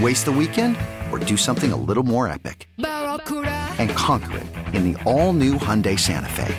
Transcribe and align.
Waste 0.00 0.24
the 0.24 0.32
weekend 0.32 0.76
or 1.12 1.18
do 1.20 1.36
something 1.36 1.72
a 1.72 1.76
little 1.76 2.02
more 2.02 2.26
epic? 2.26 2.68
And 2.78 3.90
conquer 3.90 4.38
it 4.38 4.46
in 4.74 4.92
the 4.92 5.00
all 5.04 5.32
new 5.32 5.54
Hyundai 5.54 5.98
Santa 5.98 6.28
Fe. 6.28 6.54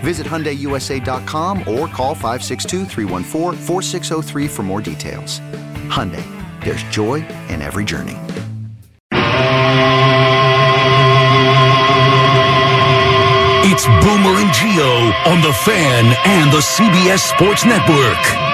Visit 0.00 0.26
HyundaiUSA.com 0.26 1.60
or 1.60 1.86
call 1.86 2.14
562 2.14 2.86
for 4.48 4.62
more 4.62 4.80
details. 4.80 5.38
Hyundai, 5.88 6.24
there's 6.64 6.82
joy 6.84 7.16
in 7.48 7.62
every 7.62 7.84
journey. 7.84 8.18
It's 13.64 13.86
Boomer 13.86 14.40
and 14.40 14.52
Geo 14.52 15.12
on 15.30 15.40
the 15.40 15.52
Fan 15.52 16.04
and 16.26 16.52
the 16.52 16.58
CBS 16.58 17.20
Sports 17.20 17.64
Network. 17.64 18.51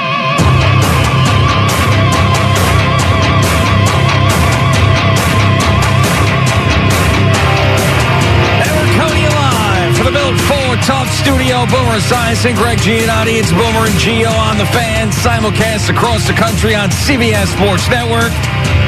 Tough 10.88 11.12
Studio. 11.12 11.66
Boomer 11.66 12.00
Esiason, 12.00 12.56
Greg 12.56 12.78
Giannotti. 12.78 13.36
It's 13.36 13.52
Boomer 13.52 13.84
and 13.84 13.98
Geo 13.98 14.30
on 14.30 14.56
the 14.56 14.64
Fan. 14.72 15.10
Simulcast 15.10 15.90
across 15.90 16.26
the 16.26 16.32
country 16.32 16.74
on 16.74 16.88
CBS 16.88 17.52
Sports 17.52 17.90
Network. 17.90 18.32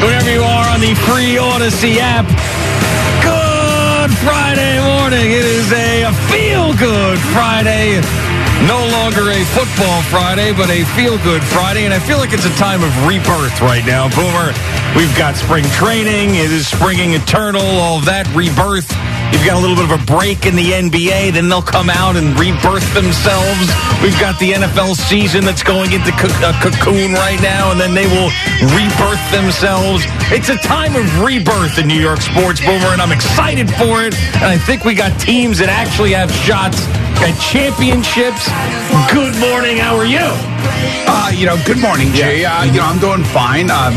Whenever 0.01 0.33
you 0.33 0.41
are 0.41 0.67
on 0.71 0.81
the 0.81 0.95
free 1.05 1.37
Audacy 1.37 1.99
app. 2.01 2.25
Good 3.21 4.17
Friday 4.25 4.81
morning. 4.81 5.31
It 5.31 5.45
is 5.45 5.71
a 5.75 6.11
feel 6.33 6.73
good 6.73 7.19
Friday. 7.37 8.01
No 8.69 8.77
longer 8.93 9.31
a 9.31 9.43
football 9.57 10.03
Friday, 10.13 10.53
but 10.53 10.69
a 10.69 10.85
feel 10.93 11.17
good 11.25 11.43
Friday. 11.43 11.87
And 11.87 11.95
I 11.95 11.99
feel 11.99 12.19
like 12.19 12.33
it's 12.33 12.45
a 12.45 12.55
time 12.61 12.85
of 12.85 12.93
rebirth 13.07 13.61
right 13.63 13.85
now. 13.87 14.09
Boomer, 14.13 14.53
we've 14.95 15.17
got 15.17 15.37
spring 15.37 15.65
training. 15.81 16.37
It 16.37 16.53
is 16.53 16.69
springing 16.69 17.15
eternal, 17.15 17.63
all 17.63 18.01
that 18.05 18.29
rebirth. 18.37 18.93
You've 19.33 19.47
got 19.47 19.57
a 19.57 19.63
little 19.65 19.77
bit 19.77 19.89
of 19.89 19.97
a 19.97 20.05
break 20.05 20.45
in 20.45 20.57
the 20.57 20.77
NBA, 20.77 21.33
then 21.33 21.49
they'll 21.49 21.63
come 21.63 21.89
out 21.89 22.17
and 22.17 22.37
rebirth 22.39 22.85
themselves. 22.93 23.73
We've 24.03 24.19
got 24.21 24.37
the 24.39 24.53
NFL 24.53 24.93
season 24.93 25.45
that's 25.45 25.63
going 25.63 25.93
into 25.93 26.13
a 26.13 26.29
uh, 26.45 26.53
cocoon 26.61 27.15
right 27.15 27.41
now, 27.41 27.71
and 27.71 27.81
then 27.81 27.95
they 27.95 28.05
will 28.05 28.29
rebirth 28.77 29.23
themselves. 29.33 30.05
It's 30.29 30.51
a 30.51 30.57
time 30.57 30.97
of 30.97 31.07
rebirth 31.23 31.79
in 31.79 31.89
New 31.89 32.01
York 32.01 32.21
sports, 32.21 32.61
Boomer, 32.61 32.93
and 32.93 33.01
I'm 33.01 33.13
excited 33.13 33.71
for 33.71 34.05
it. 34.05 34.13
And 34.37 34.53
I 34.53 34.59
think 34.59 34.85
we 34.85 34.95
got 34.95 35.19
teams 35.19 35.59
that 35.59 35.71
actually 35.71 36.13
have 36.13 36.31
shots 36.31 36.85
at 37.23 37.37
championships. 37.41 38.49
Good 39.13 39.37
morning. 39.41 39.77
How 39.77 39.97
are 39.97 40.07
you? 40.07 40.25
Uh, 41.07 41.31
you 41.35 41.47
know, 41.47 41.57
good 41.67 41.79
morning, 41.81 42.09
Jay. 42.13 42.45
Uh, 42.45 42.65
you 42.65 42.73
know, 42.81 42.87
I'm 42.87 42.99
doing 42.99 43.25
fine. 43.25 43.71
I'm 43.71 43.93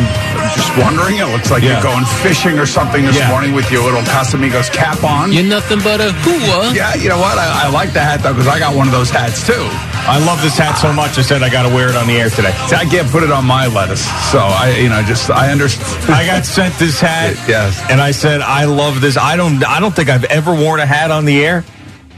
just 0.55 0.71
wondering, 0.77 1.17
it 1.17 1.25
looks 1.31 1.51
like 1.51 1.63
Yeah. 1.63 1.73
you're 1.73 1.83
going 1.83 2.05
fishing 2.23 2.57
or 2.59 2.65
something 2.65 3.05
this 3.05 3.15
Yeah. 3.17 3.29
morning 3.29 3.53
with 3.53 3.71
your 3.71 3.83
little 3.83 4.01
Casamigos 4.03 4.71
cap 4.71 5.03
on. 5.03 5.31
You're 5.31 5.43
nothing 5.43 5.79
but 5.79 6.01
a 6.01 6.11
hooah. 6.25 6.73
Yeah, 6.73 6.95
you 6.95 7.09
know 7.09 7.17
what? 7.19 7.37
I, 7.37 7.65
I 7.65 7.67
like 7.69 7.93
the 7.93 8.01
hat 8.01 8.23
though 8.23 8.33
because 8.33 8.47
I 8.47 8.59
got 8.59 8.75
one 8.75 8.87
of 8.87 8.93
those 8.93 9.09
hats 9.09 9.45
too. 9.45 9.67
I 10.05 10.17
love 10.25 10.41
this 10.41 10.57
hat 10.57 10.77
so 10.77 10.91
much. 10.91 11.17
I 11.17 11.21
said 11.21 11.43
I 11.43 11.49
got 11.49 11.63
to 11.63 11.69
wear 11.73 11.89
it 11.89 11.95
on 11.95 12.07
the 12.07 12.17
air 12.19 12.29
today. 12.29 12.53
See, 12.67 12.75
I 12.75 12.85
can't 12.85 13.09
put 13.09 13.23
it 13.23 13.31
on 13.31 13.45
my 13.45 13.67
lettuce, 13.67 14.03
so 14.31 14.39
I, 14.39 14.75
you 14.81 14.89
know, 14.89 15.01
just 15.03 15.29
I 15.31 15.51
understand. 15.51 16.13
I 16.13 16.25
got 16.25 16.45
sent 16.45 16.77
this 16.79 16.99
hat. 16.99 17.35
Yes. 17.47 17.79
And 17.89 18.01
I 18.01 18.11
said, 18.11 18.41
I 18.41 18.65
love 18.65 18.99
this. 19.01 19.15
I 19.17 19.35
don't 19.37 19.63
I 19.65 19.79
don't 19.79 19.95
think 19.95 20.09
I've 20.09 20.25
ever 20.25 20.53
worn 20.53 20.79
a 20.79 20.85
hat 20.85 21.11
on 21.11 21.25
the 21.25 21.43
air. 21.45 21.63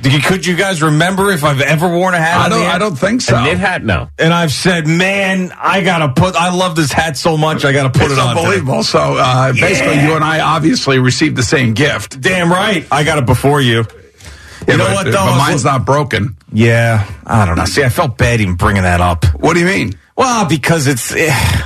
You- 0.05 0.19
Could 0.19 0.45
you 0.45 0.55
guys 0.55 0.81
remember 0.81 1.31
if 1.31 1.43
I've 1.43 1.61
ever 1.61 1.87
worn 1.89 2.13
a 2.13 2.17
hat 2.19 2.37
I 2.37 2.49
don't. 2.49 2.63
I 2.65 2.77
don't 2.77 2.95
think 2.95 3.21
so. 3.21 3.35
A 3.35 3.43
knit 3.43 3.57
hat? 3.57 3.83
No. 3.83 4.09
And 4.19 4.33
I've 4.33 4.51
said, 4.51 4.87
man, 4.87 5.51
I 5.57 5.81
gotta 5.81 6.09
put. 6.09 6.35
I 6.35 6.53
love 6.53 6.75
this 6.75 6.91
hat 6.91 7.17
so 7.17 7.37
much. 7.37 7.65
I 7.65 7.71
gotta 7.73 7.89
put 7.89 8.03
It's 8.03 8.13
it 8.13 8.19
on. 8.19 8.35
today." 8.35 8.41
unbelievable. 8.41 8.83
So 8.83 8.99
uh, 9.17 9.51
basically, 9.53 10.01
you 10.01 10.13
and 10.15 10.23
I 10.23 10.39
obviously 10.41 10.99
received 10.99 11.35
the 11.35 11.43
same 11.43 11.73
gift. 11.73 12.19
Damn 12.21 12.51
right. 12.51 12.85
I 12.91 13.03
got 13.03 13.17
it 13.17 13.25
before 13.25 13.61
you. 13.61 13.85
You 14.67 14.77
know 14.77 14.85
but, 14.85 14.93
what 14.93 15.03
though? 15.05 15.11
But 15.11 15.37
mine's 15.37 15.63
not 15.63 15.85
broken. 15.85 16.37
Yeah, 16.51 17.07
I 17.25 17.45
don't 17.45 17.55
know. 17.57 17.65
See, 17.65 17.83
I 17.83 17.89
felt 17.89 18.17
bad 18.17 18.41
even 18.41 18.55
bringing 18.55 18.83
that 18.83 19.01
up. 19.01 19.25
What 19.39 19.53
do 19.53 19.59
you 19.59 19.65
mean? 19.65 19.93
Well, 20.15 20.45
because 20.47 20.87
it's. 20.87 21.13
eh. 21.15 21.61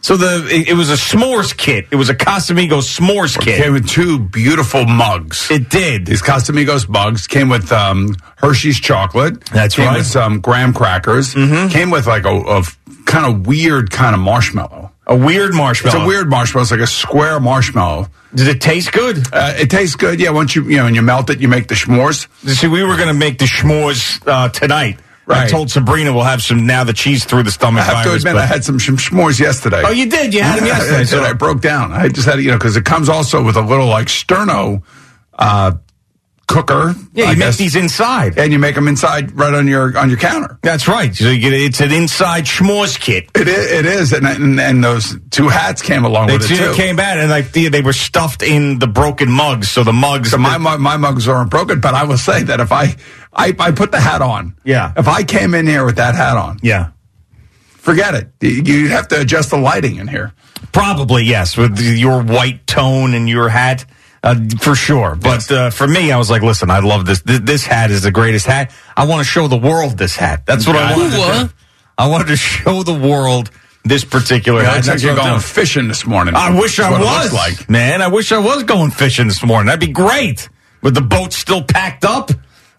So 0.00 0.16
the 0.16 0.46
it, 0.48 0.68
it 0.68 0.74
was 0.74 0.90
a 0.90 0.94
s'mores 0.94 1.56
kit. 1.56 1.86
It 1.90 1.96
was 1.96 2.08
a 2.08 2.14
Casamigos 2.14 2.98
s'mores 2.98 3.38
kit. 3.38 3.62
Came 3.62 3.72
with 3.72 3.88
two 3.88 4.18
beautiful 4.18 4.84
mugs. 4.86 5.50
It 5.50 5.70
did. 5.70 6.06
These 6.06 6.22
Casamigos 6.22 6.88
mugs 6.88 7.26
came 7.26 7.48
with 7.48 7.72
um, 7.72 8.14
Hershey's 8.36 8.80
chocolate. 8.80 9.44
That's 9.46 9.74
came 9.74 9.86
right. 9.86 9.90
Mm-hmm. 9.92 9.98
with 9.98 10.06
some 10.06 10.40
graham 10.40 10.72
crackers. 10.72 11.34
Came 11.34 11.90
with 11.90 12.06
like 12.06 12.24
a, 12.24 12.36
a 12.36 12.62
kind 13.06 13.26
of 13.26 13.46
weird 13.46 13.90
kind 13.90 14.14
of 14.14 14.20
marshmallow. 14.20 14.92
A 15.06 15.16
weird 15.16 15.54
marshmallow. 15.54 15.96
It's 15.96 16.04
a 16.04 16.06
weird 16.06 16.28
marshmallow. 16.28 16.62
It's 16.62 16.70
like 16.70 16.80
a 16.80 16.86
square 16.86 17.40
marshmallow. 17.40 18.08
Did 18.34 18.48
it 18.48 18.60
taste 18.60 18.92
good? 18.92 19.16
Uh, 19.32 19.54
it 19.56 19.70
tastes 19.70 19.96
good. 19.96 20.20
Yeah, 20.20 20.30
once 20.30 20.54
you 20.54 20.64
you 20.64 20.76
know, 20.76 20.84
when 20.84 20.94
you 20.94 21.00
melt 21.00 21.30
it, 21.30 21.40
you 21.40 21.48
make 21.48 21.68
the 21.68 21.74
s'mores. 21.74 22.28
See, 22.46 22.66
we 22.66 22.84
were 22.84 22.96
going 22.96 23.08
to 23.08 23.14
make 23.14 23.38
the 23.38 23.46
s'mores 23.46 24.20
uh, 24.26 24.50
tonight. 24.50 25.00
I 25.30 25.46
told 25.48 25.70
Sabrina 25.70 26.12
we'll 26.12 26.24
have 26.24 26.42
some 26.42 26.66
now. 26.66 26.84
The 26.84 26.92
cheese 26.92 27.24
through 27.24 27.42
the 27.42 27.50
stomach 27.50 27.82
I 27.82 27.84
have 27.84 28.02
to 28.04 28.08
virus. 28.10 28.22
admit, 28.22 28.34
but- 28.34 28.42
I 28.42 28.46
had 28.46 28.64
some, 28.64 28.78
some 28.80 28.96
s'mores 28.96 29.38
yesterday. 29.38 29.82
oh, 29.84 29.90
you 29.90 30.08
did. 30.08 30.32
You 30.32 30.42
had 30.42 30.58
them 30.58 30.64
I 30.64 30.68
yesterday. 30.68 30.98
did. 30.98 31.08
so- 31.08 31.22
I 31.24 31.32
broke 31.34 31.60
down. 31.60 31.92
I 31.92 32.08
just 32.08 32.26
had, 32.26 32.40
you 32.40 32.50
know, 32.50 32.58
because 32.58 32.76
it 32.76 32.84
comes 32.84 33.08
also 33.08 33.42
with 33.42 33.56
a 33.56 33.60
little 33.62 33.86
like 33.86 34.06
sterno 34.08 34.82
uh, 35.38 35.72
cooker. 36.48 36.94
yeah, 37.12 37.26
I 37.26 37.30
you 37.32 37.36
make 37.36 37.38
guess. 37.38 37.56
these 37.58 37.76
inside. 37.76 38.36
and 38.38 38.52
you 38.52 38.58
make 38.58 38.74
them 38.74 38.88
inside 38.88 39.30
right 39.38 39.54
on 39.54 39.68
your 39.68 39.96
on 39.96 40.08
your 40.08 40.18
counter. 40.18 40.58
That's 40.62 40.88
right. 40.88 41.14
So 41.14 41.28
you 41.30 41.38
get 41.40 41.52
it's 41.52 41.80
an 41.80 41.92
inside 41.92 42.44
s'mores 42.46 42.98
kit. 42.98 43.30
It 43.36 43.46
is, 43.46 43.70
it 43.70 43.86
is, 43.86 44.12
and, 44.12 44.26
and 44.26 44.58
and 44.58 44.82
those 44.82 45.14
two 45.30 45.48
hats 45.48 45.82
came 45.82 46.04
along 46.04 46.28
They 46.28 46.38
with 46.38 46.50
it 46.50 46.56
too. 46.56 46.74
came 46.74 46.98
out 46.98 47.18
and 47.18 47.28
like 47.30 47.52
they, 47.52 47.68
they 47.68 47.82
were 47.82 47.92
stuffed 47.92 48.42
in 48.42 48.78
the 48.80 48.86
broken 48.88 49.30
mugs. 49.30 49.70
So 49.70 49.84
the 49.84 49.92
mugs. 49.92 50.30
So 50.30 50.38
my, 50.38 50.58
my 50.58 50.76
my 50.78 50.96
mugs 50.96 51.28
aren't 51.28 51.50
broken, 51.50 51.80
but 51.80 51.94
I 51.94 52.04
will 52.04 52.18
say 52.18 52.42
that 52.44 52.60
if 52.60 52.72
I, 52.72 52.96
I 53.32 53.54
I 53.58 53.70
put 53.72 53.92
the 53.92 54.00
hat 54.00 54.22
on, 54.22 54.56
Yeah. 54.64 54.92
If 54.96 55.06
I 55.06 55.22
came 55.24 55.54
in 55.54 55.66
here 55.66 55.84
with 55.84 55.96
that 55.96 56.14
hat 56.14 56.36
on, 56.36 56.58
yeah, 56.62 56.90
forget 57.76 58.14
it. 58.14 58.30
You- 58.40 58.62
You'd 58.64 58.90
have 58.90 59.08
to 59.08 59.20
adjust 59.20 59.50
the 59.50 59.58
lighting 59.58 59.96
in 59.96 60.08
here. 60.08 60.32
probably 60.72 61.24
yes 61.24 61.56
with 61.56 61.78
your 61.80 62.22
white 62.22 62.66
tone 62.66 63.14
and 63.14 63.28
your 63.28 63.48
hat. 63.48 63.84
Uh, 64.22 64.34
for 64.60 64.74
sure, 64.74 65.14
but 65.14 65.50
uh, 65.52 65.70
for 65.70 65.86
me, 65.86 66.10
I 66.10 66.18
was 66.18 66.28
like, 66.28 66.42
"Listen, 66.42 66.70
I 66.70 66.80
love 66.80 67.06
this. 67.06 67.22
this. 67.22 67.38
This 67.40 67.64
hat 67.66 67.90
is 67.92 68.02
the 68.02 68.10
greatest 68.10 68.46
hat. 68.46 68.72
I 68.96 69.06
want 69.06 69.20
to 69.20 69.24
show 69.24 69.46
the 69.46 69.56
world 69.56 69.96
this 69.96 70.16
hat. 70.16 70.44
That's 70.44 70.66
what 70.66 70.74
I 70.76 70.96
wanted 70.96 71.10
to 71.12 71.16
Ooh-uh. 71.18 71.44
do. 71.44 71.50
I 71.96 72.08
wanted 72.08 72.26
to 72.28 72.36
show 72.36 72.82
the 72.82 72.94
world 72.94 73.50
this 73.84 74.04
particular 74.04 74.62
It 74.62 74.66
hat. 74.66 74.74
looks 74.74 74.86
like 74.88 74.94
That's 74.94 75.02
you're 75.04 75.12
I'm 75.12 75.18
going 75.18 75.28
doing. 75.30 75.40
fishing 75.40 75.86
this 75.88 76.04
morning. 76.04 76.34
I 76.34 76.58
wish 76.58 76.80
I 76.80 76.90
was. 76.98 77.32
like. 77.32 77.70
Man, 77.70 78.02
I 78.02 78.08
wish 78.08 78.32
I 78.32 78.38
was 78.38 78.64
going 78.64 78.90
fishing 78.90 79.28
this 79.28 79.44
morning. 79.44 79.66
That'd 79.66 79.80
be 79.80 79.92
great. 79.92 80.48
With 80.82 80.94
the 80.94 81.00
boat 81.00 81.32
still 81.32 81.62
packed 81.62 82.04
up 82.04 82.30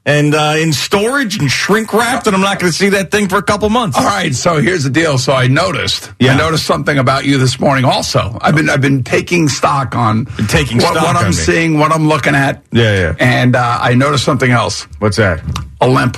and 0.05 0.33
uh, 0.33 0.55
in 0.57 0.73
storage 0.73 1.37
and 1.39 1.49
shrink 1.51 1.93
wrapped, 1.93 2.25
and 2.27 2.35
I'm 2.35 2.41
not 2.41 2.59
going 2.59 2.71
to 2.71 2.77
see 2.77 2.89
that 2.89 3.11
thing 3.11 3.27
for 3.29 3.37
a 3.37 3.43
couple 3.43 3.69
months. 3.69 3.97
All 3.97 4.03
right, 4.05 4.33
so 4.33 4.61
here's 4.61 4.83
the 4.83 4.89
deal. 4.89 5.17
So 5.17 5.33
I 5.33 5.47
noticed, 5.47 6.11
Yeah. 6.19 6.33
I 6.33 6.37
noticed 6.37 6.65
something 6.65 6.97
about 6.97 7.25
you 7.25 7.37
this 7.37 7.59
morning. 7.59 7.85
Also, 7.85 8.37
I've 8.41 8.55
been 8.55 8.69
I've 8.69 8.81
been 8.81 9.03
taking 9.03 9.47
stock 9.49 9.95
on 9.95 10.25
taking 10.47 10.77
what, 10.77 10.93
stock 10.93 11.03
what 11.05 11.15
I'm 11.15 11.27
me. 11.27 11.33
seeing, 11.33 11.79
what 11.79 11.91
I'm 11.91 12.07
looking 12.07 12.35
at. 12.35 12.63
Yeah, 12.71 12.95
yeah. 12.99 13.15
And 13.19 13.55
uh, 13.55 13.79
I 13.81 13.93
noticed 13.95 14.23
something 14.23 14.51
else. 14.51 14.83
What's 14.99 15.17
that? 15.17 15.43
A 15.81 15.87
limp. 15.87 16.17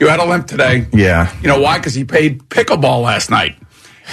You 0.00 0.08
had 0.08 0.18
a 0.20 0.24
limp 0.24 0.46
today. 0.48 0.86
Yeah. 0.92 1.32
You 1.40 1.48
know 1.48 1.60
why? 1.60 1.78
Because 1.78 1.94
he 1.94 2.04
played 2.04 2.40
pickleball 2.48 3.02
last 3.02 3.30
night. 3.30 3.56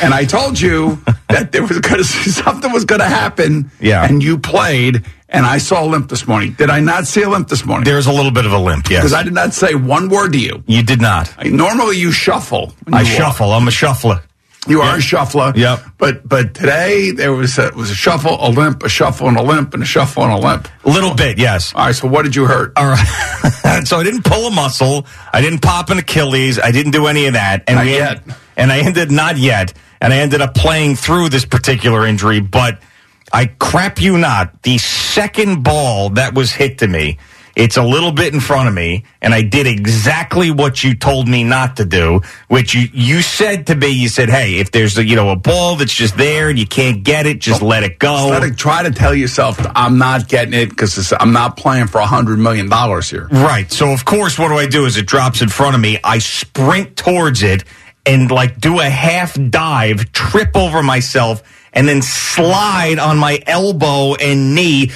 And 0.02 0.14
I 0.14 0.26
told 0.26 0.60
you 0.60 1.02
that 1.30 1.52
there 1.52 1.64
was 1.64 1.80
going 1.80 1.98
to 1.98 2.04
something 2.04 2.72
was 2.72 2.86
going 2.86 3.02
to 3.02 3.08
happen. 3.08 3.72
Yeah. 3.80 4.06
and 4.06 4.24
you 4.24 4.38
played, 4.38 5.04
and 5.30 5.46
I 5.46 5.58
saw 5.58 5.84
a 5.84 5.88
limp 5.88 6.10
this 6.10 6.28
morning. 6.28 6.54
Did 6.54 6.70
I 6.70 6.80
not 6.80 7.08
see 7.08 7.22
a 7.24 7.30
limp 7.30 7.48
this 7.50 7.66
morning? 7.66 7.86
There's 7.86 8.08
a 8.08 8.12
little 8.14 8.32
bit 8.32 8.46
of 8.46 8.52
a 8.54 8.60
limp, 8.60 8.90
yes. 8.90 9.02
Because 9.02 9.14
I 9.14 9.24
did 9.24 9.34
not 9.34 9.54
say 9.54 9.76
one 9.76 10.10
word 10.10 10.34
to 10.34 10.40
you. 10.40 10.64
you 10.68 10.84
did 10.84 11.02
not. 11.02 11.34
I- 11.38 11.50
Normally, 11.50 11.98
you 11.98 12.12
shuffle. 12.12 12.74
when 12.84 12.94
I 12.94 13.04
walk. 13.04 13.12
shuffle. 13.12 13.52
I'm 13.52 13.68
a 13.68 13.72
shuffler. 13.72 14.22
You 14.68 14.82
are 14.82 14.98
a 14.98 15.02
shuffler. 15.02 15.54
Yep. 15.56 15.80
But 15.98 16.30
but 16.30 16.54
today 16.54 17.10
there 17.10 17.34
was 17.34 17.58
a, 17.58 17.72
was 17.76 17.90
a 17.90 17.96
shuffle, 17.96 18.38
a 18.40 18.50
limp, 18.52 18.84
a 18.84 18.90
shuffle, 18.90 19.28
and 19.28 19.36
a 19.36 19.42
limp, 19.42 19.74
and 19.74 19.82
a 19.82 19.86
shuffle 19.88 20.24
and 20.24 20.32
a 20.34 20.38
limp. 20.38 20.68
A 20.86 20.90
little 20.92 21.16
bit, 21.16 21.40
yes. 21.40 21.74
All 21.74 21.86
right. 21.88 21.96
So 21.96 22.08
what 22.08 22.22
did 22.26 22.36
you 22.36 22.46
hurt? 22.46 22.72
All 22.78 22.86
right. 22.86 23.82
so 23.86 23.98
I 23.98 24.04
didn't 24.04 24.24
pull 24.24 24.46
a 24.46 24.52
muscle. 24.52 25.08
I 25.34 25.42
didn't 25.42 25.64
pop 25.64 25.90
an 25.90 25.98
Achilles. 25.98 26.60
I 26.60 26.70
didn't 26.70 26.92
do 26.92 27.08
any 27.08 27.26
of 27.26 27.34
that. 27.34 27.64
And 27.68 27.78
Not 27.78 27.86
we 27.86 27.94
yet. 27.94 28.22
And 28.58 28.72
I 28.72 28.80
ended 28.80 29.12
not 29.12 29.38
yet. 29.38 29.74
And 30.02 30.12
I 30.12 30.18
ended 30.18 30.42
up 30.42 30.56
playing 30.56 30.96
through 30.96 31.30
this 31.30 31.46
particular 31.46 32.08
injury, 32.08 32.40
but 32.40 32.80
I 33.32 33.46
crap 33.46 34.02
you 34.02 34.18
not, 34.18 34.64
the 34.64 34.78
second 34.80 35.64
ball 35.64 36.10
that 36.12 36.34
was 36.34 36.52
hit 36.52 36.80
to 36.80 36.88
me, 36.88 37.18
it's 37.56 37.78
a 37.78 37.84
little 37.84 38.12
bit 38.12 38.34
in 38.34 38.40
front 38.40 38.70
of 38.70 38.74
me, 38.74 39.04
and 39.22 39.34
I 39.34 39.42
did 39.42 39.68
exactly 39.68 40.52
what 40.52 40.84
you 40.84 40.96
told 40.96 41.28
me 41.28 41.44
not 41.44 41.78
to 41.78 41.86
do, 41.86 42.22
which 42.48 42.74
you, 42.74 42.88
you 42.94 43.22
said 43.22 43.68
to 43.68 43.76
me, 43.76 43.90
you 43.90 44.08
said, 44.08 44.30
hey, 44.30 44.56
if 44.56 44.72
there's 44.72 44.98
a, 44.98 45.06
you 45.06 45.16
know, 45.16 45.30
a 45.30 45.36
ball 45.36 45.76
that's 45.76 45.94
just 45.94 46.18
there 46.18 46.50
and 46.50 46.58
you 46.58 46.66
can't 46.66 47.04
get 47.04 47.26
it, 47.26 47.40
just 47.40 47.62
let 47.62 47.84
it 47.84 48.00
go. 48.00 48.30
Let 48.30 48.44
it, 48.44 48.58
try 48.58 48.84
to 48.84 48.92
tell 48.92 49.14
yourself 49.14 49.58
I'm 49.76 49.98
not 49.98 50.30
getting 50.30 50.54
it 50.54 50.70
because 50.70 51.14
I'm 51.20 51.34
not 51.34 51.58
playing 51.58 51.88
for 51.88 52.00
a 52.00 52.06
hundred 52.06 52.40
million 52.40 52.70
dollars 52.70 53.10
here. 53.10 53.28
Right. 53.28 53.70
So 53.72 53.92
of 53.92 54.06
course, 54.06 54.40
what 54.40 54.48
do 54.48 54.56
I 54.56 54.66
do? 54.66 54.86
Is 54.86 54.98
it 54.98 55.06
drops 55.06 55.42
in 55.42 55.50
front 55.50 55.76
of 55.76 55.82
me? 55.82 56.00
I 56.04 56.20
sprint 56.20 56.96
towards 56.96 57.44
it 57.44 57.66
and 58.06 58.30
like 58.32 58.60
do 58.60 58.80
a 58.80 58.90
half 58.90 59.38
dive, 59.50 60.12
trip 60.12 60.56
over 60.56 60.82
myself, 60.84 61.44
and 61.74 61.88
then 61.88 62.02
slide 62.02 63.00
on 63.00 63.18
my 63.18 63.42
elbow 63.48 64.16
and 64.16 64.56
knee 64.56 64.92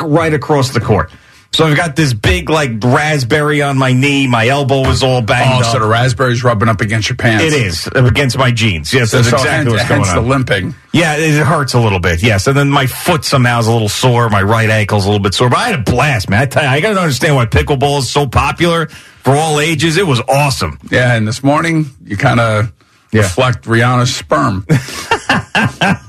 right 0.00 0.32
across 0.32 0.70
the 0.70 0.80
court. 0.80 1.10
So 1.50 1.66
I've 1.66 1.76
got 1.76 1.96
this 1.96 2.12
big 2.12 2.50
like 2.50 2.72
raspberry 2.84 3.62
on 3.62 3.78
my 3.78 3.92
knee. 3.92 4.26
My 4.28 4.46
elbow 4.48 4.82
is 4.90 5.02
all 5.02 5.22
banged 5.22 5.48
Oh, 5.48 5.50
banged 5.54 5.64
so 5.64 5.70
up. 5.78 5.82
the 5.82 5.88
raspberry's 5.88 6.44
rubbing 6.44 6.68
up 6.68 6.80
against 6.80 7.08
your 7.08 7.16
pants. 7.16 7.42
it 7.42 7.52
is 7.52 7.88
uh, 7.88 8.04
against 8.04 8.36
my 8.38 8.50
jeans. 8.52 8.92
Yes, 8.92 9.10
So, 9.10 9.16
that's 9.16 9.30
so 9.30 9.36
exactly 9.38 9.72
hence, 9.72 9.72
what's 9.72 9.88
going 9.88 10.00
on. 10.00 10.06
hence 10.06 10.14
the 10.14 10.20
on. 10.22 10.28
limping. 10.28 10.74
Yeah, 10.92 11.16
it 11.16 11.44
hurts 11.44 11.74
a 11.74 11.80
little 11.80 11.98
bit. 12.00 12.22
Yes, 12.22 12.46
and 12.46 12.56
then 12.56 12.70
my 12.70 12.86
foot 12.86 13.24
somehow 13.24 13.58
is 13.60 13.66
a 13.66 13.72
little 13.72 13.88
sore. 13.88 14.28
My 14.28 14.42
right 14.42 14.68
ankle's 14.70 15.04
a 15.04 15.08
little 15.08 15.22
bit 15.22 15.34
sore. 15.34 15.48
But 15.48 15.58
I 15.58 15.68
had 15.70 15.80
a 15.80 15.82
blast, 15.90 16.28
man. 16.28 16.42
I 16.42 16.46
tell 16.46 16.62
you, 16.62 16.68
I 16.68 16.80
got 16.80 16.94
to 16.94 17.00
understand 17.00 17.34
why 17.34 17.46
pickleball 17.46 17.98
is 18.00 18.10
so 18.10 18.26
popular 18.26 18.86
for 18.86 19.32
all 19.34 19.58
ages. 19.58 19.96
It 19.96 20.06
was 20.06 20.20
awesome. 20.28 20.78
Yeah, 20.90 21.14
and 21.16 21.26
this 21.26 21.42
morning 21.42 21.86
you 22.04 22.16
kind 22.18 22.38
of 22.40 22.72
Yeah. 23.10 23.22
reflect 23.22 23.64
Rihanna's 23.64 24.14
sperm 24.14 24.64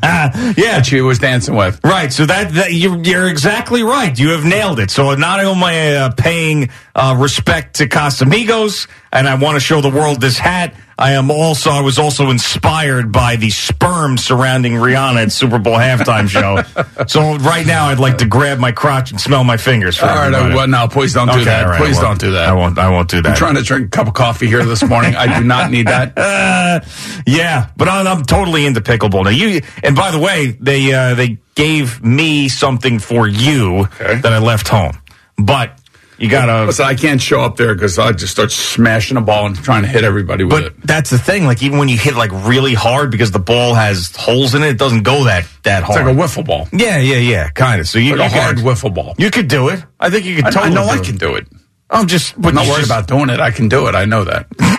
Yeah, 0.58 0.78
that 0.78 0.86
she 0.86 1.02
was 1.02 1.20
dancing 1.20 1.56
with. 1.56 1.80
right. 1.84 2.12
So 2.12 2.26
that, 2.26 2.54
that 2.54 2.74
you're, 2.74 2.98
you're 3.04 3.28
exactly 3.30 3.84
right. 3.84 4.18
You 4.18 4.30
have 4.30 4.44
nailed 4.46 4.80
it. 4.80 4.90
So 4.92 5.14
not 5.16 5.40
only 5.40 5.52
am 5.52 5.64
I 5.64 5.96
uh, 5.96 6.12
paying 6.12 6.70
uh, 6.96 7.16
respect 7.20 7.76
to 7.78 7.88
Casamigos, 7.88 8.88
and 9.12 9.28
I 9.28 9.36
want 9.36 9.56
to 9.56 9.60
show 9.60 9.82
the 9.82 9.90
world 9.90 10.22
this 10.22 10.38
hat. 10.38 10.76
I 10.98 11.14
am 11.14 11.32
also 11.32 11.70
I 11.72 11.80
was 11.82 11.98
also 11.98 12.30
inspired 12.30 13.12
by 13.14 13.38
the 13.38 13.50
sperm 13.52 14.18
surrounding 14.18 14.74
Rihanna 14.74 15.24
at 15.24 15.32
Super 15.32 15.58
Bowl 15.58 15.76
halftime 15.76 16.28
show. 16.28 16.62
so 17.08 17.38
right 17.38 17.66
now, 17.66 17.86
I'd 17.86 18.00
like 18.00 18.18
to 18.18 18.26
grab 18.28 18.60
my 18.60 18.74
crotch 18.74 19.12
and 19.12 19.20
smell 19.20 19.46
my 19.46 19.56
fingers. 19.56 19.96
For 19.98 20.06
All 20.08 20.16
right, 20.16 20.34
uh, 20.34 20.52
well, 20.54 20.68
no, 20.68 20.90
please 20.90 21.14
don't 21.14 21.28
do 21.28 21.36
Okay, 21.36 21.46
that. 21.46 21.68
right, 21.68 21.80
I 21.82 21.86
please 21.86 21.98
don't 22.00 22.20
do 22.20 22.32
that. 22.34 22.50
I 22.50 22.54
won't. 22.54 22.78
I 22.78 22.90
won't 22.90 23.10
do 23.10 23.22
that. 23.22 23.30
I'm 23.30 23.36
trying 23.38 23.56
to 23.56 23.62
drink 23.64 23.86
a 23.86 23.90
cup 23.90 24.08
of 24.08 24.14
coffee 24.14 24.48
here 24.48 24.64
this 24.66 24.84
morning. 24.84 25.16
I 25.16 25.40
do 25.40 25.46
not 25.46 25.72
need 25.72 25.88
that. 25.88 26.18
Uh, 26.18 26.82
yeah, 27.26 27.70
but 27.78 27.88
I'm, 27.88 28.06
I'm 28.06 28.24
totally 28.24 28.66
into 28.66 28.82
pickleball 28.82 29.24
now. 29.24 29.30
You 29.40 29.62
and 29.84 29.96
by 29.96 30.12
the 30.12 30.20
way, 30.20 30.58
they 30.60 30.92
uh, 30.94 31.16
they 31.16 31.38
gave 31.56 32.04
me 32.04 32.50
something 32.50 33.00
for 33.00 33.28
you 33.28 33.80
Okay. 33.82 34.16
that 34.22 34.34
I 34.34 34.40
left 34.40 34.68
home, 34.68 34.94
but 35.38 35.78
you 36.18 36.30
gotta. 36.30 36.66
Listen, 36.66 36.86
I 36.86 36.96
can't 36.96 37.22
show 37.22 37.40
up 37.42 37.56
there 37.56 37.74
because 37.74 37.98
I 37.98 38.12
just 38.12 38.34
start 38.34 38.52
smashing 38.52 39.16
a 39.16 39.22
ball 39.22 39.46
and 39.46 39.56
trying 39.56 39.84
to 39.84 39.88
hit 39.88 40.04
everybody 40.04 40.44
with 40.44 40.52
But 40.52 40.64
it. 40.64 40.74
that's 40.84 41.10
the 41.10 41.18
thing. 41.18 41.46
Like 41.46 41.64
even 41.64 41.80
when 41.80 41.88
you 41.88 41.98
hit 41.98 42.16
like 42.16 42.32
really 42.46 42.74
hard 42.74 43.10
because 43.12 43.32
the 43.32 43.40
ball 43.40 43.74
has 43.74 44.14
holes 44.16 44.54
in 44.54 44.62
it, 44.64 44.68
it 44.72 44.78
doesn't 44.78 45.04
go 45.04 45.24
that 45.26 45.48
that 45.64 45.84
It's 45.84 45.96
hard. 45.96 46.06
like 46.08 46.16
a 46.16 46.20
wiffle 46.20 46.46
ball. 46.46 46.68
yeah, 46.74 46.98
yeah, 46.98 47.16
yeah, 47.18 47.50
kind 47.52 47.80
of. 47.80 47.88
So 47.88 48.00
you, 48.00 48.18
Like 48.18 48.32
a 48.34 48.42
hard 48.42 48.58
could, 48.58 48.66
wiffle 48.66 48.94
ball. 48.94 49.16
You 49.18 49.32
could 49.32 49.48
do 49.48 49.70
it. 49.70 49.82
I 50.00 50.10
think 50.10 50.26
you 50.26 50.36
could 50.36 50.46
I, 50.46 50.50
I 50.50 50.52
totally. 50.52 50.76
know 50.76 50.84
do 50.84 50.90
I 50.90 50.98
it. 50.98 51.04
can 51.06 51.16
do 51.18 51.36
it. 51.36 51.48
I'm 51.90 52.06
just. 52.08 52.40
But 52.40 52.50
I'm 52.50 52.56
not 52.56 52.68
worried 52.68 52.80
just- 52.86 52.92
about 52.92 53.08
doing 53.08 53.30
it. 53.30 53.40
I 53.40 53.52
can 53.52 53.70
do 53.70 53.88
it. 53.88 53.96
I 53.96 54.04
know 54.06 54.24
that. 54.26 54.46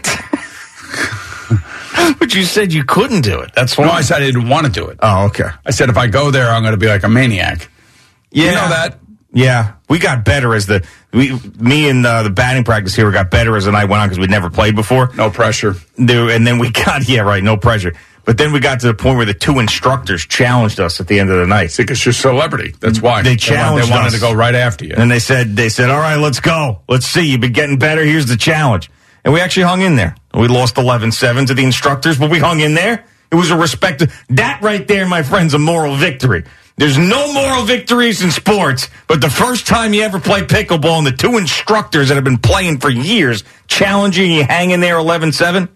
But 2.18 2.34
you 2.34 2.42
said 2.44 2.72
you 2.72 2.84
couldn't 2.84 3.22
do 3.22 3.40
it. 3.40 3.52
That's 3.54 3.76
why. 3.78 3.86
No, 3.86 3.92
I 3.92 4.02
said 4.02 4.22
I 4.22 4.26
didn't 4.26 4.48
want 4.48 4.66
to 4.66 4.72
do 4.72 4.88
it. 4.88 4.98
oh, 5.02 5.26
okay. 5.26 5.48
I 5.64 5.70
said 5.70 5.88
if 5.88 5.96
I 5.96 6.06
go 6.06 6.30
there, 6.30 6.48
I'm 6.50 6.62
going 6.62 6.72
to 6.74 6.78
be 6.78 6.86
like 6.88 7.02
a 7.02 7.08
maniac. 7.08 7.68
Yeah. 8.30 8.44
You 8.44 8.50
know 8.52 8.68
that? 8.68 8.98
Yeah, 9.32 9.74
we 9.88 10.00
got 10.00 10.24
better 10.24 10.54
as 10.56 10.66
the 10.66 10.84
we, 11.12 11.32
me 11.60 11.88
and 11.88 12.04
uh, 12.04 12.24
the 12.24 12.30
batting 12.30 12.64
practice 12.64 12.96
here 12.96 13.10
got 13.12 13.30
better 13.30 13.56
as 13.56 13.64
the 13.66 13.70
night 13.72 13.84
went 13.88 14.02
on 14.02 14.08
because 14.08 14.18
we'd 14.18 14.28
never 14.30 14.50
played 14.50 14.74
before. 14.74 15.08
No 15.14 15.30
pressure. 15.30 15.76
There, 15.96 16.30
and 16.30 16.44
then 16.44 16.58
we 16.58 16.70
got 16.84 17.08
yeah, 17.08 17.20
right, 17.20 17.42
no 17.42 17.56
pressure. 17.56 17.94
But 18.24 18.38
then 18.38 18.52
we 18.52 18.58
got 18.60 18.80
to 18.80 18.88
the 18.88 18.94
point 18.94 19.16
where 19.16 19.26
the 19.26 19.32
two 19.34 19.60
instructors 19.60 20.26
challenged 20.26 20.78
us 20.80 21.00
at 21.00 21.06
the 21.06 21.18
end 21.20 21.30
of 21.30 21.38
the 21.38 21.46
night, 21.46 21.72
Because 21.76 22.04
you're 22.04 22.10
a 22.10 22.14
celebrity. 22.14 22.74
That's 22.80 23.00
why. 23.00 23.22
They 23.22 23.30
wanted- 23.30 23.40
challenged 23.40 23.88
They 23.88 23.92
wanted 23.92 24.06
us. 24.08 24.14
to 24.14 24.20
go 24.20 24.32
right 24.32 24.54
after 24.54 24.84
you. 24.84 24.94
and 24.96 25.08
they 25.10 25.20
said 25.20 25.54
they 25.56 25.68
said, 25.68 25.90
"All 25.90 25.98
right, 26.00 26.16
let's 26.16 26.40
go, 26.40 26.80
let's 26.88 27.06
see. 27.06 27.22
You've 27.22 27.40
been 27.40 27.52
getting 27.52 27.78
better. 27.78 28.04
Here's 28.04 28.26
the 28.26 28.36
challenge." 28.36 28.90
And 29.24 29.34
we 29.34 29.40
actually 29.40 29.64
hung 29.64 29.82
in 29.82 29.96
there. 29.96 30.16
We 30.34 30.48
lost 30.48 30.76
11-7 30.76 31.48
to 31.48 31.54
the 31.54 31.64
instructors, 31.64 32.18
but 32.18 32.30
we 32.30 32.38
hung 32.38 32.60
in 32.60 32.74
there. 32.74 33.04
It 33.30 33.34
was 33.36 33.50
a 33.50 33.56
respect. 33.56 34.02
That 34.30 34.60
right 34.62 34.86
there, 34.86 35.06
my 35.06 35.22
friends, 35.22 35.54
a 35.54 35.58
moral 35.58 35.94
victory. 35.94 36.44
There's 36.76 36.96
no 36.96 37.32
moral 37.32 37.64
victories 37.64 38.22
in 38.22 38.30
sports, 38.30 38.88
but 39.06 39.20
the 39.20 39.28
first 39.28 39.66
time 39.66 39.92
you 39.92 40.02
ever 40.02 40.18
play 40.18 40.40
pickleball 40.40 40.98
and 40.98 41.06
the 41.06 41.12
two 41.12 41.36
instructors 41.36 42.08
that 42.08 42.14
have 42.14 42.24
been 42.24 42.38
playing 42.38 42.78
for 42.78 42.88
years 42.88 43.44
challenging 43.66 44.30
you, 44.30 44.44
hanging 44.44 44.80
there 44.80 44.96
11-7, 44.96 45.68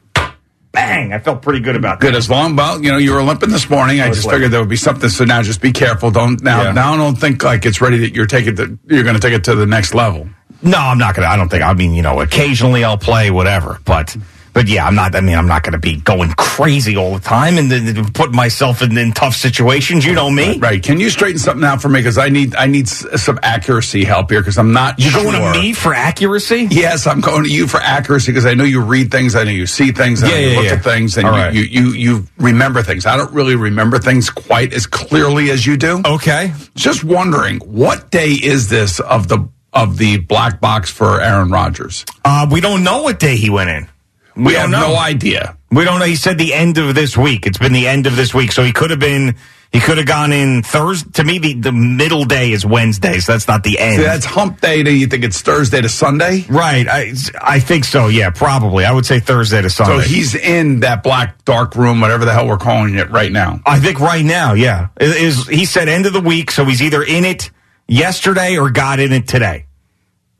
bang, 0.72 1.12
I 1.12 1.18
felt 1.18 1.42
pretty 1.42 1.60
good 1.60 1.76
about 1.76 2.00
that. 2.00 2.06
Good 2.06 2.16
as 2.16 2.30
long. 2.30 2.56
Well, 2.56 2.82
you 2.82 2.90
know, 2.90 2.96
you 2.96 3.12
were 3.12 3.22
limping 3.22 3.50
this 3.50 3.68
morning. 3.70 4.00
I 4.00 4.08
was 4.08 4.18
just 4.18 4.26
limping. 4.26 4.36
figured 4.36 4.52
there 4.52 4.60
would 4.60 4.68
be 4.68 4.76
something. 4.76 5.08
So 5.08 5.24
now, 5.24 5.42
just 5.42 5.60
be 5.60 5.72
careful. 5.72 6.10
Don't 6.10 6.42
now. 6.42 6.62
Yeah. 6.62 6.72
Now, 6.72 6.96
don't 6.96 7.16
think 7.16 7.42
like 7.42 7.64
it's 7.66 7.80
ready 7.80 7.98
that 7.98 8.14
you're 8.14 8.26
taking 8.26 8.54
the. 8.54 8.78
You're 8.86 9.04
going 9.04 9.14
to 9.14 9.20
take 9.20 9.34
it 9.34 9.44
to 9.44 9.54
the 9.54 9.66
next 9.66 9.94
level. 9.94 10.28
No, 10.64 10.78
I'm 10.78 10.98
not 10.98 11.14
gonna. 11.14 11.28
I 11.28 11.36
don't 11.36 11.48
think. 11.48 11.62
I 11.62 11.72
mean, 11.74 11.94
you 11.94 12.02
know, 12.02 12.20
occasionally 12.20 12.84
I'll 12.84 12.98
play 12.98 13.30
whatever, 13.30 13.78
but 13.84 14.16
but 14.54 14.68
yeah, 14.68 14.86
I'm 14.86 14.94
not. 14.94 15.14
I 15.16 15.20
mean, 15.20 15.36
I'm 15.36 15.48
not 15.48 15.62
gonna 15.64 15.78
be 15.80 15.96
going 15.96 16.30
crazy 16.38 16.96
all 16.96 17.12
the 17.14 17.20
time 17.20 17.58
and 17.58 17.70
then 17.70 18.12
put 18.12 18.32
myself 18.32 18.82
in, 18.82 18.96
in 18.96 19.10
tough 19.12 19.34
situations. 19.34 20.06
You 20.06 20.14
know 20.14 20.30
me. 20.30 20.58
Right? 20.58 20.80
Can 20.82 21.00
you 21.00 21.10
straighten 21.10 21.38
something 21.40 21.64
out 21.64 21.82
for 21.82 21.88
me? 21.88 21.98
Because 21.98 22.16
I 22.18 22.28
need. 22.28 22.54
I 22.54 22.66
need 22.66 22.86
s- 22.86 23.04
some 23.22 23.38
accuracy 23.42 24.04
help 24.04 24.30
here. 24.30 24.40
Because 24.40 24.56
I'm 24.56 24.72
not. 24.72 24.98
You're 24.98 25.10
sure. 25.10 25.24
going 25.24 25.52
to 25.52 25.60
me 25.60 25.72
for 25.74 25.92
accuracy? 25.92 26.68
Yes, 26.70 27.06
I'm 27.06 27.20
going 27.20 27.44
to 27.44 27.50
you 27.50 27.66
for 27.66 27.80
accuracy 27.80 28.30
because 28.32 28.46
I 28.46 28.54
know 28.54 28.64
you 28.64 28.80
read 28.80 29.10
things, 29.10 29.34
I 29.34 29.44
know 29.44 29.50
you 29.50 29.66
see 29.66 29.90
things, 29.92 30.22
I 30.22 30.28
know 30.28 30.34
Yeah, 30.34 30.40
you 30.40 30.48
yeah, 30.50 30.56
look 30.56 30.64
yeah. 30.66 30.72
at 30.74 30.84
things, 30.84 31.16
and 31.18 31.26
you, 31.26 31.30
right. 31.32 31.52
you, 31.52 31.62
you 31.62 31.88
you 31.92 32.24
remember 32.38 32.82
things. 32.82 33.04
I 33.06 33.16
don't 33.16 33.32
really 33.32 33.56
remember 33.56 33.98
things 33.98 34.30
quite 34.30 34.72
as 34.72 34.86
clearly 34.86 35.50
as 35.50 35.66
you 35.66 35.76
do. 35.76 36.00
Okay. 36.06 36.54
Just 36.76 37.02
wondering, 37.04 37.58
what 37.58 38.10
day 38.10 38.30
is 38.30 38.68
this 38.68 39.00
of 39.00 39.26
the 39.28 39.46
of 39.74 39.98
the 39.98 40.18
black 40.18 40.60
box 40.60 40.90
for 40.90 41.20
Aaron 41.20 41.50
Rodgers? 41.50 42.04
Uh, 42.24 42.46
we 42.50 42.60
don't 42.60 42.84
know 42.84 43.02
what 43.02 43.18
day 43.18 43.36
he 43.36 43.50
went 43.50 43.70
in. 43.70 43.88
We, 44.36 44.44
We 44.44 44.54
have 44.54 44.70
no 44.70 44.96
idea. 44.96 45.56
We 45.70 45.84
don't 45.84 45.98
know. 45.98 46.06
He 46.06 46.16
said 46.16 46.38
the 46.38 46.54
end 46.54 46.78
of 46.78 46.94
this 46.94 47.16
week. 47.16 47.46
It's 47.46 47.58
been 47.58 47.72
the 47.72 47.88
end 47.88 48.06
of 48.06 48.16
this 48.16 48.32
week, 48.34 48.52
so 48.52 48.62
he 48.62 48.72
could 48.72 48.90
have 48.90 49.00
been. 49.00 49.36
He 49.72 49.80
could 49.80 49.98
have 49.98 50.06
gone 50.06 50.32
in 50.32 50.62
Thursday. 50.62 51.10
To 51.14 51.24
me, 51.24 51.40
the, 51.40 51.54
the 51.54 51.72
middle 51.72 52.24
day 52.24 52.52
is 52.52 52.64
Wednesday, 52.64 53.18
so 53.18 53.32
that's 53.32 53.48
not 53.48 53.64
the 53.64 53.80
end. 53.80 53.96
See, 53.96 54.04
that's 54.04 54.24
hump 54.24 54.60
day. 54.60 54.84
Do 54.84 54.92
you 54.94 55.08
think 55.08 55.24
it's 55.24 55.40
Thursday 55.42 55.80
to 55.80 55.88
Sunday? 55.88 56.44
right. 56.48 56.86
I, 56.88 57.12
I 57.40 57.58
think 57.58 57.84
so. 57.84 58.06
Yeah, 58.06 58.30
probably. 58.30 58.84
I 58.84 58.92
would 58.92 59.04
say 59.04 59.18
Thursday 59.18 59.62
to 59.62 59.70
Sunday. 59.70 60.04
So 60.04 60.08
he's 60.08 60.36
in 60.36 60.80
that 60.80 61.02
black 61.02 61.44
dark 61.44 61.74
room, 61.74 62.00
whatever 62.00 62.24
the 62.24 62.32
hell 62.32 62.46
we're 62.46 62.56
calling 62.56 62.94
it 62.94 63.10
right 63.10 63.32
now. 63.32 63.60
I 63.66 63.80
think 63.80 63.98
right 63.98 64.24
now, 64.24 64.52
yeah. 64.52 64.88
It 65.00 65.08
Is 65.08 65.48
he 65.48 65.64
said 65.64 65.88
end 65.88 66.06
of 66.06 66.12
the 66.12 66.20
week, 66.20 66.52
so 66.52 66.64
he's 66.64 66.80
either 66.80 67.02
in 67.02 67.24
it 67.24 67.50
yesterday 67.88 68.56
or 68.58 68.70
got 68.70 69.00
in 69.00 69.12
it 69.12 69.26
today. 69.28 69.66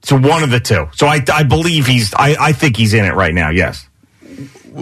So 0.03 0.17
one 0.19 0.43
of 0.43 0.51
the 0.51 0.61
two. 0.61 0.89
So 0.95 1.07
I, 1.07 1.21
I 1.33 1.45
believe 1.45 1.87
he's. 1.87 2.13
I, 2.15 2.37
I 2.39 2.53
think 2.53 2.77
he's 2.77 2.93
in 2.95 3.05
it 3.05 3.15
right 3.15 3.33
now. 3.35 3.51
Yes. 3.51 3.89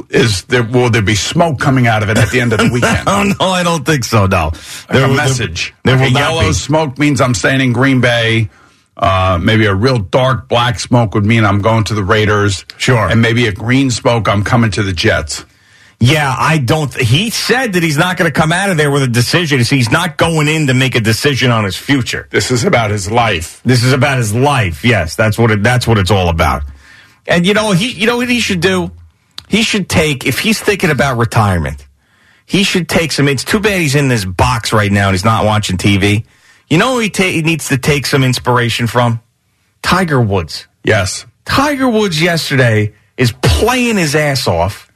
Is 0.09 0.45
there 0.45 0.63
will 0.65 0.89
there 0.91 1.03
be 1.03 1.15
smoke 1.15 1.61
coming 1.61 1.87
out 1.87 2.03
of 2.03 2.09
it 2.09 2.17
at 2.17 2.31
the 2.31 2.41
end 2.41 2.53
of 2.55 2.59
the 2.59 2.69
weekend? 2.73 3.07
Oh 3.07 3.31
no, 3.39 3.47
I 3.47 3.63
don't 3.63 3.85
think 3.85 4.05
so. 4.05 4.27
No. 4.27 4.53
Like 4.89 4.99
a 5.03 5.09
will- 5.09 5.15
message. 5.15 5.75
There, 5.85 5.97
Like 5.97 6.11
will 6.11 6.17
a 6.17 6.21
yellow 6.21 6.47
be. 6.49 6.53
smoke 6.55 6.99
means 6.99 7.21
I'm 7.21 7.35
staying 7.35 7.61
in 7.61 7.73
Green 7.73 8.01
Bay. 8.01 8.49
Uh, 8.97 9.39
maybe 9.43 9.67
a 9.67 9.75
real 9.75 9.99
dark 9.99 10.49
black 10.49 10.79
smoke 10.81 11.15
would 11.15 11.25
mean 11.25 11.45
I'm 11.45 11.61
going 11.61 11.85
to 11.85 11.95
the 11.95 12.05
Raiders. 12.05 12.65
Sure. 12.79 13.09
And 13.09 13.23
maybe 13.23 13.47
a 13.47 13.53
green 13.53 13.91
smoke, 13.91 14.29
I'm 14.29 14.45
coming 14.45 14.71
to 14.73 14.83
the 14.83 14.93
Jets. 14.93 15.45
Yeah, 16.05 16.35
I 16.37 16.59
don't. 16.59 16.93
He 17.01 17.31
said 17.31 17.75
that 17.75 17.83
he's 17.85 17.97
not 17.97 18.17
going 18.17 18.29
to 18.31 18.37
come 18.37 18.51
out 18.51 18.71
of 18.71 18.77
there 18.77 18.91
with 18.91 19.05
a 19.05 19.09
decision. 19.09 19.61
He's 19.61 19.91
not 19.93 20.17
going 20.17 20.49
in 20.49 20.67
to 20.67 20.75
make 20.75 20.97
a 20.97 21.01
decision 21.01 21.53
on 21.53 21.63
his 21.63 21.77
future. 21.77 22.27
This 22.31 22.51
is 22.51 22.65
about 22.65 22.91
his 22.91 23.09
life. 23.09 23.63
This 23.65 23.85
is 23.85 23.93
about 23.93 24.19
his 24.19 24.35
life. 24.35 24.85
Yes, 24.85 25.15
that's 25.15 25.39
what 25.39 25.53
it, 25.53 25.63
that's 25.63 25.87
what 25.87 25.99
it's 25.99 26.11
all 26.11 26.29
about. 26.29 26.65
And 27.29 27.47
you 27.47 27.55
know, 27.55 27.71
he 27.71 27.93
you 27.93 28.07
know 28.09 28.17
what 28.17 28.29
he 28.29 28.41
should 28.41 28.59
do? 28.61 28.91
He 29.49 29.63
should 29.63 29.89
take 29.89 30.27
if 30.27 30.41
he's 30.41 30.61
thinking 30.61 30.91
about 30.91 31.19
retirement. 31.19 31.87
he 32.47 32.65
should 32.65 32.89
take 32.89 33.13
some. 33.13 33.29
It's 33.29 33.45
too 33.45 33.61
bad 33.61 33.81
he's 33.81 33.95
in 33.95 34.09
this 34.09 34.25
box 34.25 34.73
right 34.73 34.91
now 34.91 35.07
and 35.07 35.15
he's 35.15 35.25
not 35.25 35.45
watching 35.45 35.77
TV. 35.77 36.25
You 36.69 36.79
know 36.79 36.95
who 36.95 37.01
he, 37.01 37.11
ta- 37.11 37.23
he 37.23 37.43
needs 37.43 37.69
to 37.69 37.79
take 37.79 38.07
some 38.07 38.25
inspiration 38.25 38.89
from? 38.89 39.21
Tiger 39.83 40.21
Woods. 40.21 40.67
Yes. 40.83 41.27
Tiger 41.45 41.89
Woods 41.89 42.21
yesterday 42.21 42.93
is 43.17 43.33
playing 43.41 43.99
his 43.99 44.17
ass 44.17 44.49
off 44.49 44.91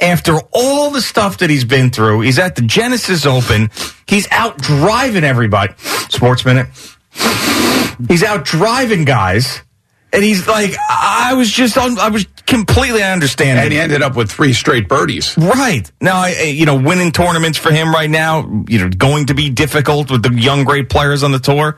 after 0.00 0.38
all 0.52 0.90
the 0.90 1.02
stuff 1.02 1.38
that 1.38 1.50
he's 1.50 1.64
been 1.64 1.90
through. 1.90 2.20
He's 2.20 2.38
at 2.38 2.56
the 2.56 2.62
Genesis 2.62 3.26
Open. 3.26 3.70
He's 4.06 4.28
out 4.30 4.58
driving 4.58 5.24
everybody. 5.24 5.74
Sports 6.08 6.44
Minute. 6.44 6.68
He's 8.08 8.22
out 8.22 8.44
driving 8.44 9.04
guys. 9.04 9.62
And 10.12 10.24
he's 10.24 10.48
like, 10.48 10.72
I 10.88 11.34
was 11.34 11.50
just 11.50 11.76
on, 11.76 11.98
I 11.98 12.08
was 12.08 12.26
completely, 12.46 13.02
understanding. 13.02 13.62
And 13.62 13.72
he 13.72 13.78
ended 13.78 14.00
up 14.00 14.16
with 14.16 14.30
three 14.30 14.54
straight 14.54 14.88
birdies. 14.88 15.36
Right. 15.36 15.90
Now, 16.00 16.22
I, 16.22 16.44
you 16.44 16.64
know, 16.64 16.76
winning 16.76 17.12
tournaments 17.12 17.58
for 17.58 17.70
him 17.70 17.92
right 17.92 18.08
now, 18.08 18.64
you 18.68 18.78
know, 18.78 18.88
going 18.88 19.26
to 19.26 19.34
be 19.34 19.50
difficult 19.50 20.10
with 20.10 20.22
the 20.22 20.32
young, 20.32 20.64
great 20.64 20.88
players 20.88 21.22
on 21.22 21.32
the 21.32 21.38
tour. 21.38 21.76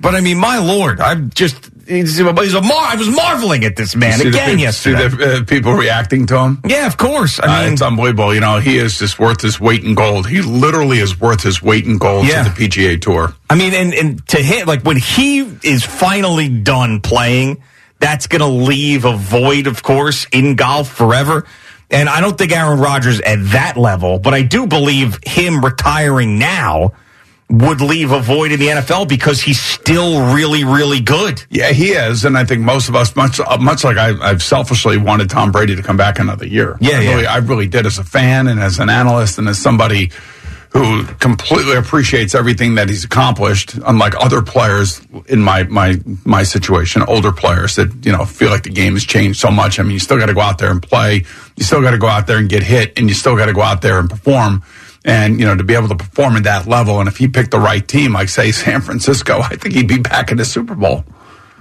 But 0.00 0.14
I 0.14 0.20
mean, 0.20 0.38
my 0.38 0.58
lord, 0.58 1.00
I'm 1.00 1.30
just, 1.30 1.70
he's, 1.88 2.16
he's 2.18 2.20
a 2.20 2.24
mar- 2.32 2.38
I 2.38 2.94
was 2.96 3.08
marveling 3.14 3.64
at 3.64 3.74
this 3.74 3.96
man 3.96 4.20
again 4.20 4.50
peop- 4.50 4.60
yesterday. 4.60 5.08
See 5.08 5.16
the 5.16 5.36
uh, 5.40 5.44
people 5.44 5.72
reacting 5.72 6.26
to 6.26 6.38
him? 6.38 6.60
yeah, 6.66 6.86
of 6.86 6.96
course. 6.96 7.40
I 7.40 7.44
Uh, 7.46 7.64
mean, 7.64 7.72
it's 7.72 7.82
unbelievable. 7.82 8.32
You 8.32 8.40
know, 8.40 8.58
he 8.60 8.78
is 8.78 8.98
just 8.98 9.18
worth 9.18 9.40
his 9.40 9.58
weight 9.58 9.82
in 9.82 9.94
gold. 9.96 10.28
He 10.28 10.40
literally 10.40 10.98
is 11.00 11.18
worth 11.20 11.42
his 11.42 11.60
weight 11.62 11.84
in 11.84 11.98
gold 11.98 12.26
Yeah. 12.28 12.44
to 12.44 12.50
the 12.50 12.68
PGA 12.68 13.00
Tour. 13.00 13.34
I 13.50 13.56
mean, 13.56 13.74
and, 13.74 13.92
and 13.92 14.26
to 14.28 14.36
him, 14.40 14.66
like 14.68 14.82
when 14.84 14.96
he 14.98 15.40
is 15.64 15.82
finally 15.84 16.48
done 16.48 17.00
playing, 17.00 17.60
that's 17.98 18.28
going 18.28 18.40
to 18.42 18.46
leave 18.46 19.04
a 19.04 19.16
void, 19.16 19.66
of 19.66 19.82
course, 19.82 20.26
in 20.30 20.54
golf 20.54 20.88
forever. 20.88 21.44
And 21.90 22.08
I 22.08 22.20
don't 22.20 22.38
think 22.38 22.52
Aaron 22.52 22.78
Rodgers 22.78 23.20
at 23.22 23.38
that 23.50 23.76
level, 23.76 24.20
but 24.20 24.32
I 24.34 24.42
do 24.42 24.68
believe 24.68 25.18
him 25.26 25.64
retiring 25.64 26.38
now 26.38 26.92
would 27.50 27.80
leave 27.80 28.12
a 28.12 28.20
void 28.20 28.52
in 28.52 28.60
the 28.60 28.66
NFL 28.66 29.08
because 29.08 29.40
he's 29.40 29.60
still 29.60 30.34
really, 30.34 30.64
really 30.64 31.00
good. 31.00 31.42
Yeah, 31.50 31.70
he 31.70 31.90
is, 31.90 32.24
and 32.24 32.36
I 32.36 32.44
think 32.44 32.62
most 32.62 32.88
of 32.88 32.96
us, 32.96 33.16
much 33.16 33.40
uh, 33.40 33.56
much 33.58 33.84
like 33.84 33.96
I, 33.96 34.14
I've 34.20 34.42
selfishly 34.42 34.98
wanted 34.98 35.30
Tom 35.30 35.50
Brady 35.50 35.74
to 35.74 35.82
come 35.82 35.96
back 35.96 36.18
another 36.18 36.46
year. 36.46 36.76
Yeah, 36.80 36.98
I 36.98 37.00
yeah. 37.00 37.10
really, 37.10 37.26
I 37.26 37.36
really 37.38 37.66
did 37.66 37.86
as 37.86 37.98
a 37.98 38.04
fan 38.04 38.48
and 38.48 38.60
as 38.60 38.78
an 38.78 38.90
analyst 38.90 39.38
and 39.38 39.48
as 39.48 39.58
somebody 39.58 40.10
who 40.70 41.04
completely 41.14 41.76
appreciates 41.76 42.34
everything 42.34 42.74
that 42.74 42.88
he's 42.90 43.04
accomplished. 43.04 43.74
Unlike 43.86 44.14
other 44.20 44.42
players 44.42 45.00
in 45.26 45.40
my 45.40 45.62
my 45.64 45.96
my 46.24 46.42
situation, 46.42 47.02
older 47.08 47.32
players 47.32 47.76
that 47.76 48.04
you 48.04 48.12
know 48.12 48.26
feel 48.26 48.50
like 48.50 48.64
the 48.64 48.70
game 48.70 48.92
has 48.92 49.04
changed 49.04 49.40
so 49.40 49.50
much. 49.50 49.80
I 49.80 49.82
mean, 49.82 49.92
you 49.92 50.00
still 50.00 50.18
got 50.18 50.26
to 50.26 50.34
go 50.34 50.40
out 50.40 50.58
there 50.58 50.70
and 50.70 50.82
play. 50.82 51.24
You 51.56 51.64
still 51.64 51.80
got 51.80 51.92
to 51.92 51.98
go 51.98 52.08
out 52.08 52.26
there 52.26 52.36
and 52.36 52.48
get 52.48 52.62
hit, 52.62 52.98
and 52.98 53.08
you 53.08 53.14
still 53.14 53.36
got 53.36 53.46
to 53.46 53.54
go 53.54 53.62
out 53.62 53.80
there 53.80 53.98
and 53.98 54.10
perform. 54.10 54.62
And 55.08 55.40
you 55.40 55.46
know 55.46 55.56
to 55.56 55.64
be 55.64 55.74
able 55.74 55.88
to 55.88 55.96
perform 55.96 56.36
at 56.36 56.44
that 56.44 56.66
level, 56.66 57.00
and 57.00 57.08
if 57.08 57.16
he 57.16 57.28
picked 57.28 57.50
the 57.50 57.58
right 57.58 57.86
team, 57.86 58.12
like 58.12 58.28
say 58.28 58.52
San 58.52 58.82
Francisco, 58.82 59.40
I 59.42 59.56
think 59.56 59.74
he'd 59.74 59.88
be 59.88 59.98
back 59.98 60.30
in 60.30 60.36
the 60.36 60.44
Super 60.44 60.74
Bowl. 60.74 61.02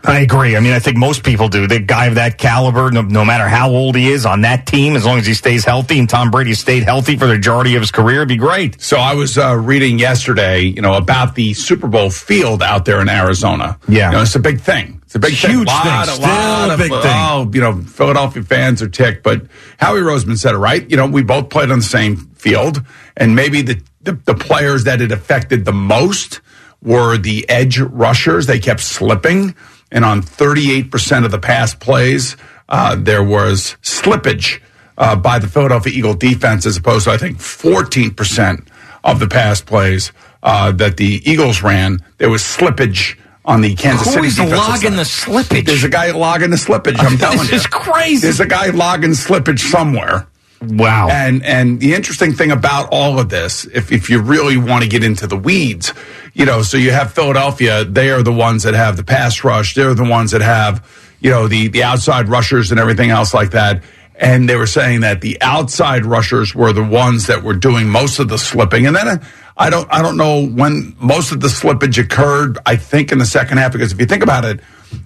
I 0.04 0.20
agree. 0.20 0.56
I 0.56 0.60
mean, 0.60 0.74
I 0.74 0.80
think 0.80 0.96
most 0.98 1.24
people 1.24 1.50
do. 1.50 1.68
The 1.68 1.80
guy 1.80 2.06
of 2.06 2.16
that 2.16 2.38
caliber, 2.38 2.92
no, 2.92 3.02
no 3.02 3.26
matter 3.26 3.48
how 3.48 3.70
old 3.70 3.96
he 3.96 4.10
is 4.10 4.26
on 4.26 4.42
that 4.42 4.66
team, 4.66 4.96
as 4.96 5.06
long 5.06 5.18
as 5.18 5.26
he 5.26 5.34
stays 5.34 5.66
healthy, 5.66 6.00
and 6.00 6.10
Tom 6.10 6.32
Brady 6.32 6.54
stayed 6.54 6.84
healthy 6.84 7.18
for 7.18 7.28
the 7.28 7.34
majority 7.34 7.76
of 7.76 7.82
his 7.82 7.92
career, 7.92 8.18
it'd 8.18 8.30
be 8.30 8.38
great. 8.38 8.82
So 8.82 8.98
I 8.98 9.16
was 9.16 9.38
uh, 9.38 9.56
reading 9.58 10.00
yesterday, 10.00 10.62
you 10.62 10.82
know, 10.82 10.94
about 10.94 11.36
the 11.36 11.54
Super 11.54 11.88
Bowl 11.88 12.10
field 12.10 12.64
out 12.64 12.86
there 12.86 13.02
in 13.02 13.10
Arizona. 13.10 13.78
Yeah. 13.90 14.12
you 14.12 14.16
know, 14.18 14.22
it's 14.22 14.36
a 14.36 14.40
big 14.40 14.62
thing. 14.62 15.02
It's 15.04 15.16
a 15.16 15.20
big 15.20 15.36
thing. 15.36 15.52
Huge 15.52 15.68
Lot- 15.68 15.84
thing. 15.84 15.94
a 15.94 16.06
Still 16.16 16.28
lot 16.28 16.70
a 16.70 16.74
of- 16.74 16.80
big 16.80 16.92
thing. 16.92 17.02
Oh, 17.04 17.52
you 17.54 17.62
know, 17.62 17.82
Philadelphia 17.82 18.44
fans 18.44 18.82
are 18.82 18.90
ticked, 18.90 19.24
but 19.24 19.42
Howie 19.80 20.00
Roseman 20.02 20.38
said 20.38 20.54
it 20.54 20.58
right. 20.58 20.90
You 20.90 20.98
know, 20.98 21.08
we 21.08 21.24
both 21.24 21.50
played 21.50 21.72
on 21.72 21.80
the 21.80 21.86
same 21.86 22.18
field, 22.36 22.82
and 23.18 23.36
maybe 23.36 23.62
the 23.62 23.82
the, 24.02 24.14
the 24.14 24.36
players 24.36 24.86
that 24.86 25.02
it 25.02 25.12
affected 25.12 25.66
the 25.66 25.74
most 25.74 26.40
were 26.82 27.18
the 27.18 27.50
edge 27.50 27.80
rushers. 27.80 28.46
They 28.46 28.60
kept 28.60 28.80
slipping, 28.80 29.54
and 29.92 30.06
on 30.06 30.22
38% 30.22 31.26
of 31.26 31.32
the 31.32 31.40
pass 31.40 31.74
plays, 31.74 32.36
uh, 32.70 32.96
there 32.98 33.24
was 33.24 33.78
slippage 33.82 34.62
uh, 34.98 35.16
by 35.16 35.40
the 35.40 35.48
Philadelphia 35.48 35.94
Eagle 35.94 36.14
defense, 36.14 36.66
as 36.66 36.78
opposed 36.78 37.06
to 37.06 37.12
I 37.12 37.18
think 37.18 37.38
14% 37.38 38.68
of 39.04 39.20
the 39.20 39.28
pass 39.28 39.62
plays 39.62 40.12
uh, 40.44 40.72
that 40.74 40.98
the 40.98 41.22
Eagles 41.30 41.62
ran. 41.62 42.04
There 42.18 42.30
was 42.30 42.42
slippage 42.42 43.18
on 43.46 43.62
the 43.62 43.76
Kansas 43.76 44.08
Who 44.08 44.14
City 44.14 44.28
is 44.28 44.36
defensive 44.36 44.58
logging 44.58 44.96
the 44.98 45.04
slippage? 45.04 45.66
There's 45.66 45.86
a 45.86 45.90
guy 45.90 46.12
logging 46.12 46.50
the 46.50 46.58
slippage. 46.58 47.00
I'm 47.00 47.18
telling 47.18 47.38
This 47.38 47.48
you, 47.48 47.52
this 47.52 47.62
is 47.62 47.68
crazy. 47.68 48.22
There's 48.22 48.40
a 48.42 48.46
guy 48.46 48.68
logging 48.72 49.12
slippage 49.12 49.60
somewhere. 49.60 50.28
Wow. 50.62 51.08
And 51.10 51.44
and 51.44 51.80
the 51.80 51.94
interesting 51.94 52.34
thing 52.34 52.52
about 52.52 52.90
all 52.92 53.20
of 53.20 53.30
this, 53.30 53.66
if 53.66 53.92
if 53.92 54.10
you 54.10 54.20
really 54.20 54.58
want 54.58 54.84
to 54.84 54.90
get 54.90 55.04
into 55.04 55.28
the 55.28 55.38
weeds, 55.38 55.94
you 56.38 56.46
know, 56.46 56.62
so 56.62 56.78
you 56.78 56.92
have 56.92 57.14
Philadelphia, 57.14 57.84
they 57.84 58.12
are 58.12 58.22
the 58.22 58.32
ones 58.32 58.62
that 58.64 58.76
have 58.76 58.96
the 58.96 59.04
pass 59.04 59.44
rush, 59.44 59.74
they're 59.74 59.96
the 59.96 60.04
ones 60.04 60.32
that 60.32 60.42
have, 60.42 60.88
you 61.20 61.32
know, 61.32 61.48
the 61.48 61.68
the 61.70 61.82
outside 61.82 62.30
rushers 62.30 62.70
and 62.70 62.80
everything 62.80 63.10
else 63.10 63.34
like 63.34 63.52
that. 63.52 63.84
And 64.20 64.48
they 64.48 64.56
were 64.56 64.68
saying 64.68 65.02
that 65.02 65.22
the 65.22 65.42
outside 65.42 66.06
rushers 66.06 66.54
were 66.54 66.74
the 66.74 66.84
ones 66.84 67.26
that 67.28 67.42
were 67.44 67.56
doing 67.56 67.90
most 67.90 68.20
of 68.20 68.30
the 68.30 68.38
slipping. 68.38 68.86
And 68.86 68.96
then 68.96 69.22
I 69.58 69.72
don't 69.72 69.92
I 69.92 70.04
don't 70.04 70.16
know 70.16 70.46
when 70.46 70.96
most 71.00 71.32
of 71.32 71.40
the 71.42 71.48
slippage 71.48 71.98
occurred, 71.98 72.60
I 72.68 72.76
think 72.76 73.12
in 73.12 73.18
the 73.18 73.26
second 73.26 73.58
half, 73.58 73.72
because 73.74 73.92
if 73.92 74.00
you 74.00 74.06
think 74.06 74.22
about 74.22 74.46
it, 74.46 74.60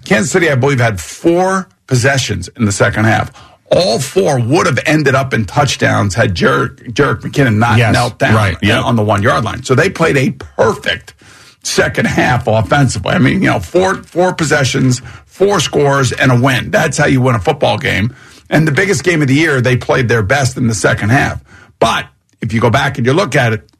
Kansas 0.04 0.30
City, 0.30 0.50
I 0.50 0.54
believe, 0.54 0.80
had 0.80 1.00
four 1.00 1.66
possessions 1.86 2.48
in 2.56 2.66
the 2.66 2.72
second 2.72 3.04
half. 3.06 3.32
All 3.70 3.98
four 3.98 4.38
would 4.38 4.66
have 4.66 4.80
ended 4.84 5.14
up 5.14 5.32
in 5.32 5.46
touchdowns 5.46 6.14
had 6.14 6.34
Jerick, 6.34 6.92
Jerick 6.92 7.20
McKinnon 7.22 7.56
not 7.56 7.78
Yes, 7.78 7.94
knelt 7.94 8.18
down 8.18 8.34
right, 8.34 8.58
yeah. 8.60 8.82
on 8.82 8.96
the 8.96 9.02
one 9.02 9.22
yard 9.22 9.44
line. 9.44 9.62
So 9.62 9.74
they 9.74 9.88
played 9.88 10.18
a 10.18 10.30
perfect 10.32 11.14
second 11.62 12.06
half 12.06 12.46
offensively. 12.46 13.12
I 13.12 13.18
mean, 13.18 13.42
you 13.42 13.48
know, 13.48 13.60
four 13.60 14.02
four 14.02 14.34
possessions, 14.34 15.00
four 15.26 15.60
scores, 15.60 16.12
and 16.12 16.32
a 16.32 16.40
win. 16.40 16.70
That's 16.70 16.98
how 16.98 17.06
you 17.06 17.20
win 17.20 17.34
a 17.34 17.40
football 17.40 17.78
game. 17.78 18.14
And 18.50 18.68
the 18.68 18.72
biggest 18.72 19.04
game 19.04 19.22
of 19.22 19.28
the 19.28 19.34
year, 19.34 19.60
they 19.60 19.76
played 19.76 20.08
their 20.08 20.22
best 20.22 20.56
in 20.56 20.66
the 20.66 20.74
second 20.74 21.10
half. 21.10 21.42
But 21.78 22.08
if 22.40 22.52
you 22.52 22.60
go 22.60 22.70
back 22.70 22.98
and 22.98 23.06
you 23.06 23.12
look 23.12 23.34
at 23.34 23.52
it, 23.52 23.70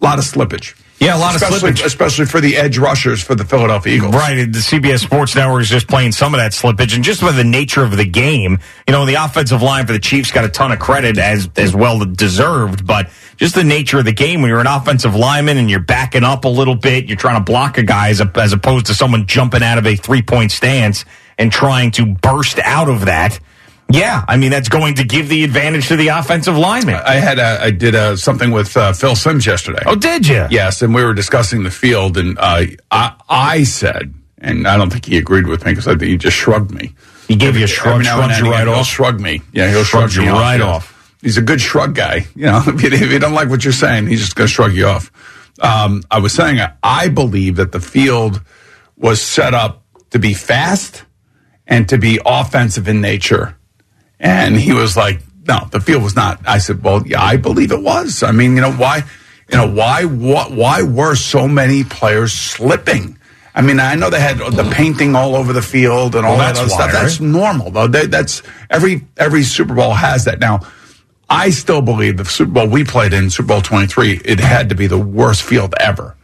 a 0.00 0.04
lot 0.04 0.18
of 0.18 0.24
slippage. 0.24 0.74
Yeah, 1.00 1.16
a 1.16 1.18
lot 1.18 1.34
of 1.34 1.42
especially, 1.42 1.72
slippage. 1.72 1.84
especially 1.84 2.24
for 2.26 2.40
the 2.40 2.56
edge 2.56 2.78
rushers 2.78 3.22
for 3.22 3.34
the 3.34 3.44
Philadelphia 3.44 3.96
Eagles. 3.96 4.14
Right, 4.14 4.36
the 4.36 4.58
CBS 4.60 5.00
Sports 5.00 5.34
Network 5.34 5.62
is 5.62 5.68
just 5.68 5.88
playing 5.88 6.12
some 6.12 6.34
of 6.34 6.38
that 6.38 6.52
slippage, 6.52 6.94
and 6.94 7.04
just 7.04 7.20
by 7.20 7.32
the 7.32 7.44
nature 7.44 7.82
of 7.82 7.96
the 7.96 8.04
game, 8.04 8.58
you 8.86 8.92
know, 8.92 9.04
the 9.04 9.14
offensive 9.14 9.60
line 9.60 9.86
for 9.86 9.92
the 9.92 9.98
Chiefs 9.98 10.30
got 10.30 10.44
a 10.44 10.48
ton 10.48 10.72
of 10.72 10.78
credit 10.78 11.18
as 11.18 11.48
as 11.56 11.74
well 11.74 12.04
deserved, 12.04 12.86
but 12.86 13.10
just 13.36 13.54
the 13.54 13.64
nature 13.64 13.98
of 13.98 14.04
the 14.04 14.12
game 14.12 14.40
when 14.40 14.48
you're 14.48 14.60
an 14.60 14.66
offensive 14.66 15.14
lineman 15.14 15.58
and 15.58 15.68
you're 15.68 15.80
backing 15.80 16.24
up 16.24 16.44
a 16.44 16.48
little 16.48 16.76
bit, 16.76 17.06
you're 17.06 17.16
trying 17.16 17.36
to 17.36 17.44
block 17.44 17.76
a 17.78 17.82
guy 17.82 18.10
as, 18.10 18.22
as 18.36 18.52
opposed 18.52 18.86
to 18.86 18.94
someone 18.94 19.26
jumping 19.26 19.62
out 19.62 19.78
of 19.78 19.86
a 19.86 19.96
three 19.96 20.22
point 20.22 20.52
stance 20.52 21.04
and 21.36 21.50
trying 21.50 21.90
to 21.90 22.06
burst 22.06 22.58
out 22.60 22.88
of 22.88 23.06
that. 23.06 23.40
Yeah, 23.90 24.24
I 24.26 24.36
mean 24.36 24.50
that's 24.50 24.68
going 24.68 24.94
to 24.96 25.04
give 25.04 25.28
the 25.28 25.44
advantage 25.44 25.88
to 25.88 25.96
the 25.96 26.08
offensive 26.08 26.56
lineman. 26.56 26.96
I 26.96 27.14
had 27.14 27.38
a, 27.38 27.62
I 27.62 27.70
did 27.70 27.94
a, 27.94 28.16
something 28.16 28.50
with 28.50 28.76
uh, 28.76 28.92
Phil 28.92 29.14
Simms 29.14 29.46
yesterday. 29.46 29.82
oh, 29.86 29.94
did 29.94 30.26
you? 30.26 30.46
Yes, 30.50 30.82
and 30.82 30.94
we 30.94 31.04
were 31.04 31.14
discussing 31.14 31.62
the 31.62 31.70
field, 31.70 32.16
and 32.16 32.38
uh, 32.38 32.64
I, 32.90 33.14
I 33.28 33.64
said, 33.64 34.14
and 34.38 34.66
I 34.66 34.76
don't 34.76 34.90
think 34.90 35.04
he 35.06 35.16
agreed 35.18 35.46
with 35.46 35.64
me 35.64 35.72
because 35.72 35.86
I 35.86 35.92
think 35.92 36.10
he 36.10 36.16
just 36.16 36.36
shrugged 36.36 36.72
me. 36.72 36.94
He 37.28 37.36
gave 37.36 37.56
you 37.56 37.64
a 37.64 37.68
shrug, 37.68 38.04
Every 38.04 38.04
shrugged 38.04 38.38
you 38.38 38.50
right 38.50 38.66
he'll 38.66 38.76
off. 38.76 38.86
Shrug 38.86 39.20
me. 39.20 39.42
Yeah, 39.52 39.70
he'll 39.70 39.84
Shrugged 39.84 40.12
shrug 40.12 40.26
you 40.26 40.32
right 40.32 40.60
yeah. 40.60 40.66
off. 40.66 41.16
He's 41.22 41.38
a 41.38 41.42
good 41.42 41.60
shrug 41.60 41.94
guy. 41.94 42.26
You 42.34 42.46
know, 42.46 42.62
if 42.66 42.82
you, 42.82 42.90
if 42.90 43.12
you 43.12 43.18
don't 43.18 43.32
like 43.32 43.48
what 43.48 43.64
you're 43.64 43.72
saying, 43.72 44.06
he's 44.08 44.20
just 44.20 44.36
going 44.36 44.46
to 44.48 44.52
shrug 44.52 44.74
you 44.74 44.86
off. 44.86 45.10
Um, 45.60 46.02
I 46.10 46.18
was 46.18 46.32
saying, 46.32 46.58
I 46.82 47.08
believe 47.08 47.56
that 47.56 47.72
the 47.72 47.80
field 47.80 48.42
was 48.96 49.22
set 49.22 49.54
up 49.54 49.82
to 50.10 50.18
be 50.18 50.34
fast 50.34 51.04
and 51.66 51.88
to 51.88 51.96
be 51.96 52.20
offensive 52.26 52.88
in 52.88 53.00
nature. 53.00 53.56
And 54.20 54.56
he 54.56 54.72
was 54.72 54.96
like, 54.96 55.20
no, 55.46 55.68
the 55.70 55.80
field 55.80 56.02
was 56.02 56.16
not. 56.16 56.40
I 56.46 56.58
said, 56.58 56.82
well, 56.82 57.06
yeah, 57.06 57.22
I 57.22 57.36
believe 57.36 57.72
it 57.72 57.82
was. 57.82 58.22
I 58.22 58.32
mean, 58.32 58.54
you 58.54 58.62
know, 58.62 58.72
why, 58.72 59.02
you 59.50 59.58
know, 59.58 59.70
why, 59.70 60.04
what, 60.04 60.52
why 60.52 60.82
were 60.82 61.14
so 61.14 61.46
many 61.46 61.84
players 61.84 62.32
slipping? 62.32 63.18
I 63.54 63.62
mean, 63.62 63.78
I 63.78 63.94
know 63.94 64.10
they 64.10 64.20
had 64.20 64.38
the 64.38 64.68
painting 64.74 65.14
all 65.14 65.36
over 65.36 65.52
the 65.52 65.62
field 65.62 66.14
and 66.16 66.24
all 66.26 66.36
Well, 66.36 66.52
that 66.52 66.58
other 66.60 66.68
stuff. 66.68 66.92
why, 66.92 67.02
That's 67.02 67.20
normal 67.20 67.70
though. 67.70 67.86
They, 67.86 68.06
that's 68.06 68.42
every, 68.70 69.06
every 69.16 69.42
Super 69.42 69.74
Bowl 69.74 69.92
has 69.92 70.24
that. 70.24 70.40
Now, 70.40 70.60
I 71.28 71.50
still 71.50 71.82
believe 71.82 72.16
the 72.16 72.24
Super 72.24 72.52
Bowl 72.52 72.68
we 72.68 72.84
played 72.84 73.12
in, 73.12 73.30
Super 73.30 73.48
Bowl 73.48 73.60
23, 73.60 74.22
it 74.24 74.40
had 74.40 74.70
to 74.70 74.74
be 74.74 74.86
the 74.86 74.98
worst 74.98 75.42
field 75.42 75.74
ever 75.78 76.16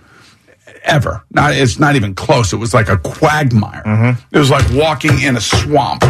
ever. 0.82 1.22
Not 1.30 1.54
it's 1.54 1.78
not 1.78 1.96
even 1.96 2.14
close. 2.14 2.52
It 2.52 2.56
was 2.56 2.74
like 2.74 2.88
a 2.88 2.96
quagmire. 2.96 3.82
Mm-hmm. 3.84 4.34
It 4.34 4.38
was 4.38 4.50
like 4.50 4.64
walking 4.72 5.20
in 5.20 5.36
a 5.36 5.40
swamp. 5.40 6.02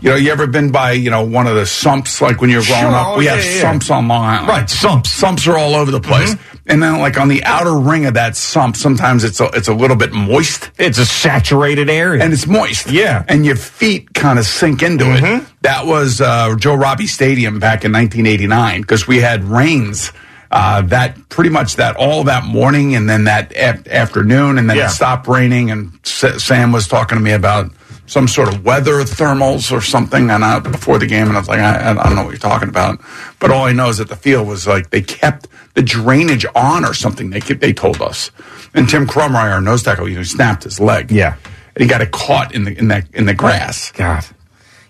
You 0.00 0.10
know, 0.10 0.16
you 0.16 0.30
ever 0.32 0.46
been 0.46 0.70
by 0.70 0.92
you 0.92 1.10
know 1.10 1.24
one 1.24 1.46
of 1.46 1.54
the 1.54 1.64
sumps 1.64 2.20
like 2.20 2.40
when 2.40 2.50
you're 2.50 2.62
growing 2.62 2.82
Sure. 2.82 2.94
up? 2.94 3.16
We 3.18 3.24
Yeah, 3.26 3.36
have 3.36 3.44
yeah, 3.44 3.60
sumps 3.62 3.90
on 3.90 4.06
Long 4.08 4.24
Island. 4.24 4.48
Right, 4.48 4.68
sumps. 4.68 5.10
Mm-hmm. 5.10 5.20
Sumps 5.20 5.46
are 5.46 5.56
all 5.56 5.74
over 5.74 5.90
the 5.90 6.00
place. 6.00 6.36
And 6.66 6.82
then 6.82 6.98
like 6.98 7.18
on 7.18 7.28
the 7.28 7.42
outer 7.44 7.74
ring 7.74 8.04
of 8.06 8.14
that 8.14 8.36
sump, 8.36 8.76
sometimes 8.76 9.24
it's 9.24 9.40
a, 9.40 9.44
it's 9.54 9.68
a 9.68 9.74
little 9.74 9.96
bit 9.96 10.12
moist 10.12 10.70
It's 10.78 10.98
a 10.98 11.04
saturated 11.06 11.88
area. 11.90 12.22
and 12.22 12.32
it's 12.32 12.46
moist. 12.46 12.90
Yeah. 12.90 13.20
Mm-hmm. 13.20 13.26
And 13.32 13.46
your 13.46 13.56
feet 13.56 14.12
kind 14.14 14.38
of 14.38 14.44
sink 14.46 14.82
into 14.82 15.04
it. 15.14 15.44
That 15.62 15.86
was 15.86 16.20
uh, 16.20 16.54
Joe 16.56 16.74
Robbie 16.74 17.06
Stadium 17.06 17.58
back 17.58 17.84
in 17.84 17.92
1989 17.92 18.80
because 18.82 19.06
we 19.06 19.20
had 19.20 19.44
rains 19.44 20.12
uh, 20.50 20.82
that 20.82 21.28
pretty 21.30 21.50
much 21.50 21.76
that 21.76 21.96
all 21.96 22.24
that 22.24 22.44
morning 22.44 22.94
and 22.94 23.08
then 23.08 23.24
that 23.24 23.52
af- 23.56 23.88
afternoon, 23.88 24.56
and 24.58 24.68
then 24.70 24.76
Yeah. 24.76 24.86
it 24.86 24.90
stopped 24.90 25.26
raining. 25.26 25.70
And 25.70 25.98
S- 26.04 26.42
Sam 26.44 26.70
was 26.72 26.86
talking 26.88 27.16
to 27.18 27.22
me 27.24 27.32
about 27.32 27.72
some 28.06 28.28
sort 28.28 28.48
of 28.52 28.64
weather 28.64 29.00
thermals 29.02 29.72
or 29.72 29.80
something, 29.80 30.30
and 30.30 30.44
I, 30.44 30.58
before 30.60 30.98
the 30.98 31.06
game, 31.06 31.28
and 31.28 31.36
I 31.36 31.40
was 31.40 31.48
like, 31.48 31.60
I, 31.60 31.90
I 31.90 31.94
don't 31.94 32.16
know 32.16 32.24
what 32.24 32.30
you're 32.30 32.38
talking 32.38 32.68
about. 32.68 33.00
But 33.40 33.50
all 33.50 33.64
I 33.64 33.72
know 33.72 33.88
is 33.88 33.98
that 33.98 34.08
the 34.08 34.16
field 34.16 34.46
was 34.46 34.66
like 34.66 34.90
they 34.90 35.00
kept 35.02 35.48
the 35.74 35.82
drainage 35.82 36.44
on 36.54 36.84
or 36.84 36.94
something. 36.94 37.30
They 37.30 37.40
kept, 37.40 37.60
they 37.60 37.72
told 37.72 38.00
us. 38.02 38.30
And 38.74 38.88
Tim 38.88 39.06
Krumrie, 39.06 39.52
our 39.52 39.60
nose 39.60 39.82
tackle, 39.82 40.08
you 40.08 40.16
know, 40.16 40.22
snapped 40.22 40.64
his 40.64 40.78
leg. 40.80 41.10
Yeah. 41.10 41.36
and 41.74 41.82
he 41.82 41.86
got 41.88 42.02
it 42.02 42.10
caught 42.10 42.54
in 42.54 42.64
the 42.64 42.76
in 42.78 42.88
that 42.88 43.06
in 43.14 43.24
the 43.26 43.34
grass. 43.34 43.90
Oh, 43.94 43.98
God. 43.98 44.24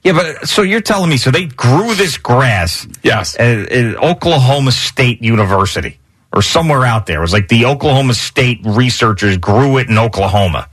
Yeah, 0.02 0.12
but 0.12 0.46
so 0.48 0.60
you're 0.62 0.82
telling 0.82 1.08
me 1.08 1.16
so 1.16 1.30
they 1.30 1.46
grew 1.46 1.94
this 1.94 2.18
grass 2.18 2.86
Yes. 3.02 3.36
at, 3.38 3.70
at 3.72 3.96
Oklahoma 3.96 4.70
State 4.72 5.22
University 5.22 5.98
or 6.32 6.42
somewhere 6.42 6.84
out 6.84 7.06
there. 7.06 7.18
It 7.18 7.22
was 7.22 7.32
like 7.32 7.48
the 7.48 7.64
Oklahoma 7.64 8.12
State 8.12 8.60
researchers 8.64 9.38
grew 9.38 9.78
it 9.78 9.88
in 9.88 9.96
Oklahoma. 9.96 10.68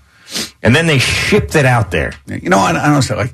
And 0.63 0.75
then 0.75 0.87
they 0.87 0.99
shipped 0.99 1.55
it 1.55 1.65
out 1.65 1.91
there. 1.91 2.13
You 2.27 2.49
know, 2.49 2.59
I, 2.59 2.69
I 2.71 2.91
don't 2.91 3.01
say 3.01 3.15
like. 3.15 3.33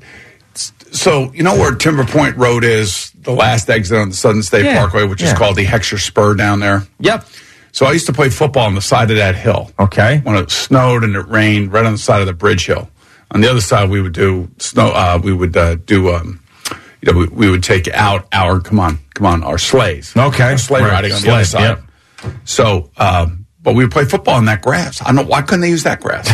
So 0.90 1.32
you 1.34 1.42
know 1.42 1.54
where 1.54 1.74
Timber 1.74 2.04
Point 2.04 2.36
Road 2.36 2.64
is, 2.64 3.10
the 3.14 3.32
last 3.32 3.68
exit 3.68 3.98
on 3.98 4.08
the 4.08 4.14
Southern 4.14 4.42
State 4.42 4.64
Yeah, 4.64 4.78
Parkway, 4.80 5.04
which 5.04 5.20
yeah. 5.20 5.32
is 5.32 5.38
called 5.38 5.56
the 5.56 5.66
Heckscher 5.66 5.98
Spur 6.00 6.34
down 6.34 6.60
there. 6.60 6.82
Yep. 7.00 7.26
So 7.72 7.84
I 7.86 7.92
used 7.92 8.06
to 8.06 8.12
play 8.12 8.30
football 8.30 8.66
on 8.66 8.74
the 8.74 8.80
side 8.80 9.10
of 9.10 9.18
that 9.18 9.36
hill. 9.36 9.70
Okay. 9.78 10.20
When 10.24 10.36
it 10.36 10.50
snowed 10.50 11.04
and 11.04 11.14
it 11.14 11.28
rained, 11.28 11.72
right 11.72 11.84
on 11.84 11.92
the 11.92 11.98
side 11.98 12.20
of 12.22 12.26
the 12.26 12.32
bridge 12.32 12.64
hill. 12.66 12.90
On 13.30 13.42
the 13.42 13.50
other 13.50 13.60
side, 13.60 13.90
we 13.90 14.00
would 14.00 14.14
do 14.14 14.50
snow. 14.58 14.88
Uh, 14.88 15.20
we 15.22 15.32
would 15.34 15.54
uh, 15.56 15.74
do. 15.76 16.10
Um, 16.14 16.40
you 17.02 17.12
know, 17.12 17.18
we, 17.18 17.26
we 17.28 17.50
would 17.50 17.62
take 17.62 17.86
out 17.88 18.26
our 18.32 18.58
come 18.58 18.80
on, 18.80 18.98
come 19.14 19.26
on, 19.26 19.44
our 19.44 19.58
sleighs. 19.58 20.16
Okay. 20.16 20.42
Our 20.52 20.58
sleigh 20.58 20.80
Right. 20.80 20.90
riding 20.92 21.12
on 21.12 21.20
the 21.22 21.30
other 21.30 21.44
side. 21.44 21.78
So, 22.46 22.90
um, 22.96 23.44
but 23.62 23.74
we 23.74 23.84
would 23.84 23.92
play 23.92 24.06
football 24.06 24.34
on 24.36 24.46
that 24.46 24.62
grass. 24.62 25.00
I 25.02 25.06
don't 25.06 25.16
know 25.16 25.22
why 25.24 25.42
couldn't 25.42 25.60
they 25.60 25.68
use 25.68 25.82
that 25.82 26.00
grass? 26.00 26.26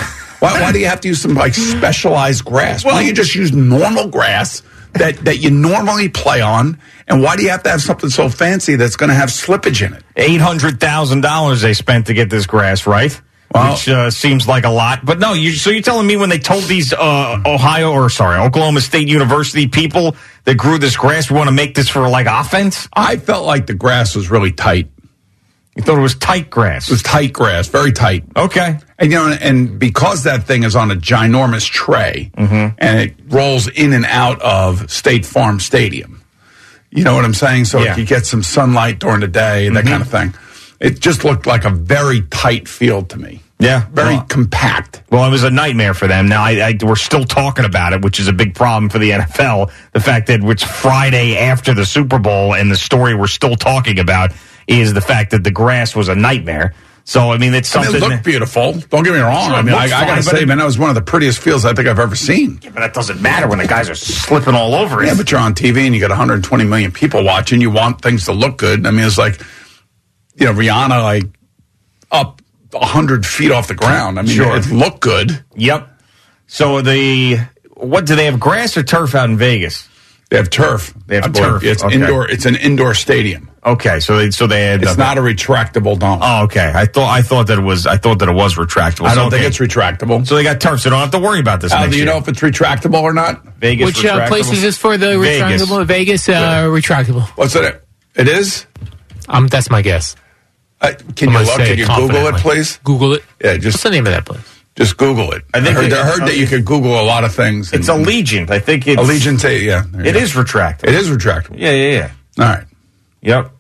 Why, 0.53 0.61
why 0.61 0.73
do 0.73 0.79
you 0.79 0.87
have 0.87 1.01
to 1.03 1.09
use 1.09 1.21
some 1.23 1.35
like 1.35 1.55
specialized 1.55 2.45
grass? 2.45 2.85
why 2.85 2.93
don't 2.93 3.07
you 3.07 3.13
just 3.13 3.35
use 3.35 3.53
normal 3.53 4.09
grass 4.09 4.63
that 4.95 5.17
that 5.25 5.39
you 5.39 5.51
normally 5.51 6.09
play 6.09 6.41
on? 6.41 6.79
And 7.07 7.23
why 7.23 7.37
do 7.37 7.43
you 7.43 7.51
have 7.51 7.63
to 7.65 7.71
have 7.71 7.83
something 7.83 8.09
so 8.11 8.29
fancy 8.29 8.77
that's 8.77 8.97
going 8.97 9.09
to 9.09 9.15
have 9.15 9.29
slippage 9.29 9.85
in 9.87 9.93
it? 9.93 10.03
Eight 10.17 10.41
hundred 10.41 10.81
thousand 10.81 11.21
dollars 11.23 11.61
they 11.63 11.75
spent 11.75 12.07
to 12.07 12.15
get 12.15 12.31
this 12.31 12.47
grass, 12.47 12.87
right? 12.87 13.21
Well- 13.55 13.73
Which 13.75 13.89
uh, 13.89 14.11
seems 14.11 14.49
like 14.49 14.65
a 14.65 14.71
lot, 14.71 15.05
but 15.05 15.19
no. 15.21 15.33
You, 15.33 15.53
so 15.53 15.71
you're 15.71 15.83
telling 15.83 16.07
me 16.09 16.17
when 16.17 16.29
they 16.29 16.39
told 16.41 16.65
these 16.65 16.93
uh, 16.93 17.41
Ohio 17.47 17.93
or 17.93 18.11
sorry 18.11 18.41
Oklahoma 18.41 18.81
State 18.81 19.07
University 19.07 19.69
people 19.69 20.17
that 20.45 20.57
grew 20.57 20.79
this 20.79 20.97
grass, 20.97 21.31
we 21.31 21.37
want 21.37 21.49
to 21.49 21.55
make 21.55 21.75
this 21.75 21.89
for 21.89 22.09
like 22.09 22.27
offense? 22.27 22.89
I 22.93 23.17
felt 23.17 23.47
like 23.47 23.67
the 23.67 23.75
grass 23.75 24.17
was 24.17 24.29
really 24.31 24.51
tight. 24.53 24.91
You 25.77 25.83
thought 25.83 25.99
it 25.99 26.03
was 26.03 26.15
tight 26.17 26.51
grass? 26.51 26.89
It 26.89 26.93
was 26.95 27.03
tight 27.03 27.33
grass, 27.33 27.69
very 27.69 27.93
tight. 27.93 28.25
okay. 28.37 28.79
And 29.05 29.13
you 29.13 29.19
know, 29.19 29.37
and 29.39 29.79
because 29.79 30.25
that 30.25 30.45
thing 30.45 30.63
is 30.63 30.75
on 30.75 30.91
a 30.91 30.95
ginormous 30.95 31.69
tray 31.69 32.31
mm-hmm. 32.35 32.75
and 32.79 33.01
it 33.01 33.15
rolls 33.29 33.69
in 33.69 33.93
and 33.93 34.07
out 34.07 34.41
of 34.41 34.91
State 34.91 35.27
Farm 35.27 35.61
Stadium, 35.61 36.23
you 36.91 37.05
know 37.05 37.15
what 37.15 37.27
I'm 37.27 37.35
saying? 37.35 37.67
So 37.67 37.81
Yeah. 37.81 37.93
if 37.93 37.99
you 37.99 38.07
get 38.07 38.25
some 38.25 38.43
sunlight 38.43 39.01
during 39.01 39.21
the 39.21 39.29
day 39.29 39.67
and 39.67 39.77
that 39.77 39.85
mm-hmm. 39.85 39.93
kind 39.93 40.03
of 40.03 40.09
thing, 40.09 40.35
it 40.81 41.01
just 41.01 41.23
looked 41.23 41.47
like 41.47 41.67
a 41.67 41.71
very 41.71 42.23
tight 42.23 42.67
field 42.67 43.11
to 43.11 43.19
me. 43.19 43.43
Yeah. 43.59 43.85
Very 43.93 44.15
Well- 44.15 44.27
compact. 44.31 45.03
Well, 45.11 45.27
it 45.27 45.31
was 45.31 45.45
a 45.45 45.51
nightmare 45.51 45.93
for 45.93 46.07
them. 46.07 46.27
Now, 46.27 46.43
I, 46.43 46.69
I, 46.69 46.79
we're 46.83 46.97
still 46.97 47.25
talking 47.25 47.67
about 47.67 47.93
it, 47.93 48.01
which 48.01 48.19
is 48.19 48.27
a 48.27 48.33
big 48.33 48.55
problem 48.55 48.89
for 48.89 48.99
the 48.99 49.11
NFL. 49.19 49.71
The 49.93 50.01
fact 50.01 50.29
that 50.29 50.43
it's 50.43 50.63
Friday 50.63 51.37
after 51.37 51.75
the 51.75 51.85
Super 51.85 52.19
Bowl, 52.19 52.55
and 52.55 52.71
the 52.71 52.77
story 52.77 53.15
we're 53.15 53.27
still 53.27 53.57
talking 53.57 53.99
about 53.99 54.33
is 54.67 54.95
the 54.95 55.03
fact 55.03 55.33
that 55.33 55.45
the 55.45 55.51
grass 55.51 55.95
was 55.95 56.09
a 56.09 56.15
nightmare. 56.15 56.73
So, 57.07 57.33
I 57.33 57.37
mean, 57.39 57.53
it's 57.53 57.75
I 57.77 57.81
mean, 57.83 57.91
something. 57.91 58.03
it 58.03 58.15
looked 58.15 58.25
beautiful. 58.25 58.73
Don't 58.73 59.03
get 59.05 59.13
me 59.13 59.19
wrong. 59.21 59.47
Sure, 59.49 59.55
I 59.57 59.61
mean, 59.63 59.75
I, 59.75 59.83
I 59.85 59.89
got 59.89 60.01
to 60.07 60.15
but 60.17 60.23
say, 60.25 60.43
it- 60.43 60.49
man, 60.49 60.57
that 60.59 60.65
was 60.65 60.79
one 60.79 60.89
of 60.89 60.95
the 60.95 61.03
prettiest 61.03 61.39
fields 61.39 61.67
I 61.67 61.75
think 61.75 61.87
I've 61.87 61.99
ever 61.99 62.17
seen. 62.17 62.57
but 62.63 62.77
that 62.77 62.95
doesn't 62.95 63.21
matter 63.21 63.47
when 63.47 63.59
the 63.59 63.67
guys 63.67 63.91
are 63.91 63.95
slipping 63.95 64.55
all 64.55 64.75
over 64.75 65.03
it. 65.03 65.09
Yeah, 65.09 65.15
but 65.15 65.31
you're 65.31 65.39
on 65.41 65.55
TV 65.55 65.85
and 65.85 65.95
you 65.95 66.01
got 66.01 66.09
120 66.11 66.65
million 66.65 66.93
people 66.93 67.23
watching. 67.23 67.61
You 67.61 67.71
want 67.71 68.01
things 68.01 68.25
to 68.25 68.33
look 68.33 68.57
good. 68.57 68.87
I 68.87 68.91
mean, 68.91 69.05
it's 69.07 69.19
like, 69.19 69.39
you 70.37 70.47
know, 70.47 70.55
Rihanna 70.55 71.03
like 71.03 71.25
up 72.11 72.41
100 72.71 73.27
feet 73.27 73.51
off 73.51 73.69
the 73.69 73.75
ground. 73.75 74.19
I 74.19 74.23
mean, 74.23 74.35
Sure. 74.35 74.57
it 74.57 74.67
looked 74.71 75.01
good. 75.01 75.45
Yep. 75.57 75.89
So 76.47 76.81
the 76.81 77.37
what 77.75 78.07
do 78.07 78.17
they 78.17 78.25
have 78.25 78.41
grass 78.41 78.77
or 78.79 78.83
turf 78.83 79.15
out 79.15 79.29
in 79.29 79.37
Vegas? 79.37 79.89
They 80.31 80.37
have 80.39 80.51
turf. 80.51 80.93
They 81.07 81.17
have 81.17 81.27
A 81.27 81.33
turf. 81.33 81.63
It's 81.65 81.85
Okay. 81.85 81.95
indoor. 81.95 82.29
It's 82.29 82.47
an 82.47 82.57
indoor 82.57 82.95
stadium. 82.95 83.51
Okay, 83.65 84.01
so 84.01 84.19
they 84.19 84.31
so 84.31 84.47
they 84.47 84.67
had. 84.67 84.83
It's 84.83 84.97
not 84.97 85.17
a 85.17 85.21
retractable 85.21 85.99
dome. 85.99 86.19
Oh, 86.23 86.45
okay. 86.45 86.73
I 86.75 86.87
thought 86.87 87.11
I 87.11 87.23
thought 87.23 87.47
that 87.47 87.59
it 87.59 87.63
was 87.63 87.87
I 87.87 87.97
thought 87.97 88.19
that 88.19 88.29
it 88.29 88.35
was 88.35 88.57
retractable. 88.57 89.07
I 89.07 89.15
don't 89.15 89.31
think 89.31 89.41
okay. 89.41 89.47
it's 89.47 89.59
retractable. 89.59 90.27
So 90.27 90.35
they 90.35 90.43
got 90.43 90.61
turf, 90.61 90.81
so 90.81 90.91
don't 90.91 90.99
have 90.99 91.11
to 91.13 91.19
worry 91.19 91.41
about 91.41 91.61
this. 91.61 91.73
Al, 91.73 91.81
next 91.81 91.93
do 91.93 91.99
you 91.99 92.05
year. 92.05 92.13
know 92.13 92.19
if 92.19 92.29
it's 92.29 92.41
retractable 92.41 93.03
or 93.03 93.15
not? 93.15 93.43
Vegas 93.59 93.87
Which 93.87 94.05
uh, 94.05 94.27
place 94.29 94.51
is 94.51 94.61
this 94.61 94.77
for 94.77 94.99
the 94.99 95.19
Vegas. 95.19 95.63
retractable? 95.63 95.87
Vegas, 95.87 96.29
uh, 96.29 96.65
retractable. 96.65 97.23
What's 97.37 97.55
it? 97.57 97.83
It 98.15 98.29
is. 98.29 98.67
Um, 99.29 99.47
that's 99.49 99.71
my 99.71 99.81
guess. 99.83 100.15
Uh, 100.81 100.93
can 101.17 101.31
I'm 101.31 101.35
you 101.35 101.41
look? 101.47 101.57
Can 101.57 101.79
you 101.79 101.87
Google 101.87 102.27
it, 102.27 102.37
please? 102.37 102.79
Google 102.85 103.15
it. 103.15 103.25
Yeah, 103.43 103.57
just 103.57 103.77
What's 103.77 103.83
the 103.85 103.91
name 103.91 104.07
of 104.07 104.13
that 104.13 104.27
place? 104.27 104.54
Just 104.77 104.97
Google 104.97 105.33
it. 105.33 105.45
I, 105.55 105.59
I 105.59 105.61
think 105.63 105.77
heard, 105.77 105.85
it- 105.87 105.93
I 105.93 106.05
heard 106.05 106.21
that 106.29 106.37
you 106.37 106.47
could 106.47 106.65
Google 106.65 107.01
a 107.01 107.03
lot 107.05 107.25
of 107.25 107.35
things. 107.35 107.73
It's 107.73 107.89
and- 107.89 108.05
Allegiant. 108.05 108.51
I 108.51 108.59
think 108.59 108.87
it's 108.87 109.01
Allegiant. 109.01 109.43
Yeah, 109.65 109.85
there 109.91 110.03
you 110.03 110.09
It 110.11 110.17
is 110.17 110.33
retractable. 110.33 110.89
It 110.89 110.95
is 110.95 111.09
retractable. 111.11 111.59
Yeah, 111.59 111.71
yeah, 111.73 111.91
yeah. 111.91 112.11
All 112.45 112.55
right. 112.57 112.67
Yep. 113.23 113.53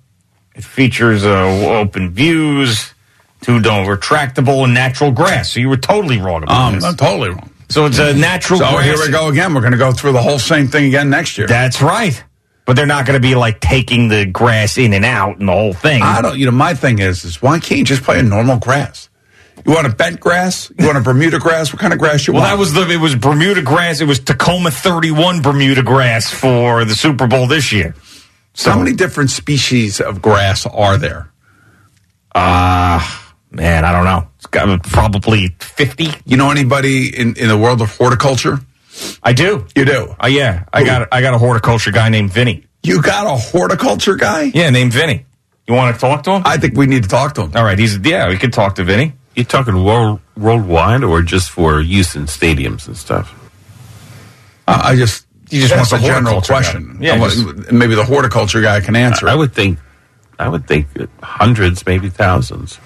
It 0.56 0.64
features 0.64 1.24
uh, 1.24 1.30
open 1.80 2.10
views, 2.10 2.92
two 3.40 3.60
dome 3.60 3.86
retractable 3.86 4.64
and 4.64 4.74
natural 4.74 5.10
grass. 5.10 5.52
So 5.52 5.60
you 5.60 5.68
were 5.68 5.76
totally 5.76 6.18
wrong 6.18 6.42
about 6.44 6.68
Um, 6.68 6.74
this. 6.74 6.84
I'm 6.84 6.96
totally 6.96 7.30
wrong. 7.30 7.50
So 7.70 7.86
it's 7.86 7.98
a 7.98 8.12
natural 8.14 8.58
So 8.60 8.68
grass. 8.70 8.84
here 8.84 8.96
we 8.98 9.10
go 9.10 9.28
again. 9.28 9.54
We're 9.54 9.60
going 9.62 9.72
to 9.72 9.78
go 9.78 9.90
through 9.92 10.12
the 10.12 10.22
whole 10.22 10.38
same 10.38 10.68
thing 10.68 10.84
again 10.86 11.10
next 11.10 11.38
year. 11.38 11.46
That's 11.46 11.80
right. 11.82 12.22
But 12.66 12.76
they're 12.76 12.86
not 12.86 13.04
going 13.06 13.20
to 13.20 13.26
be 13.26 13.34
like 13.34 13.58
taking 13.60 14.08
the 14.08 14.26
grass 14.26 14.78
in 14.78 14.92
and 14.92 15.04
out 15.04 15.38
and 15.38 15.48
the 15.48 15.52
whole 15.52 15.72
thing. 15.72 16.02
I 16.02 16.22
don't. 16.22 16.38
You 16.38 16.46
know, 16.46 16.52
my 16.52 16.74
thing 16.74 16.98
is, 16.98 17.24
is 17.24 17.42
why 17.42 17.58
can't 17.58 17.78
you 17.78 17.84
just 17.84 18.02
play 18.02 18.18
a 18.20 18.22
normal 18.22 18.58
grass? 18.58 19.08
You 19.66 19.72
want 19.72 19.86
a 19.86 19.90
bent 19.90 20.20
grass? 20.20 20.70
You 20.78 20.86
want 20.86 20.98
a 20.98 21.00
Bermuda 21.00 21.38
grass? 21.38 21.72
What 21.72 21.80
kind 21.80 21.92
of 21.92 21.98
grass 21.98 22.26
you 22.26 22.34
well, 22.34 22.42
want? 22.42 22.50
Well, 22.50 22.56
that 22.56 22.60
was 22.60 22.88
the 22.88 22.94
it 22.94 23.00
was 23.00 23.14
Bermuda 23.14 23.62
grass. 23.62 24.00
It 24.00 24.06
was 24.06 24.20
Tahoma 24.20 24.72
31 24.72 25.42
Bermuda 25.42 25.82
grass 25.82 26.30
for 26.30 26.84
the 26.84 26.94
Super 26.94 27.26
Bowl 27.26 27.46
this 27.46 27.72
year. 27.72 27.94
So 28.52 28.70
how 28.70 28.78
many 28.78 28.94
different 28.94 29.30
species 29.30 30.00
of 30.00 30.22
grass 30.22 30.66
are 30.66 30.96
there? 30.96 31.30
Uh, 32.34 33.00
Man, 33.54 33.84
I 33.84 33.92
don't 33.92 34.04
know. 34.04 34.26
It's 34.36 34.46
got 34.46 34.82
probably 34.82 35.54
50. 35.60 36.08
You 36.26 36.36
know 36.36 36.50
anybody 36.50 37.16
in, 37.16 37.36
in 37.36 37.46
the 37.46 37.56
world 37.56 37.80
of 37.82 37.96
horticulture? 37.96 38.58
I 39.22 39.32
do. 39.32 39.66
You 39.76 39.84
do. 39.84 40.14
Oh 40.18 40.26
yeah, 40.26 40.64
I 40.72 40.84
got 40.84 41.08
I 41.12 41.20
got 41.20 41.34
a 41.34 41.38
horticulture 41.38 41.92
guy 41.92 42.08
named 42.08 42.32
Vinny. 42.32 42.64
You 42.82 43.00
got 43.00 43.26
a 43.26 43.36
horticulture 43.36 44.16
guy? 44.16 44.50
Yeah, 44.54 44.70
named 44.70 44.92
Vinny. 44.92 45.24
You 45.66 45.74
want 45.74 45.94
to 45.94 46.00
talk 46.00 46.24
to 46.24 46.32
him? 46.32 46.42
I 46.44 46.58
think 46.58 46.76
we 46.76 46.86
need 46.86 47.04
to 47.04 47.08
talk 47.08 47.34
to 47.34 47.42
him. 47.42 47.52
All 47.54 47.64
right, 47.64 47.78
he's 47.78 47.98
yeah. 47.98 48.28
We 48.28 48.36
could 48.36 48.52
talk 48.52 48.74
to 48.76 48.84
Vinny. 48.84 49.14
You 49.34 49.44
talking 49.44 49.82
world 49.84 50.20
worldwide 50.36 51.02
or 51.04 51.22
just 51.22 51.50
for 51.50 51.80
use 51.80 52.14
in 52.16 52.24
stadiums 52.24 52.86
and 52.86 52.96
stuff? 52.96 53.32
Uh, 54.66 54.80
I 54.84 54.96
just 54.96 55.26
you 55.50 55.60
just 55.60 55.74
that's 55.74 55.92
wants 55.92 56.04
a 56.04 56.06
a 56.06 56.08
general 56.08 56.34
horticulture 56.40 56.52
guy. 56.52 56.82
question. 56.82 56.98
Yeah, 57.02 57.18
just- 57.18 57.72
maybe 57.72 57.94
the 57.94 58.04
horticulture 58.04 58.60
guy 58.62 58.80
can 58.80 58.96
answer. 58.96 59.28
I 59.28 59.34
it. 59.34 59.38
would 59.38 59.52
think, 59.54 59.78
I 60.38 60.48
would 60.48 60.66
think 60.66 60.86
hundreds, 61.22 61.84
maybe 61.86 62.08
thousands. 62.08 62.78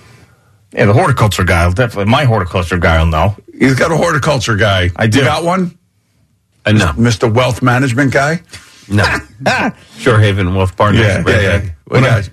Yeah, 0.73 0.87
the 0.87 0.93
horticulture 0.93 1.45
guy. 1.45 1.67
will 1.67 1.73
Definitely, 1.75 2.11
my 2.11 2.25
horticulture 2.25 2.79
guy 2.79 2.99
will 2.99 3.07
know. 3.11 3.37
He's 3.59 3.75
got 3.75 3.91
a 3.91 3.97
horticulture 3.97 4.57
guy. 4.57 4.91
I 4.97 5.07
do. 5.07 5.19
You 5.21 5.25
got 5.25 5.45
one, 5.45 5.79
Uh, 6.67 6.73
no, 6.73 6.87
Mr. 6.93 7.33
Wealth 7.33 7.63
Management 7.63 8.13
guy. 8.13 8.41
no. 8.89 9.05
Shore 9.99 10.19
Haven 10.19 10.55
Wealth 10.55 10.77
Partners. 10.77 11.01
Yeah, 11.07 11.17
right 11.19 11.27
yeah, 11.29 11.41
yeah. 11.41 11.59
there. 11.59 11.77
We 11.89 12.01
got- 12.01 12.31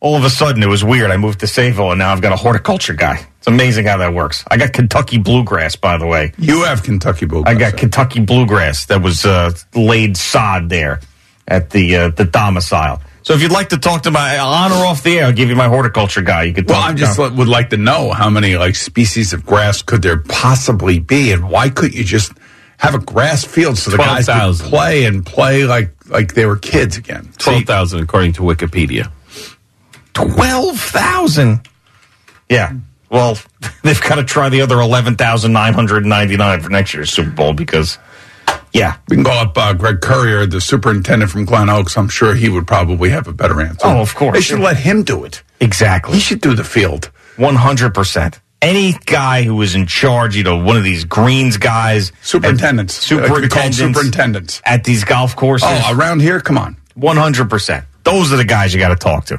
All 0.00 0.16
of 0.16 0.24
a 0.24 0.30
sudden, 0.30 0.62
it 0.62 0.68
was 0.68 0.84
weird. 0.84 1.10
I 1.10 1.16
moved 1.16 1.40
to 1.40 1.46
Sayville, 1.46 1.90
and 1.90 1.98
now 1.98 2.12
I've 2.12 2.20
got 2.20 2.32
a 2.32 2.36
horticulture 2.36 2.92
guy. 2.92 3.26
It's 3.38 3.46
amazing 3.46 3.86
how 3.86 3.96
that 3.98 4.12
works. 4.12 4.44
I 4.48 4.56
got 4.56 4.72
Kentucky 4.72 5.18
bluegrass, 5.18 5.76
by 5.76 5.96
the 5.96 6.06
way. 6.06 6.32
You 6.38 6.64
have 6.64 6.82
Kentucky 6.82 7.26
bluegrass. 7.26 7.54
I 7.54 7.58
got 7.58 7.76
Kentucky 7.76 8.20
bluegrass 8.20 8.86
that 8.86 9.02
was 9.02 9.24
uh, 9.24 9.52
laid 9.74 10.16
sod 10.16 10.68
there 10.68 11.00
at 11.48 11.70
the 11.70 11.96
uh, 11.96 12.08
the 12.10 12.24
domicile. 12.24 13.00
So 13.22 13.32
if 13.34 13.42
you'd 13.42 13.52
like 13.52 13.70
to 13.70 13.78
talk 13.78 14.04
to 14.04 14.10
my 14.10 14.38
on 14.38 14.70
or 14.70 14.86
off 14.86 15.02
the 15.02 15.18
air, 15.18 15.26
I'll 15.26 15.32
give 15.32 15.48
you 15.48 15.56
my 15.56 15.68
horticulture 15.68 16.22
guy. 16.22 16.44
You 16.44 16.54
could. 16.54 16.68
Well, 16.68 16.80
I 16.80 16.92
just 16.92 17.16
to. 17.16 17.28
would 17.28 17.48
like 17.48 17.70
to 17.70 17.76
know 17.76 18.12
how 18.12 18.30
many 18.30 18.56
like 18.56 18.76
species 18.76 19.32
of 19.32 19.44
grass 19.44 19.82
could 19.82 20.02
there 20.02 20.18
possibly 20.18 20.98
be, 20.98 21.32
and 21.32 21.50
why 21.50 21.70
couldn't 21.70 21.96
you 21.96 22.04
just 22.04 22.32
have 22.78 22.94
a 22.94 22.98
grass 22.98 23.44
field 23.44 23.78
so 23.78 23.90
the 23.90 23.96
guys 23.96 24.26
could 24.26 24.68
play 24.68 25.06
and 25.06 25.24
play 25.24 25.64
like 25.64 25.90
like 26.08 26.34
they 26.34 26.46
were 26.46 26.56
kids 26.56 26.96
again? 26.96 27.32
Twelve 27.38 27.64
thousand 27.64 28.00
according 28.00 28.34
to 28.34 28.42
Wikipedia. 28.42 29.10
Twelve 30.16 30.78
thousand. 30.80 31.60
Yeah. 32.48 32.72
Well, 33.10 33.38
they've 33.82 34.00
got 34.00 34.16
to 34.16 34.24
try 34.24 34.48
the 34.48 34.62
other 34.62 34.80
eleven 34.80 35.16
thousand 35.16 35.52
nine 35.52 35.74
hundred 35.74 36.04
ninety 36.06 36.36
nine 36.36 36.60
for 36.60 36.70
next 36.70 36.94
year's 36.94 37.10
Super 37.12 37.30
Bowl 37.30 37.52
because, 37.52 37.98
yeah. 38.72 38.96
We 39.08 39.16
can 39.16 39.24
call 39.24 39.38
up 39.38 39.56
uh, 39.58 39.72
Greg 39.74 40.00
Courier, 40.00 40.46
the 40.46 40.60
superintendent 40.60 41.30
from 41.30 41.44
Glen 41.44 41.68
Oaks. 41.68 41.96
I'm 41.96 42.08
sure 42.08 42.34
he 42.34 42.48
would 42.48 42.66
probably 42.66 43.10
have 43.10 43.28
a 43.28 43.32
better 43.32 43.60
answer. 43.60 43.86
Oh, 43.86 44.00
of 44.00 44.14
course. 44.14 44.34
They 44.34 44.40
should 44.40 44.60
let 44.60 44.76
him 44.78 45.02
do 45.04 45.24
it. 45.24 45.42
Exactly. 45.60 46.14
He 46.14 46.20
should 46.20 46.40
do 46.40 46.54
the 46.54 46.64
field. 46.64 47.10
100%. 47.36 48.40
Any 48.62 48.94
guy 49.04 49.42
who 49.42 49.60
is 49.62 49.74
in 49.74 49.86
charge, 49.86 50.34
you 50.34 50.42
know, 50.42 50.56
one 50.56 50.76
of 50.78 50.82
these 50.84 51.04
greens 51.04 51.58
guys, 51.58 52.10
Superintendents. 52.22 53.10
Uh, 53.12 53.16
called 53.16 53.26
superintendents, 53.28 53.78
superintendents. 53.78 54.62
at 54.64 54.84
these 54.84 55.04
golf 55.04 55.36
courses, 55.36 55.68
Oh, 55.70 55.94
around 55.94 56.20
here, 56.22 56.40
come 56.40 56.56
on. 56.58 56.76
100%. 56.98 57.84
Those 58.04 58.32
are 58.32 58.36
the 58.36 58.44
guys 58.44 58.72
you 58.72 58.80
got 58.80 58.88
to 58.88 58.96
talk 58.96 59.26
to. 59.26 59.38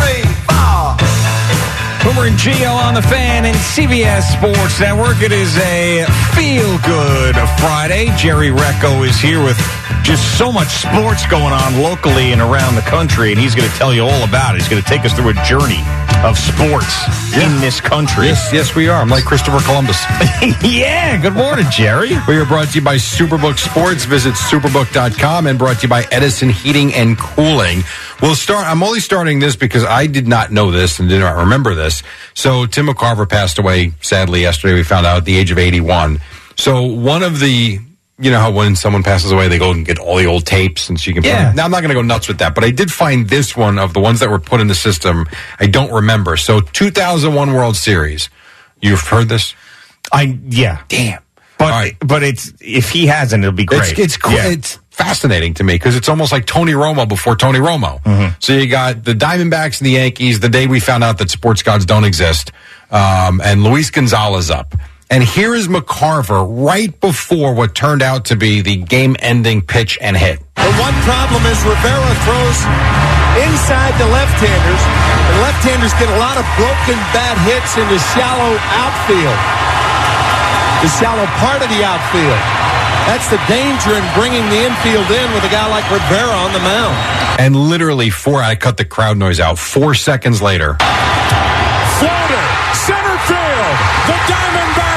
Boomer 2.03 2.25
and 2.25 2.37
Geo 2.37 2.71
on 2.71 2.95
the 2.95 3.01
fan 3.01 3.45
and 3.45 3.55
CBS 3.55 4.23
Sports 4.33 4.79
Network. 4.79 5.21
It 5.21 5.31
is 5.31 5.55
a 5.57 6.03
feel 6.33 6.79
good 6.79 7.35
Friday. 7.59 8.09
Jerry 8.17 8.49
Recco 8.49 9.07
is 9.07 9.19
here 9.19 9.43
with 9.43 9.57
just 10.01 10.37
so 10.37 10.51
much 10.51 10.69
sports 10.69 11.27
going 11.27 11.53
on 11.53 11.79
locally 11.79 12.31
and 12.31 12.41
around 12.41 12.73
the 12.73 12.81
country, 12.81 13.31
and 13.31 13.39
he's 13.39 13.53
going 13.53 13.69
to 13.69 13.77
tell 13.77 13.93
you 13.93 14.01
all 14.03 14.23
about 14.23 14.55
it. 14.55 14.61
He's 14.61 14.69
going 14.69 14.81
to 14.81 14.89
take 14.89 15.05
us 15.05 15.13
through 15.13 15.29
a 15.29 15.33
journey 15.45 15.83
of 16.23 16.37
sports 16.37 17.05
in 17.35 17.59
this 17.61 17.81
country. 17.81 18.27
Yes, 18.27 18.53
yes, 18.53 18.75
we 18.75 18.87
are. 18.87 19.01
I'm 19.01 19.09
like 19.09 19.23
Christopher 19.23 19.59
Columbus. 19.65 19.99
yeah, 20.63 21.19
good 21.19 21.33
morning, 21.33 21.65
Jerry. 21.71 22.11
We 22.27 22.37
are 22.37 22.45
brought 22.45 22.69
to 22.69 22.75
you 22.75 22.85
by 22.85 22.95
Superbook 22.97 23.57
Sports. 23.57 24.05
Visit 24.05 24.35
superbook.com 24.35 25.47
and 25.47 25.57
brought 25.57 25.77
to 25.77 25.83
you 25.83 25.89
by 25.89 26.03
Edison 26.11 26.49
Heating 26.49 26.93
and 26.93 27.17
Cooling. 27.17 27.81
We'll 28.21 28.35
start. 28.35 28.67
I'm 28.67 28.83
only 28.83 28.99
starting 28.99 29.39
this 29.39 29.55
because 29.55 29.83
I 29.83 30.05
did 30.05 30.27
not 30.27 30.51
know 30.51 30.69
this 30.69 30.99
and 30.99 31.09
did 31.09 31.19
not 31.19 31.37
remember 31.37 31.73
this. 31.73 32.03
So 32.35 32.67
Tim 32.67 32.87
McCarver 32.87 33.27
passed 33.27 33.57
away 33.57 33.93
sadly 34.01 34.41
yesterday. 34.41 34.75
We 34.75 34.83
found 34.83 35.07
out 35.07 35.17
at 35.17 35.25
the 35.25 35.37
age 35.37 35.49
of 35.49 35.57
81. 35.57 36.19
So 36.55 36.83
one 36.83 37.23
of 37.23 37.39
the 37.39 37.79
you 38.21 38.31
know 38.31 38.39
how 38.39 38.51
when 38.51 38.75
someone 38.75 39.03
passes 39.03 39.31
away, 39.31 39.47
they 39.47 39.57
go 39.57 39.71
and 39.71 39.85
get 39.85 39.99
all 39.99 40.17
the 40.17 40.27
old 40.27 40.45
tapes, 40.45 40.89
and 40.89 40.99
so 40.99 41.09
you 41.09 41.15
can. 41.15 41.23
Yeah. 41.23 41.51
Now 41.53 41.65
I'm 41.65 41.71
not 41.71 41.81
going 41.81 41.89
to 41.89 41.95
go 41.95 42.01
nuts 42.01 42.27
with 42.27 42.39
that, 42.39 42.55
but 42.55 42.63
I 42.63 42.71
did 42.71 42.91
find 42.91 43.27
this 43.27 43.55
one 43.57 43.79
of 43.79 43.93
the 43.93 43.99
ones 43.99 44.19
that 44.19 44.29
were 44.29 44.39
put 44.39 44.61
in 44.61 44.67
the 44.67 44.75
system. 44.75 45.25
I 45.59 45.67
don't 45.67 45.91
remember. 45.91 46.37
So 46.37 46.61
2001 46.61 47.53
World 47.53 47.75
Series. 47.75 48.29
You've 48.81 49.01
heard 49.01 49.29
this? 49.29 49.53
I 50.11 50.39
yeah. 50.47 50.83
Damn. 50.87 51.21
But 51.57 51.93
but 51.99 52.23
it's 52.23 52.51
if 52.59 52.89
he 52.89 53.05
hasn't, 53.05 53.43
it'll 53.43 53.55
be 53.55 53.65
great. 53.65 53.97
It's 53.97 54.17
it's. 54.17 54.17
Yeah. 54.25 54.47
it's 54.47 54.79
fascinating 54.89 55.53
to 55.55 55.63
me 55.63 55.75
because 55.75 55.95
it's 55.95 56.09
almost 56.09 56.31
like 56.31 56.45
Tony 56.45 56.73
Romo 56.73 57.07
before 57.07 57.35
Tony 57.35 57.59
Romo. 57.59 58.01
Mm-hmm. 58.03 58.35
So 58.39 58.53
you 58.53 58.67
got 58.67 59.03
the 59.03 59.13
Diamondbacks 59.13 59.79
and 59.79 59.85
the 59.85 59.91
Yankees. 59.91 60.39
The 60.39 60.49
day 60.49 60.67
we 60.67 60.79
found 60.79 61.03
out 61.03 61.17
that 61.19 61.29
sports 61.29 61.63
gods 61.63 61.85
don't 61.85 62.03
exist, 62.03 62.51
um, 62.89 63.41
and 63.43 63.63
Luis 63.63 63.89
Gonzalez 63.89 64.49
up. 64.49 64.75
And 65.11 65.19
here 65.19 65.53
is 65.53 65.67
McCarver 65.67 66.39
right 66.47 66.87
before 67.03 67.53
what 67.53 67.75
turned 67.75 68.01
out 68.01 68.31
to 68.31 68.37
be 68.39 68.61
the 68.61 68.77
game-ending 68.79 69.67
pitch 69.67 69.99
and 69.99 70.15
hit. 70.15 70.39
The 70.55 70.71
one 70.79 70.95
problem 71.03 71.43
is 71.51 71.59
Rivera 71.67 72.15
throws 72.23 72.59
inside 73.43 73.91
the 73.99 74.07
left-handers, 74.07 74.83
The 75.35 75.39
left-handers 75.43 75.91
get 75.99 76.07
a 76.07 76.15
lot 76.15 76.39
of 76.39 76.47
broken 76.55 76.95
bad 77.11 77.35
hits 77.43 77.75
in 77.75 77.83
the 77.91 77.99
shallow 78.15 78.55
outfield, 78.71 79.39
the 80.79 80.91
shallow 80.95 81.27
part 81.43 81.59
of 81.59 81.67
the 81.67 81.83
outfield. 81.83 82.39
That's 83.11 83.27
the 83.27 83.39
danger 83.51 83.91
in 83.91 84.05
bringing 84.15 84.47
the 84.47 84.63
infield 84.63 85.11
in 85.11 85.27
with 85.35 85.43
a 85.43 85.51
guy 85.51 85.67
like 85.67 85.83
Rivera 85.91 86.31
on 86.39 86.55
the 86.55 86.63
mound. 86.63 86.95
And 87.35 87.55
literally 87.55 88.11
four, 88.11 88.41
I 88.41 88.55
cut 88.55 88.77
the 88.77 88.85
crowd 88.85 89.17
noise 89.17 89.41
out. 89.41 89.59
Four 89.59 89.93
seconds 89.93 90.41
later, 90.41 90.79
Floater, 91.99 92.45
center 92.79 93.17
field. 93.27 93.75
The 94.07 94.17
Diamondbacks 94.31 94.90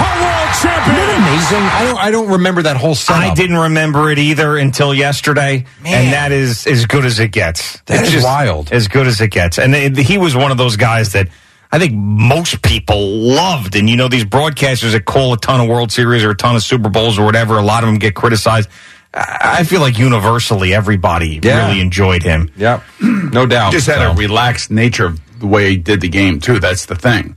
are 0.00 0.16
world 0.22 0.54
champions. 0.62 1.16
amazing. 1.16 1.58
I 1.62 1.84
don't, 1.86 1.98
I 1.98 2.10
don't 2.10 2.28
remember 2.32 2.62
that 2.62 2.76
whole 2.76 2.94
setup. 2.94 3.22
I 3.22 3.34
didn't 3.34 3.56
remember 3.58 4.10
it 4.10 4.18
either 4.18 4.56
until 4.56 4.94
yesterday, 4.94 5.64
and 5.84 6.12
that 6.12 6.32
is 6.32 6.66
as 6.66 6.86
good 6.86 7.04
as 7.04 7.18
it 7.20 7.28
gets. 7.32 7.80
That 7.82 8.04
It's 8.04 8.14
is 8.14 8.24
wild. 8.24 8.72
As 8.72 8.88
good 8.88 9.06
as 9.06 9.20
it 9.20 9.28
gets. 9.28 9.58
And 9.58 9.74
it, 9.74 9.96
he 9.96 10.18
was 10.18 10.34
one 10.34 10.50
of 10.50 10.58
those 10.58 10.76
guys 10.76 11.12
that 11.12 11.28
I 11.72 11.78
think 11.78 11.94
most 11.94 12.62
people 12.62 13.00
loved. 13.18 13.76
And 13.76 13.88
you 13.88 13.96
know, 13.96 14.08
these 14.08 14.24
broadcasters 14.24 14.92
that 14.92 15.04
call 15.04 15.32
a 15.34 15.36
ton 15.38 15.60
of 15.60 15.68
World 15.68 15.92
Series 15.92 16.24
or 16.24 16.30
a 16.30 16.36
ton 16.36 16.56
of 16.56 16.62
Super 16.62 16.88
Bowls 16.88 17.18
or 17.18 17.24
whatever, 17.24 17.58
a 17.58 17.62
lot 17.62 17.84
of 17.84 17.88
them 17.88 17.98
get 17.98 18.14
criticized. 18.14 18.68
I 19.14 19.58
I 19.60 19.64
feel 19.64 19.80
like 19.80 19.98
universally 19.98 20.72
everybody 20.74 21.40
Yeah. 21.42 21.66
really 21.68 21.80
enjoyed 21.80 22.22
him. 22.22 22.50
Yeah, 22.56 22.80
no 23.00 23.44
doubt. 23.46 23.72
just 23.72 23.86
had 23.88 23.96
So- 23.96 24.12
a 24.12 24.14
relaxed 24.14 24.70
nature 24.70 25.06
of 25.06 25.20
the 25.40 25.46
way 25.46 25.70
he 25.70 25.76
did 25.76 26.00
the 26.00 26.08
game 26.08 26.38
too. 26.40 26.60
That's 26.60 26.86
the 26.86 26.94
thing. 26.94 27.36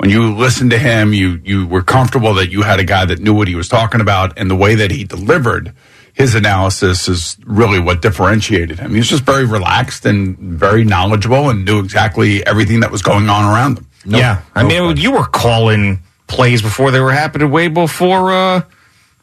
When 0.00 0.08
you 0.08 0.34
listened 0.34 0.70
to 0.70 0.78
him, 0.78 1.12
you 1.12 1.42
you 1.44 1.66
were 1.66 1.82
comfortable 1.82 2.32
that 2.34 2.50
you 2.50 2.62
had 2.62 2.80
a 2.80 2.84
guy 2.84 3.04
that 3.04 3.18
knew 3.18 3.34
what 3.34 3.48
he 3.48 3.54
was 3.54 3.68
talking 3.68 4.00
about, 4.00 4.32
and 4.38 4.50
the 4.50 4.56
way 4.56 4.74
that 4.74 4.90
he 4.90 5.04
delivered 5.04 5.74
his 6.14 6.34
analysis 6.34 7.06
is 7.06 7.36
really 7.44 7.78
what 7.78 8.00
differentiated 8.00 8.78
him. 8.78 8.92
He 8.92 8.96
was 8.96 9.10
just 9.10 9.24
very 9.24 9.44
relaxed 9.44 10.06
and 10.06 10.38
very 10.38 10.84
knowledgeable, 10.84 11.50
and 11.50 11.66
knew 11.66 11.80
exactly 11.80 12.46
everything 12.46 12.80
that 12.80 12.90
was 12.90 13.02
going 13.02 13.28
on 13.28 13.44
around 13.44 13.80
him. 13.80 13.86
yeah. 14.06 14.40
I 14.54 14.62
mean, 14.62 14.84
question. 14.84 15.02
you 15.02 15.12
were 15.12 15.26
calling 15.26 16.00
plays 16.28 16.62
before 16.62 16.90
they 16.90 17.00
were 17.00 17.12
happening 17.12 17.50
way 17.50 17.68
before 17.68 18.32
uh, 18.32 18.62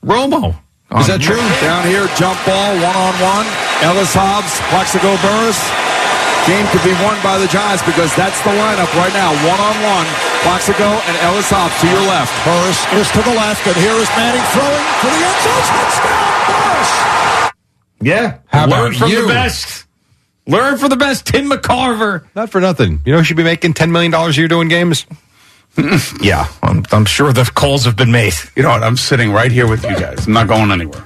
Romo. 0.05 0.59
Is 0.99 1.07
that 1.07 1.21
true? 1.21 1.37
Down 1.59 1.87
here, 1.87 2.05
jump 2.17 2.37
ball, 2.45 2.75
one 2.75 2.95
on 2.95 3.13
one. 3.17 3.47
Ellis 3.81 4.13
Hobbs, 4.13 4.53
Plaxico 4.69 5.17
Burress. 5.25 5.86
Game 6.47 6.65
could 6.71 6.83
be 6.87 6.95
won 7.03 7.19
by 7.21 7.37
the 7.37 7.47
Giants 7.51 7.83
because 7.83 8.15
that's 8.15 8.39
the 8.41 8.51
lineup 8.55 8.87
right 8.95 9.11
now. 9.11 9.35
One 9.43 9.59
on 9.59 9.75
one. 9.83 10.07
Plaxico 10.47 10.87
and 10.87 11.15
Ellis 11.27 11.49
Hobbs 11.51 11.75
to 11.83 11.87
your 11.91 11.99
left. 12.07 12.31
Burress 12.47 12.79
is 12.95 13.07
to 13.11 13.21
the 13.27 13.35
left, 13.35 13.67
and 13.67 13.75
here 13.75 13.91
is 13.99 14.07
Manning 14.15 14.47
throwing 14.55 14.85
for 15.03 15.11
the 15.11 15.21
end 15.27 15.39
zone. 15.43 15.63
Touchdown, 15.67 16.27
Burress! 16.47 16.91
Yeah. 17.99 18.39
How 18.47 18.67
Learn 18.67 18.93
from 18.93 19.11
you? 19.11 19.27
the 19.27 19.33
best. 19.33 19.85
Learn 20.47 20.77
from 20.77 20.89
the 20.89 20.95
best. 20.95 21.25
Tim 21.25 21.49
McCarver. 21.49 22.25
Not 22.33 22.49
for 22.49 22.61
nothing. 22.61 23.01
You 23.05 23.11
know, 23.11 23.17
who 23.17 23.23
should 23.25 23.35
be 23.35 23.43
making 23.43 23.73
$10 23.73 23.91
million 23.91 24.13
a 24.13 24.29
year 24.31 24.47
doing 24.47 24.69
games. 24.69 25.05
Yeah, 26.23 26.47
I'm, 26.63 26.83
I'm 26.91 27.05
sure 27.05 27.31
the 27.33 27.43
calls 27.43 27.85
have 27.85 27.95
been 27.95 28.11
made. 28.11 28.33
You 28.55 28.63
know 28.63 28.69
what? 28.69 28.81
I'm 28.81 28.97
sitting 28.97 29.31
right 29.31 29.51
here 29.51 29.67
with 29.69 29.83
you 29.83 29.95
guys. 29.95 30.25
I'm 30.25 30.33
not 30.33 30.47
going 30.47 30.71
anywhere. 30.71 31.05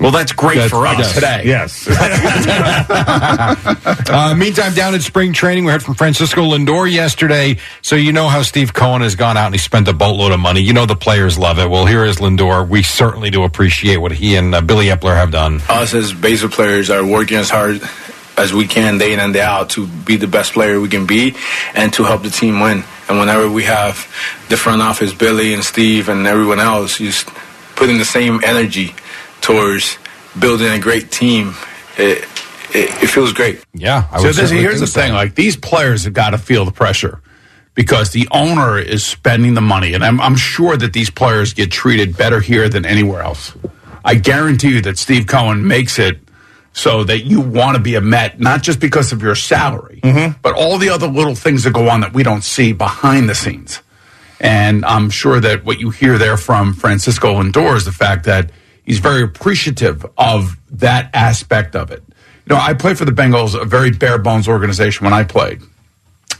Well, 0.00 0.12
that's 0.12 0.32
great 0.32 0.54
That's- 0.56 0.70
for 0.70 0.86
us 0.86 0.98
yes. 0.98 1.14
Today. 1.14 1.42
Yes. 1.44 1.88
Uh, 4.10 4.34
meantime, 4.34 4.72
down 4.74 4.94
at 4.94 5.02
spring 5.02 5.32
training, 5.32 5.64
we 5.64 5.72
heard 5.72 5.82
from 5.82 5.94
Francisco 5.94 6.42
Lindor 6.42 6.90
yesterday. 6.90 7.58
So 7.82 7.94
you 7.94 8.12
know 8.12 8.28
how 8.28 8.42
Steve 8.42 8.72
Cohen 8.72 9.02
has 9.02 9.16
gone 9.16 9.36
out 9.36 9.46
and 9.46 9.54
he 9.54 9.58
spent 9.58 9.86
a 9.86 9.92
boatload 9.92 10.32
of 10.32 10.40
money. 10.40 10.60
You 10.60 10.72
know 10.72 10.86
the 10.86 10.96
players 10.96 11.38
love 11.38 11.58
it. 11.58 11.68
Well, 11.68 11.84
here 11.84 12.04
is 12.04 12.16
Lindor. 12.16 12.66
We 12.66 12.82
certainly 12.82 13.30
do 13.30 13.42
appreciate 13.42 13.98
what 13.98 14.12
he 14.12 14.34
and 14.36 14.54
uh, 14.54 14.60
Billy 14.62 14.86
Eppler 14.86 15.14
have 15.14 15.30
done. 15.30 15.60
us 15.68 15.92
as 15.94 16.12
baseball 16.14 16.50
players 16.50 16.88
are 16.90 17.04
working 17.04 17.36
as 17.36 17.50
hard 17.50 17.82
as 18.38 18.52
we 18.54 18.66
can 18.66 18.98
day 18.98 19.12
in 19.12 19.20
and 19.20 19.34
day 19.34 19.42
out 19.42 19.70
to 19.70 19.86
be 19.86 20.16
the 20.16 20.28
best 20.28 20.52
player 20.54 20.80
we 20.80 20.88
can 20.88 21.06
be 21.06 21.34
and 21.74 21.92
to 21.94 22.04
help 22.04 22.22
the 22.22 22.30
team 22.30 22.60
win. 22.60 22.84
And 23.08 23.18
whenever 23.18 23.50
we 23.50 23.64
have 23.64 23.96
the 24.48 24.56
front 24.56 24.80
office, 24.80 25.12
Billy 25.12 25.52
and 25.54 25.64
Steve 25.64 26.08
and 26.08 26.26
everyone 26.26 26.60
else, 26.60 26.98
just 26.98 27.28
putting 27.76 27.98
the 27.98 28.04
same 28.04 28.40
energy 28.44 28.94
towards 29.48 29.96
building 30.38 30.70
a 30.70 30.78
great 30.78 31.10
team, 31.10 31.54
it, 31.96 32.18
it, 32.74 33.02
it 33.02 33.06
feels 33.06 33.32
great. 33.32 33.64
Yeah. 33.72 34.06
I 34.12 34.20
So 34.20 34.30
this, 34.30 34.50
here's 34.50 34.80
the 34.80 34.86
think 34.86 34.88
so. 34.88 35.00
thing: 35.00 35.12
like 35.14 35.34
these 35.34 35.56
players 35.56 36.04
have 36.04 36.12
got 36.12 36.30
to 36.30 36.38
feel 36.38 36.66
the 36.66 36.70
pressure 36.70 37.22
because 37.74 38.10
the 38.10 38.28
owner 38.30 38.78
is 38.78 39.06
spending 39.06 39.54
the 39.54 39.62
money, 39.62 39.94
and 39.94 40.04
I'm, 40.04 40.20
I'm 40.20 40.36
sure 40.36 40.76
that 40.76 40.92
these 40.92 41.08
players 41.08 41.54
get 41.54 41.72
treated 41.72 42.16
better 42.16 42.40
here 42.40 42.68
than 42.68 42.84
anywhere 42.84 43.22
else. 43.22 43.54
I 44.04 44.16
guarantee 44.16 44.74
you 44.74 44.82
that 44.82 44.98
Steve 44.98 45.26
Cohen 45.26 45.66
makes 45.66 45.98
it 45.98 46.18
so 46.74 47.02
that 47.04 47.24
you 47.24 47.40
want 47.40 47.76
to 47.76 47.82
be 47.82 47.94
a 47.94 48.00
Met, 48.00 48.38
not 48.38 48.62
just 48.62 48.80
because 48.80 49.12
of 49.12 49.22
your 49.22 49.34
salary, 49.34 50.00
mm-hmm. 50.02 50.38
but 50.42 50.54
all 50.54 50.76
the 50.76 50.90
other 50.90 51.08
little 51.08 51.34
things 51.34 51.64
that 51.64 51.72
go 51.72 51.88
on 51.88 52.02
that 52.02 52.12
we 52.12 52.22
don't 52.22 52.44
see 52.44 52.72
behind 52.72 53.28
the 53.28 53.34
scenes. 53.34 53.80
And 54.40 54.84
I'm 54.84 55.08
sure 55.08 55.40
that 55.40 55.64
what 55.64 55.80
you 55.80 55.90
hear 55.90 56.18
there 56.18 56.36
from 56.36 56.74
Francisco 56.74 57.40
Lindor 57.40 57.76
is 57.76 57.86
the 57.86 57.92
fact 57.92 58.24
that 58.24 58.52
he's 58.88 58.98
very 58.98 59.22
appreciative 59.22 60.04
of 60.16 60.56
that 60.70 61.10
aspect 61.14 61.76
of 61.76 61.92
it. 61.92 62.02
You 62.46 62.54
know, 62.54 62.60
I 62.60 62.72
played 62.72 62.96
for 62.96 63.04
the 63.04 63.12
Bengals, 63.12 63.60
a 63.60 63.64
very 63.64 63.90
bare 63.90 64.18
bones 64.18 64.48
organization 64.48 65.04
when 65.04 65.12
I 65.12 65.22
played. 65.22 65.60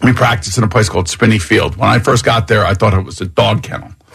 We 0.03 0.13
practiced 0.13 0.57
in 0.57 0.65
a 0.65 0.69
place 0.69 0.89
called 0.89 1.09
Spinney 1.09 1.39
Field. 1.39 1.77
When 1.77 1.89
I 1.89 1.99
first 1.99 2.25
got 2.25 2.49
there, 2.49 2.65
I 2.65 2.73
thought 2.73 2.95
it 2.95 3.05
was 3.05 3.21
a 3.21 3.27
dog 3.27 3.63
kennel. 3.63 3.93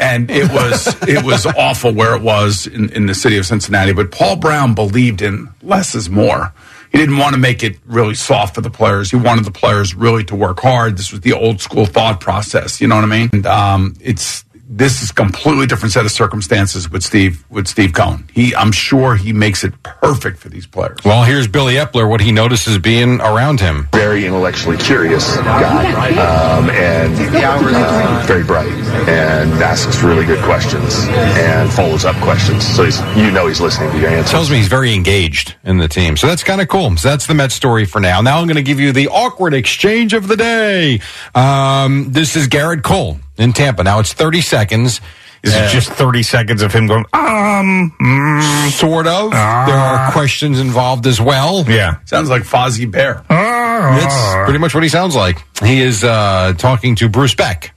and 0.00 0.30
it 0.30 0.52
was 0.52 0.86
it 1.08 1.24
was 1.24 1.46
awful 1.46 1.92
where 1.92 2.14
it 2.14 2.22
was 2.22 2.66
in, 2.66 2.90
in 2.90 3.06
the 3.06 3.14
city 3.14 3.38
of 3.38 3.46
Cincinnati. 3.46 3.92
But 3.92 4.12
Paul 4.12 4.36
Brown 4.36 4.74
believed 4.74 5.20
in 5.20 5.48
less 5.62 5.94
is 5.94 6.08
more. 6.08 6.52
He 6.92 6.98
didn't 6.98 7.16
want 7.16 7.34
to 7.34 7.40
make 7.40 7.64
it 7.64 7.78
really 7.86 8.14
soft 8.14 8.54
for 8.54 8.60
the 8.60 8.70
players. 8.70 9.10
He 9.10 9.16
wanted 9.16 9.44
the 9.44 9.50
players 9.50 9.94
really 9.94 10.24
to 10.24 10.36
work 10.36 10.60
hard. 10.60 10.98
This 10.98 11.10
was 11.10 11.22
the 11.22 11.32
old 11.32 11.60
school 11.60 11.86
thought 11.86 12.20
process. 12.20 12.80
You 12.80 12.86
know 12.86 12.96
what 12.96 13.04
I 13.04 13.08
mean? 13.08 13.30
And 13.32 13.46
um, 13.46 13.94
it's 14.00 14.44
this 14.74 15.02
is 15.02 15.10
a 15.10 15.14
completely 15.14 15.66
different 15.66 15.92
set 15.92 16.06
of 16.06 16.10
circumstances 16.10 16.90
with 16.90 17.02
Steve 17.02 17.44
with 17.50 17.68
Steve 17.68 17.92
Cohen. 17.92 18.28
He, 18.32 18.54
I'm 18.54 18.72
sure, 18.72 19.16
he 19.16 19.32
makes 19.32 19.64
it 19.64 19.74
perfect 19.82 20.38
for 20.38 20.48
these 20.48 20.66
players. 20.66 20.98
Well, 21.04 21.24
here's 21.24 21.46
Billy 21.46 21.74
Eppler, 21.74 22.08
what 22.08 22.22
he 22.22 22.32
notices 22.32 22.78
being 22.78 23.20
around 23.20 23.60
him. 23.60 23.88
very 23.92 24.24
intellectually 24.24 24.78
curious 24.78 25.36
guy 25.36 26.08
um, 26.12 26.70
and 26.70 27.14
uh, 27.36 28.24
very 28.26 28.44
bright 28.44 28.72
and 29.08 29.52
asks 29.62 30.02
really 30.02 30.24
good 30.24 30.42
questions 30.42 30.96
and 31.06 31.70
follows 31.70 32.06
up 32.06 32.16
questions. 32.16 32.66
So 32.66 32.84
he's, 32.84 32.98
you 33.14 33.30
know 33.30 33.48
he's 33.48 33.60
listening 33.60 33.90
to 33.92 33.98
your 33.98 34.08
answers. 34.08 34.30
Tells 34.30 34.50
me 34.50 34.56
he's 34.56 34.68
very 34.68 34.94
engaged 34.94 35.54
in 35.64 35.78
the 35.78 35.88
team. 35.88 36.16
So 36.16 36.26
that's 36.26 36.42
kind 36.42 36.62
of 36.62 36.68
cool. 36.68 36.96
So 36.96 37.10
that's 37.10 37.26
the 37.26 37.34
Met 37.34 37.52
story 37.52 37.84
for 37.84 38.00
now. 38.00 38.22
Now 38.22 38.38
I'm 38.38 38.46
going 38.46 38.56
to 38.56 38.62
give 38.62 38.80
you 38.80 38.92
the 38.92 39.08
awkward 39.08 39.52
exchange 39.52 40.14
of 40.14 40.28
the 40.28 40.36
day. 40.36 41.00
Um, 41.34 42.10
this 42.10 42.36
is 42.36 42.48
Gerrit 42.48 42.82
Cole 42.82 43.18
in 43.38 43.52
Tampa. 43.52 43.82
Now 43.82 43.98
it's 44.00 44.12
30 44.12 44.40
seconds. 44.40 45.00
Is 45.42 45.52
it 45.56 45.70
just 45.70 45.90
30 45.90 46.22
seconds 46.22 46.62
of 46.62 46.72
him 46.72 46.86
going, 46.86 47.04
um, 47.12 47.92
mm, 48.00 48.70
Sort 48.70 49.08
of. 49.08 49.32
there 49.32 49.40
are 49.40 50.12
questions 50.12 50.60
involved 50.60 51.04
as 51.06 51.20
well. 51.20 51.64
yeah. 51.68 51.96
Sounds 52.04 52.30
like 52.30 52.42
Fozzie 52.42 52.88
Bear. 52.88 53.24
That's 53.28 54.44
pretty 54.44 54.60
much 54.60 54.72
what 54.72 54.84
he 54.84 54.88
sounds 54.88 55.16
like. 55.16 55.42
He 55.64 55.80
is 55.80 56.04
uh, 56.04 56.52
talking 56.56 56.94
to 56.96 57.08
Bruce 57.08 57.34
Beck. 57.34 57.74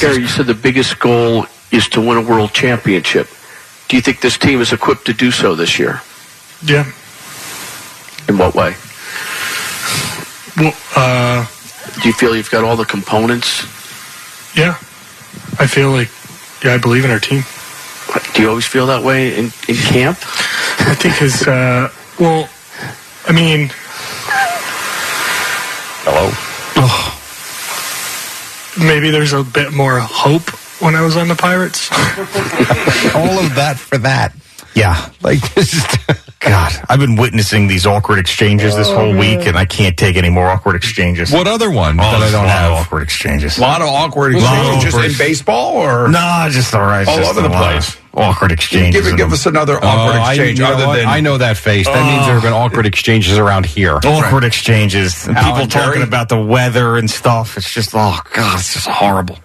Gary, 0.00 0.16
you 0.22 0.26
said 0.26 0.46
the 0.46 0.54
biggest 0.54 0.98
goal 1.00 1.44
is 1.70 1.86
to 1.90 2.00
win 2.00 2.16
a 2.16 2.22
world 2.22 2.54
championship. 2.54 3.28
Do 3.88 3.96
you 3.96 4.02
think 4.02 4.22
this 4.22 4.38
team 4.38 4.62
is 4.62 4.72
equipped 4.72 5.04
to 5.06 5.12
do 5.12 5.30
so 5.30 5.54
this 5.54 5.78
year? 5.78 6.00
Yeah. 6.64 6.90
In 8.26 8.38
what 8.38 8.54
way? 8.54 8.74
Well, 10.56 10.72
uh, 10.96 11.46
Do 12.00 12.08
you 12.08 12.14
feel 12.14 12.34
you've 12.34 12.50
got 12.50 12.64
all 12.64 12.76
the 12.76 12.84
components? 12.86 13.66
Yeah. 14.56 14.74
I 15.58 15.66
feel 15.66 15.90
like, 15.90 16.10
yeah, 16.64 16.74
I 16.74 16.78
believe 16.78 17.04
in 17.04 17.10
our 17.10 17.20
team. 17.20 17.42
Do 18.34 18.42
you 18.42 18.48
always 18.48 18.66
feel 18.66 18.86
that 18.86 19.02
way 19.02 19.36
in, 19.38 19.46
in 19.68 19.74
camp? 19.76 20.18
I 20.80 20.94
think 20.94 21.14
his, 21.14 21.46
uh, 21.46 21.90
well, 22.18 22.48
I 23.26 23.32
mean, 23.32 23.70
Hello? 26.08 26.30
Oh. 26.76 27.18
maybe 28.78 29.10
there's 29.10 29.32
a 29.32 29.42
bit 29.42 29.72
more 29.72 29.98
hope 29.98 30.50
when 30.80 30.94
I 30.94 31.02
was 31.02 31.16
on 31.16 31.26
the 31.28 31.34
Pirates. 31.34 31.90
All 33.14 33.38
of 33.44 33.54
that 33.56 33.76
for 33.76 33.98
that. 33.98 34.32
Yeah. 34.76 35.10
Like, 35.22 35.40
this 35.54 35.72
is. 35.74 35.84
God, 36.38 36.72
I've 36.88 37.00
been 37.00 37.16
witnessing 37.16 37.66
these 37.66 37.86
awkward 37.86 38.20
exchanges 38.20 38.76
this 38.76 38.86
whole 38.88 39.14
oh, 39.14 39.18
week, 39.18 39.46
and 39.46 39.56
I 39.56 39.64
can't 39.64 39.96
take 39.96 40.16
any 40.16 40.30
more 40.30 40.48
awkward 40.48 40.76
exchanges. 40.76 41.32
What 41.32 41.48
other 41.48 41.70
one 41.72 41.98
Oh, 41.98 42.02
that 42.02 42.22
I 42.22 42.30
don't 42.30 42.44
a 42.44 42.46
lot 42.46 42.48
have? 42.48 42.72
of 42.72 42.78
awkward 42.86 43.02
exchanges. 43.02 43.58
A 43.58 43.62
lot 43.62 43.80
of 43.82 43.88
awkward 43.88 44.34
exchanges 44.36 44.84
just 44.84 44.94
awkward- 44.96 45.10
in 45.10 45.18
baseball 45.18 45.72
or 45.78 46.08
No, 46.08 46.46
just 46.50 46.72
all 46.72 46.82
right. 46.82 47.08
all 47.08 47.16
just 47.16 47.30
over 47.30 47.40
a 47.40 47.42
the 47.42 47.48
lot 47.48 47.72
place. 47.72 47.96
Awkward 48.14 48.52
exchanges. 48.52 49.04
Give, 49.08 49.16
give 49.16 49.32
us 49.32 49.46
another 49.46 49.76
Oh, 49.82 49.86
awkward 49.88 50.20
I, 50.20 50.28
exchange 50.34 50.58
you 50.60 50.64
know 50.66 50.74
other 50.74 50.86
what? 50.86 50.96
than 50.96 51.08
I 51.08 51.20
know 51.20 51.36
that 51.38 51.56
face. 51.56 51.86
That 51.86 52.06
means 52.06 52.26
there 52.26 52.34
have 52.34 52.42
been 52.44 52.52
oh. 52.52 52.58
awkward 52.58 52.86
exchanges 52.86 53.38
around 53.38 53.66
here. 53.66 53.96
awkward 54.04 54.44
exchanges. 54.44 55.26
And 55.26 55.36
Al 55.36 55.42
people 55.44 55.62
and 55.62 55.70
Jerry? 55.70 55.84
talking 55.86 56.02
about 56.02 56.28
the 56.28 56.40
weather 56.40 56.96
and 56.96 57.10
stuff. 57.10 57.56
It's 57.56 57.72
just, 57.72 57.90
oh, 57.94 58.20
God, 58.34 58.60
it's 58.60 58.74
just 58.74 58.86
horrible. 58.86 59.38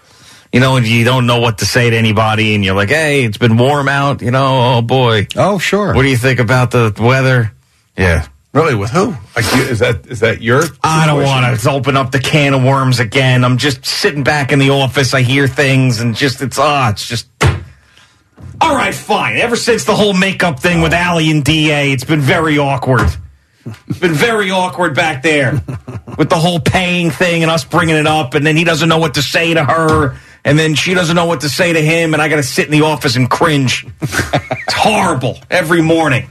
You 0.53 0.59
know, 0.59 0.75
and 0.75 0.85
you 0.85 1.05
don't 1.05 1.27
know 1.27 1.39
what 1.39 1.59
to 1.59 1.65
say 1.65 1.89
to 1.89 1.95
anybody, 1.95 2.55
and 2.55 2.65
you're 2.65 2.75
like, 2.75 2.89
hey, 2.89 3.23
it's 3.23 3.37
been 3.37 3.57
warm 3.57 3.87
out, 3.87 4.21
you 4.21 4.31
know, 4.31 4.75
oh 4.77 4.81
boy. 4.81 5.27
Oh, 5.37 5.57
sure. 5.59 5.93
What 5.93 6.01
do 6.01 6.09
you 6.09 6.17
think 6.17 6.39
about 6.39 6.71
the 6.71 6.93
weather? 6.99 7.53
Yeah. 7.97 8.27
really 8.53 8.75
with 8.75 8.89
who? 8.89 9.15
Like, 9.35 9.45
is 9.55 9.79
that 9.79 10.07
is 10.07 10.19
that 10.19 10.41
your? 10.41 10.63
I 10.83 11.05
don't 11.07 11.23
want 11.23 11.57
to 11.59 11.71
open 11.71 11.95
up 11.95 12.11
the 12.11 12.19
can 12.19 12.53
of 12.53 12.63
worms 12.63 12.99
again. 12.99 13.45
I'm 13.45 13.57
just 13.57 13.85
sitting 13.85 14.23
back 14.23 14.51
in 14.51 14.59
the 14.59 14.71
office. 14.71 15.13
I 15.13 15.21
hear 15.21 15.47
things 15.47 16.01
and 16.01 16.15
just, 16.15 16.41
it's, 16.41 16.59
ah, 16.59 16.89
it's 16.89 17.07
just. 17.07 17.27
All 18.59 18.75
right, 18.75 18.93
fine. 18.93 19.37
Ever 19.37 19.55
since 19.55 19.85
the 19.85 19.95
whole 19.95 20.13
makeup 20.13 20.59
thing 20.59 20.81
with 20.81 20.93
Allie 20.93 21.31
and 21.31 21.43
DA, 21.43 21.91
it's 21.93 22.03
been 22.03 22.19
very 22.21 22.57
awkward. 22.57 23.09
It's 23.87 23.99
been 23.99 24.13
very 24.13 24.51
awkward 24.51 24.95
back 24.95 25.23
there 25.23 25.63
with 26.17 26.29
the 26.29 26.35
whole 26.35 26.59
paying 26.59 27.09
thing 27.09 27.41
and 27.41 27.51
us 27.51 27.63
bringing 27.63 27.95
it 27.95 28.07
up, 28.07 28.33
and 28.33 28.45
then 28.45 28.55
he 28.57 28.63
doesn't 28.63 28.89
know 28.89 28.97
what 28.99 29.15
to 29.15 29.21
say 29.21 29.53
to 29.53 29.63
her, 29.63 30.17
and 30.43 30.58
then 30.58 30.75
she 30.75 30.93
doesn't 30.93 31.15
know 31.15 31.25
what 31.25 31.41
to 31.41 31.49
say 31.49 31.73
to 31.73 31.82
him, 31.82 32.13
and 32.13 32.21
I 32.21 32.27
got 32.30 32.38
to 32.38 32.43
sit 32.43 32.65
in 32.65 32.71
the 32.71 32.82
office 32.82 33.15
and 33.15 33.30
cringe. 33.30 33.86
it's 34.01 34.73
horrible 34.73 35.38
every 35.49 35.82
morning. 35.82 36.27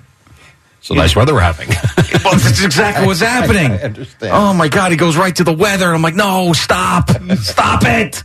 So 0.83 0.95
nice 0.95 1.15
weather 1.15 1.35
we're 1.35 1.41
having. 1.41 1.69
Well, 2.23 2.35
that's 2.35 2.63
exactly 2.63 3.07
what's 3.07 3.21
happening. 3.37 3.73
I 3.73 3.79
understand. 3.83 4.33
Oh 4.35 4.53
my 4.53 4.69
God, 4.69 4.91
he 4.91 4.97
goes 4.99 5.17
right 5.17 5.35
to 5.37 5.45
the 5.45 5.53
weather. 5.55 5.87
And 5.87 5.95
I'm 5.95 6.03
like, 6.03 6.15
no, 6.17 6.53
stop, 6.53 7.09
stop 7.39 7.83
it. 7.85 8.25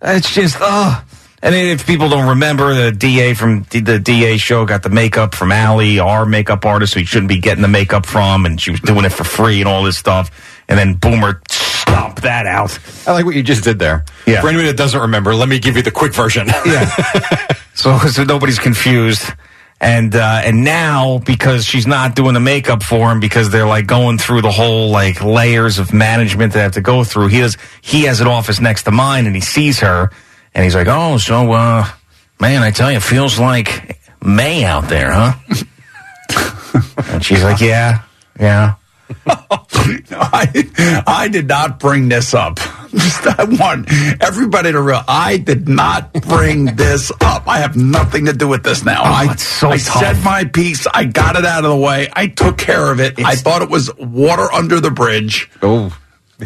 It's 0.00 0.32
just, 0.32 0.56
uh 0.60 1.00
And 1.42 1.52
if 1.54 1.84
people 1.84 2.08
don't 2.08 2.28
remember, 2.28 2.74
the 2.74 2.92
DA 2.92 3.34
from 3.34 3.64
the- 3.70 3.80
the 3.80 3.98
DA 3.98 4.36
show 4.36 4.64
got 4.66 4.82
the 4.84 4.88
makeup 4.90 5.34
from 5.34 5.50
Allie, 5.50 5.98
our 5.98 6.24
makeup 6.26 6.64
artist, 6.64 6.94
who 6.94 7.00
he 7.00 7.06
shouldn't 7.06 7.28
be 7.28 7.38
getting 7.38 7.62
the 7.62 7.66
makeup 7.68 8.06
from, 8.06 8.46
and 8.46 8.60
she 8.60 8.70
was 8.70 8.80
doing 8.80 9.04
it 9.04 9.12
for 9.12 9.24
free 9.24 9.58
and 9.60 9.68
all 9.68 9.82
this 9.82 9.98
stuff. 9.98 10.30
And 10.68 10.78
then 10.78 10.94
Boomer 10.94 11.40
stomped 11.88 12.22
that 12.22 12.46
out. 12.46 12.78
I 13.06 13.12
like 13.12 13.24
what 13.24 13.34
you 13.34 13.42
just 13.42 13.64
did 13.64 13.78
there. 13.78 14.04
Yeah. 14.26 14.40
For 14.40 14.48
anybody 14.48 14.68
that 14.68 14.76
doesn't 14.76 15.00
remember, 15.00 15.34
let 15.34 15.48
me 15.48 15.58
give 15.58 15.76
you 15.76 15.82
the 15.82 15.90
quick 15.90 16.14
version. 16.14 16.48
Yeah. 16.66 17.54
so, 17.74 17.98
so 17.98 18.24
nobody's 18.24 18.58
confused. 18.58 19.24
And 19.80 20.14
uh, 20.14 20.42
and 20.44 20.64
now 20.64 21.18
because 21.18 21.64
she's 21.64 21.86
not 21.86 22.16
doing 22.16 22.34
the 22.34 22.40
makeup 22.40 22.82
for 22.82 23.12
him 23.12 23.20
because 23.20 23.50
they're 23.50 23.66
like 23.66 23.86
going 23.86 24.18
through 24.18 24.42
the 24.42 24.50
whole 24.50 24.90
like 24.90 25.22
layers 25.22 25.78
of 25.78 25.94
management 25.94 26.52
they 26.52 26.60
have 26.60 26.72
to 26.72 26.80
go 26.80 27.04
through. 27.04 27.28
He 27.28 27.38
does 27.38 27.56
he 27.80 28.02
has 28.02 28.20
an 28.20 28.26
office 28.26 28.60
next 28.60 28.82
to 28.82 28.90
mine 28.90 29.26
and 29.26 29.36
he 29.36 29.40
sees 29.40 29.78
her 29.80 30.10
and 30.52 30.64
he's 30.64 30.74
like, 30.74 30.88
oh, 30.90 31.16
so 31.18 31.52
uh, 31.52 31.86
man, 32.40 32.62
I 32.62 32.72
tell 32.72 32.90
you, 32.90 32.96
it 32.96 33.04
feels 33.04 33.38
like 33.38 34.00
May 34.20 34.64
out 34.64 34.88
there, 34.88 35.12
huh? 35.12 35.34
and 37.12 37.24
she's 37.24 37.44
like, 37.44 37.60
yeah, 37.60 38.02
yeah. 38.38 38.74
I, 40.10 41.02
I 41.06 41.28
did 41.28 41.48
not 41.48 41.78
bring 41.80 42.08
this 42.08 42.34
up. 42.34 42.56
Just, 42.90 43.26
I 43.26 43.44
want 43.44 43.90
everybody 44.22 44.72
to 44.72 44.80
realize 44.80 45.04
I 45.08 45.36
did 45.36 45.68
not 45.68 46.12
bring 46.12 46.64
this 46.76 47.10
up. 47.20 47.46
I 47.46 47.58
have 47.58 47.76
nothing 47.76 48.26
to 48.26 48.32
do 48.32 48.48
with 48.48 48.62
this 48.64 48.84
now. 48.84 49.02
I, 49.02 49.34
so 49.36 49.68
I 49.70 49.76
tough. 49.78 50.00
said 50.00 50.24
my 50.24 50.44
piece. 50.44 50.86
I 50.86 51.04
got 51.04 51.36
it 51.36 51.44
out 51.44 51.64
of 51.64 51.70
the 51.70 51.76
way. 51.76 52.08
I 52.12 52.28
took 52.28 52.56
care 52.58 52.90
of 52.90 53.00
it. 53.00 53.18
I 53.24 53.34
thought 53.34 53.62
it 53.62 53.70
was 53.70 53.94
water 53.96 54.50
under 54.52 54.80
the 54.80 54.90
bridge. 54.90 55.50
Oh. 55.62 55.96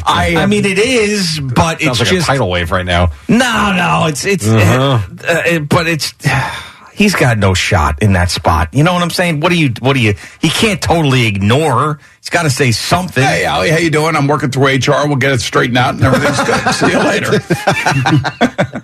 I, 0.07 0.37
I 0.37 0.47
mean, 0.47 0.65
it 0.65 0.79
is, 0.79 1.39
but 1.39 1.83
it's 1.83 2.01
like 2.01 2.09
just 2.09 2.13
a 2.29 2.33
tidal 2.33 2.49
wave 2.51 2.71
right 2.73 2.87
now. 2.87 3.13
No, 3.29 3.73
no, 3.77 4.07
it's 4.09 4.25
it's, 4.25 4.49
Uh-huh. 4.49 4.99
uh, 5.29 5.33
uh, 5.57 5.59
but 5.61 5.87
it's. 5.87 6.15
He's 6.95 7.15
got 7.15 7.39
no 7.39 7.55
shot 7.55 8.03
in 8.03 8.13
that 8.13 8.31
spot. 8.31 8.69
You 8.73 8.85
know 8.85 8.93
what 8.93 9.03
I'm 9.03 9.11
saying? 9.11 9.41
What 9.41 9.49
do 9.51 9.59
you? 9.59 9.73
What 9.81 9.95
do 9.95 10.01
you? 10.01 10.15
He 10.41 10.49
can't 10.49 10.81
totally 10.81 11.27
ignore. 11.27 11.99
He's 12.21 12.31
got 12.31 12.43
to 12.43 12.51
say 12.51 12.73
something. 12.73 13.23
Hey, 13.25 13.47
Ali, 13.47 13.71
how 13.71 13.79
you 13.79 13.91
doing? 13.91 14.15
I'm 14.15 14.27
working 14.27 14.51
through 14.51 14.67
HR. 14.67 15.07
We'll 15.07 15.17
get 15.17 15.33
it 15.33 15.41
straightened 15.41 15.79
out 15.79 15.95
and 15.95 16.05
everything's 16.05 16.41
good. 16.41 16.75
See 16.75 16.91
you 16.91 16.99
later. 16.99 18.83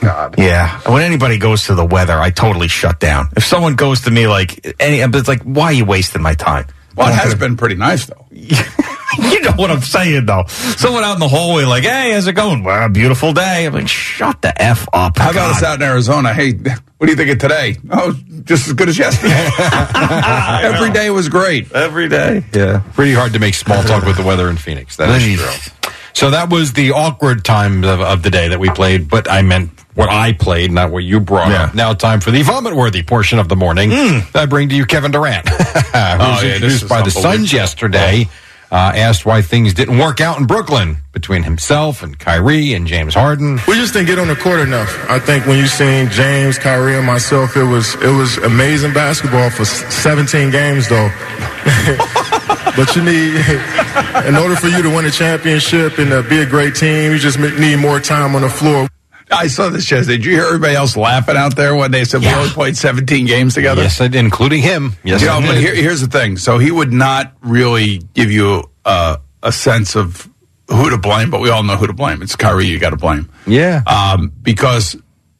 God. 0.00 0.34
Yeah. 0.38 0.80
When 0.90 1.02
anybody 1.02 1.38
goes 1.38 1.66
to 1.66 1.74
the 1.74 1.84
weather, 1.84 2.14
I 2.14 2.30
totally 2.30 2.68
shut 2.68 3.00
down. 3.00 3.28
If 3.36 3.44
someone 3.44 3.74
goes 3.76 4.02
to 4.02 4.10
me 4.10 4.26
like 4.26 4.76
any, 4.80 5.00
it's 5.00 5.28
like, 5.28 5.42
why 5.42 5.66
are 5.66 5.72
you 5.72 5.84
wasting 5.84 6.22
my 6.22 6.34
time? 6.34 6.66
Well, 6.96 7.08
it 7.08 7.14
has 7.14 7.34
been 7.34 7.56
pretty 7.56 7.76
nice 7.76 8.06
though. 8.06 8.26
you 8.30 9.40
know 9.40 9.52
what 9.52 9.70
I'm 9.70 9.80
saying, 9.80 10.26
though. 10.26 10.44
Someone 10.46 11.04
out 11.04 11.14
in 11.14 11.20
the 11.20 11.28
hallway, 11.28 11.64
like, 11.64 11.84
hey, 11.84 12.12
how's 12.12 12.26
it 12.26 12.32
going? 12.32 12.64
Well, 12.64 12.88
beautiful 12.88 13.32
day. 13.32 13.66
I'm 13.66 13.72
like, 13.72 13.88
shut 13.88 14.42
the 14.42 14.60
f 14.60 14.86
up. 14.92 15.18
How 15.18 15.30
about 15.30 15.50
us 15.56 15.62
out 15.62 15.76
in 15.76 15.82
Arizona? 15.82 16.34
Hey, 16.34 16.52
what 16.52 17.06
do 17.06 17.10
you 17.10 17.16
think 17.16 17.30
of 17.30 17.38
today? 17.38 17.76
Oh, 17.90 18.18
just 18.44 18.66
as 18.66 18.72
good 18.72 18.88
as 18.88 18.98
yesterday. 18.98 19.32
Every 20.74 20.90
day 20.90 21.10
was 21.10 21.28
great. 21.28 21.72
Every 21.72 22.08
day. 22.08 22.44
Yeah. 22.52 22.82
Pretty 22.94 23.12
hard 23.14 23.32
to 23.34 23.38
make 23.38 23.54
small 23.54 23.82
talk 23.82 24.04
with 24.04 24.16
the 24.16 24.24
weather 24.24 24.48
in 24.48 24.56
Phoenix. 24.56 24.96
That 24.96 25.20
is 25.20 25.38
true. 25.38 25.90
So 26.12 26.30
that 26.30 26.50
was 26.50 26.72
the 26.72 26.92
awkward 26.92 27.44
time 27.44 27.84
of, 27.84 28.00
of 28.00 28.22
the 28.22 28.30
day 28.30 28.48
that 28.48 28.58
we 28.58 28.70
played, 28.70 29.08
but 29.08 29.30
I 29.30 29.42
meant 29.42 29.70
what 29.96 30.08
I 30.10 30.32
played, 30.32 30.70
not 30.70 30.92
what 30.92 31.02
you 31.04 31.18
brought 31.18 31.50
up. 31.50 31.74
Now 31.74 31.92
time 31.94 32.20
for 32.20 32.30
the 32.30 32.42
vomit-worthy 32.42 33.02
portion 33.02 33.38
of 33.40 33.48
the 33.48 33.56
morning. 33.56 33.90
I 34.34 34.46
bring 34.46 34.68
to 34.68 34.74
you 34.76 34.84
Kevin 34.86 35.10
Durant, 35.10 35.48
who 35.48 35.54
was 35.54 35.82
Hmm. 35.82 36.20
Oh, 36.20 36.40
yeah, 36.42 36.54
introduced 36.54 36.88
by 36.88 37.02
the 37.02 37.10
Suns 37.10 37.52
yesterday. 37.52 38.28
Uh, 38.68 38.90
asked 38.96 39.24
why 39.24 39.42
things 39.42 39.72
didn't 39.74 39.96
work 39.96 40.20
out 40.20 40.38
in 40.38 40.44
Brooklyn 40.44 40.96
between 41.12 41.44
himself 41.44 42.02
and 42.02 42.18
Kyrie 42.18 42.74
and 42.74 42.84
James 42.84 43.14
Harden. 43.14 43.60
We 43.68 43.74
just 43.74 43.92
didn't 43.92 44.08
get 44.08 44.18
on 44.18 44.26
the 44.26 44.34
court 44.34 44.58
enough. 44.58 44.92
I 45.08 45.20
think 45.20 45.46
when 45.46 45.56
you 45.56 45.68
seen 45.68 46.10
James, 46.10 46.58
Kyrie, 46.58 46.96
and 46.96 47.06
myself, 47.06 47.56
it 47.56 47.62
was 47.62 47.94
it 48.02 48.10
was 48.10 48.38
amazing 48.38 48.92
basketball 48.92 49.50
for 49.50 49.64
17 49.64 50.50
games, 50.50 50.88
though. 50.88 51.08
but 52.76 52.94
you 52.96 53.02
need, 53.04 53.36
in 54.26 54.34
order 54.36 54.56
for 54.56 54.66
you 54.66 54.82
to 54.82 54.90
win 54.90 55.04
a 55.04 55.12
championship 55.12 55.98
and 55.98 56.12
uh, 56.12 56.22
be 56.22 56.40
a 56.40 56.46
great 56.46 56.74
team, 56.74 57.12
you 57.12 57.18
just 57.18 57.38
need 57.38 57.76
more 57.76 58.00
time 58.00 58.34
on 58.34 58.42
the 58.42 58.50
floor. 58.50 58.88
I 59.30 59.48
saw 59.48 59.68
this 59.70 59.90
yesterday. 59.90 60.18
Did 60.18 60.26
you 60.26 60.32
hear 60.32 60.44
everybody 60.44 60.74
else 60.74 60.96
laughing 60.96 61.36
out 61.36 61.56
there 61.56 61.74
when 61.74 61.90
they 61.90 62.04
said 62.04 62.20
we 62.20 62.28
only 62.28 62.48
played 62.50 62.76
17 62.76 63.26
games 63.26 63.54
together? 63.54 63.82
Yes, 63.82 64.00
I 64.00 64.08
did, 64.08 64.18
including 64.20 64.62
him. 64.62 64.92
Yes, 65.02 65.20
you 65.20 65.26
know, 65.26 65.40
but 65.40 65.56
here, 65.56 65.74
here's 65.74 66.00
the 66.00 66.06
thing. 66.06 66.36
So 66.36 66.58
he 66.58 66.70
would 66.70 66.92
not 66.92 67.34
really 67.40 67.98
give 68.14 68.30
you 68.30 68.70
uh, 68.84 69.16
a 69.42 69.52
sense 69.52 69.96
of 69.96 70.28
who 70.68 70.90
to 70.90 70.98
blame, 70.98 71.30
but 71.30 71.40
we 71.40 71.50
all 71.50 71.62
know 71.62 71.76
who 71.76 71.86
to 71.86 71.92
blame. 71.92 72.22
It's 72.22 72.36
Kyrie 72.36 72.66
you 72.66 72.78
got 72.78 72.90
to 72.90 72.96
blame. 72.96 73.28
Yeah. 73.46 73.82
Um, 73.86 74.32
because 74.42 74.96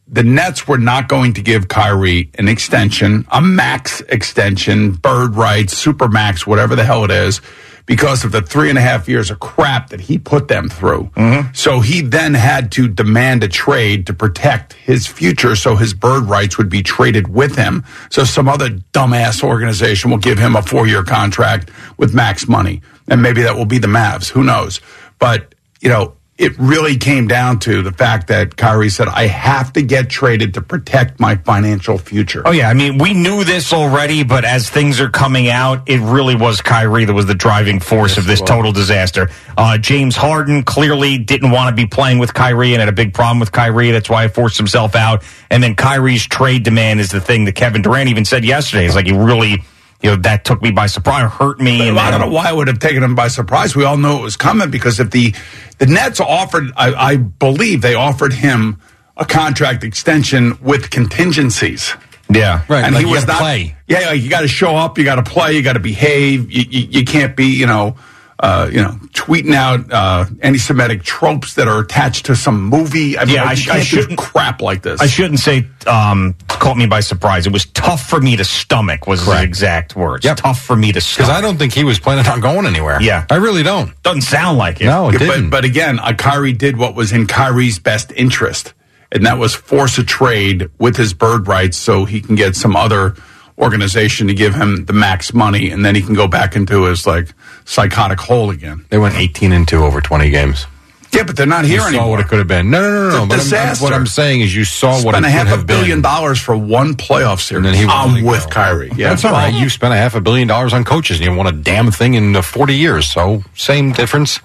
the 0.08 0.22
Nets 0.22 0.68
were 0.68 0.78
not 0.78 1.08
going 1.08 1.34
to 1.34 1.42
give 1.42 1.68
Kyrie 1.68 2.30
an 2.38 2.48
extension, 2.48 3.26
a 3.30 3.40
max 3.40 4.00
extension, 4.02 4.92
bird 4.92 5.34
rights, 5.34 5.76
super 5.76 6.08
max, 6.08 6.46
whatever 6.46 6.76
the 6.76 6.84
hell 6.84 7.04
it 7.04 7.10
is, 7.10 7.40
because 7.86 8.24
of 8.24 8.32
the 8.32 8.42
three 8.42 8.68
and 8.68 8.76
a 8.76 8.80
half 8.82 9.08
years 9.08 9.30
of 9.30 9.38
crap 9.38 9.90
that 9.90 10.00
he 10.00 10.18
put 10.18 10.48
them 10.48 10.68
through. 10.68 11.04
Mm-hmm. 11.16 11.54
So 11.54 11.80
he 11.80 12.00
then 12.02 12.34
had 12.34 12.72
to 12.72 12.88
demand 12.88 13.44
a 13.44 13.48
trade 13.48 14.06
to 14.08 14.12
protect 14.12 14.74
his 14.74 15.06
future 15.06 15.54
so 15.56 15.76
his 15.76 15.94
bird 15.94 16.24
rights 16.24 16.58
would 16.58 16.68
be 16.68 16.82
traded 16.82 17.28
with 17.28 17.56
him. 17.56 17.84
So 18.10 18.24
some 18.24 18.48
other 18.48 18.70
dumbass 18.70 19.42
organization 19.42 20.10
will 20.10 20.18
give 20.18 20.38
him 20.38 20.56
a 20.56 20.62
four 20.62 20.86
year 20.86 21.04
contract 21.04 21.70
with 21.96 22.12
max 22.12 22.48
money. 22.48 22.82
And 23.08 23.22
maybe 23.22 23.42
that 23.42 23.56
will 23.56 23.66
be 23.66 23.78
the 23.78 23.86
Mavs. 23.86 24.28
Who 24.30 24.42
knows? 24.42 24.80
But, 25.20 25.54
you 25.80 25.88
know, 25.88 26.14
it 26.38 26.58
really 26.58 26.98
came 26.98 27.26
down 27.26 27.58
to 27.60 27.80
the 27.80 27.92
fact 27.92 28.28
that 28.28 28.56
Kyrie 28.56 28.90
said, 28.90 29.08
I 29.08 29.26
have 29.26 29.72
to 29.72 29.82
get 29.82 30.10
traded 30.10 30.54
to 30.54 30.60
protect 30.60 31.18
my 31.18 31.36
financial 31.36 31.96
future. 31.96 32.42
Oh 32.44 32.50
yeah, 32.50 32.68
I 32.68 32.74
mean 32.74 32.98
we 32.98 33.14
knew 33.14 33.42
this 33.42 33.72
already, 33.72 34.22
but 34.22 34.44
as 34.44 34.68
things 34.68 35.00
are 35.00 35.08
coming 35.08 35.48
out, 35.48 35.88
it 35.88 36.00
really 36.00 36.34
was 36.34 36.60
Kyrie 36.60 37.06
that 37.06 37.14
was 37.14 37.24
the 37.26 37.34
driving 37.34 37.80
force 37.80 38.18
of 38.18 38.26
this 38.26 38.42
total 38.42 38.70
disaster. 38.70 39.30
Uh, 39.56 39.78
James 39.78 40.14
Harden 40.14 40.62
clearly 40.62 41.16
didn't 41.16 41.52
want 41.52 41.74
to 41.74 41.74
be 41.74 41.86
playing 41.86 42.18
with 42.18 42.34
Kyrie 42.34 42.74
and 42.74 42.80
had 42.80 42.88
a 42.88 42.92
big 42.92 43.14
problem 43.14 43.40
with 43.40 43.52
Kyrie. 43.52 43.90
That's 43.90 44.10
why 44.10 44.24
he 44.24 44.28
forced 44.28 44.58
himself 44.58 44.94
out. 44.94 45.24
And 45.50 45.62
then 45.62 45.74
Kyrie's 45.74 46.26
trade 46.26 46.64
demand 46.64 47.00
is 47.00 47.10
the 47.10 47.20
thing 47.20 47.46
that 47.46 47.54
Kevin 47.54 47.80
Durant 47.80 48.10
even 48.10 48.26
said 48.26 48.44
yesterday. 48.44 48.84
It's 48.84 48.94
like 48.94 49.06
he 49.06 49.12
really, 49.12 49.62
you 50.06 50.12
know, 50.12 50.22
that 50.22 50.44
took 50.44 50.62
me 50.62 50.70
by 50.70 50.86
surprise, 50.86 51.28
hurt 51.32 51.58
me. 51.60 51.88
And 51.88 51.98
I 51.98 52.12
don't 52.12 52.20
know 52.20 52.30
why 52.30 52.48
it 52.50 52.54
would 52.54 52.68
have 52.68 52.78
taken 52.78 53.02
him 53.02 53.16
by 53.16 53.26
surprise. 53.26 53.74
We 53.74 53.84
all 53.84 53.96
knew 53.96 54.18
it 54.18 54.22
was 54.22 54.36
coming 54.36 54.70
because 54.70 55.00
if 55.00 55.10
the 55.10 55.34
the 55.78 55.86
Nets 55.86 56.20
offered, 56.20 56.70
I, 56.76 56.94
I 56.94 57.16
believe 57.16 57.82
they 57.82 57.94
offered 57.94 58.32
him 58.32 58.80
a 59.16 59.24
contract 59.24 59.82
extension 59.82 60.56
with 60.62 60.90
contingencies. 60.90 61.92
Yeah, 62.30 62.62
Right, 62.68 62.84
And 62.84 62.94
like 62.94 63.02
he 63.04 63.08
you 63.08 63.14
was 63.16 63.24
gotta 63.24 63.32
not. 63.32 63.40
play. 63.40 63.76
Yeah, 63.88 64.00
like 64.10 64.20
you 64.22 64.30
got 64.30 64.40
to 64.42 64.48
show 64.48 64.76
up, 64.76 64.96
you 64.98 65.04
got 65.04 65.16
to 65.16 65.22
play, 65.22 65.52
you 65.54 65.62
got 65.62 65.72
to 65.74 65.80
behave. 65.80 66.50
You, 66.50 66.64
you, 66.68 66.86
you 67.00 67.04
can't 67.04 67.36
be, 67.36 67.46
you 67.46 67.66
know, 67.66 67.96
uh, 68.38 68.68
you 68.70 68.82
know, 68.82 68.90
tweeting 69.14 69.54
out 69.54 69.90
uh, 69.90 70.26
anti-Semitic 70.42 71.02
tropes 71.02 71.54
that 71.54 71.68
are 71.68 71.78
attached 71.80 72.26
to 72.26 72.36
some 72.36 72.62
movie. 72.64 73.16
I 73.18 73.24
mean, 73.24 73.34
Yeah, 73.36 73.44
I 73.44 73.52
you 73.52 73.62
I 73.72 73.76
can't 73.76 73.78
do 73.78 73.84
shouldn't- 73.84 74.18
crap 74.18 74.60
like 74.60 74.82
this. 74.82 75.00
I 75.00 75.06
shouldn't 75.06 75.40
say 75.40 75.66
um, 75.86 76.34
caught 76.46 76.76
me 76.76 76.84
by 76.86 77.00
surprise. 77.00 77.46
It 77.46 77.52
was 77.52 77.64
tough 77.66 78.06
for 78.06 78.20
me 78.20 78.36
to 78.36 78.44
stomach. 78.44 79.06
Was 79.06 79.24
his 79.24 79.34
exact 79.40 79.96
words. 79.96 80.24
Yep. 80.26 80.36
Tough 80.36 80.60
for 80.60 80.76
me 80.76 80.92
to 80.92 81.00
Because. 81.00 81.30
I 81.30 81.40
don't 81.40 81.56
think 81.56 81.72
he 81.72 81.82
was 81.84 81.98
planning 81.98 82.26
on 82.26 82.40
going 82.40 82.66
anywhere. 82.66 83.00
Yeah. 83.00 83.24
I 83.30 83.36
really 83.36 83.62
don't. 83.62 83.90
Doesn't 84.02 84.20
sound 84.22 84.58
like 84.58 84.80
it. 84.82 84.84
No, 84.86 85.08
it 85.08 85.14
Yeah, 85.14 85.18
didn't. 85.20 85.50
But, 85.50 85.62
but 85.62 85.64
again, 85.64 85.98
Kyrie 86.18 86.52
did 86.52 86.76
what 86.76 86.94
was 86.94 87.12
in 87.12 87.26
Kyrie's 87.26 87.78
best 87.78 88.12
interest, 88.14 88.74
and 89.12 89.24
that 89.24 89.38
was 89.38 89.54
force 89.54 89.96
a 89.96 90.04
trade 90.04 90.68
with 90.78 90.96
his 90.96 91.14
bird 91.14 91.48
rights 91.48 91.78
so 91.78 92.04
he 92.04 92.20
can 92.20 92.34
get 92.34 92.54
some 92.54 92.76
other 92.76 93.14
organization 93.58 94.26
to 94.26 94.34
give 94.34 94.54
him 94.54 94.84
the 94.84 94.92
max 94.92 95.32
money, 95.32 95.70
and 95.70 95.82
then 95.84 95.94
he 95.94 96.02
can 96.02 96.14
go 96.14 96.28
back 96.28 96.54
into 96.56 96.84
his 96.84 97.06
like 97.06 97.32
psychotic 97.66 98.18
hole 98.20 98.50
again. 98.50 98.86
they 98.88 98.96
went 98.98 99.14
18 99.16 99.52
and 99.52 99.68
2 99.68 99.84
over 99.84 100.00
20 100.00 100.30
games. 100.30 100.66
Yeah, 101.12 101.22
but 101.22 101.36
they're 101.36 101.46
not 101.46 101.64
You 101.64 101.70
here 101.70 101.80
saw 101.80 101.88
anymore. 101.88 102.10
what 102.10 102.20
it 102.20 102.28
could 102.28 102.38
have 102.38 102.48
been. 102.48 102.68
No, 102.70 102.80
no, 102.80 102.90
no, 102.90 103.08
no. 103.08 103.08
But 103.10 103.14
I'm- 103.14 103.30
I'm- 103.30 103.38
disaster. 103.40 103.84
what 103.84 103.92
I'm 103.94 104.06
saying 104.06 104.40
is 104.42 104.54
you 104.54 104.64
saw 104.64 104.92
what 105.02 105.12
Spent 105.14 105.24
it 105.24 105.28
a 105.28 105.30
half 105.30 105.52
a 105.52 105.64
billion 105.64 105.98
been. 105.98 106.02
dollars 106.02 106.38
for 106.38 106.56
one 106.56 106.94
playoff 106.94 107.40
series. 107.40 107.64
And 107.64 107.66
then 107.66 107.74
he 107.74 107.86
I'm 107.90 108.22
with 108.22 108.44
go. 108.44 108.50
Kyrie. 108.50 108.92
Yeah, 108.96 109.10
That's 109.10 109.24
all 109.24 109.32
right. 109.32 109.54
You 109.54 109.68
spent 109.70 109.94
a 109.94 109.96
half 109.96 110.14
a 110.14 110.20
billion 110.20 110.46
dollars 110.48 110.72
on 110.74 110.84
coaches 110.84 111.18
and 111.18 111.24
you 111.30 111.34
won 111.34 111.46
a 111.46 111.52
damn 111.52 111.90
thing 111.90 112.14
in 112.14 112.34
uh, 112.36 112.42
40 112.42 112.74
years. 112.74 113.06
So 113.08 113.42
same 113.54 113.92
difference. 113.92 114.40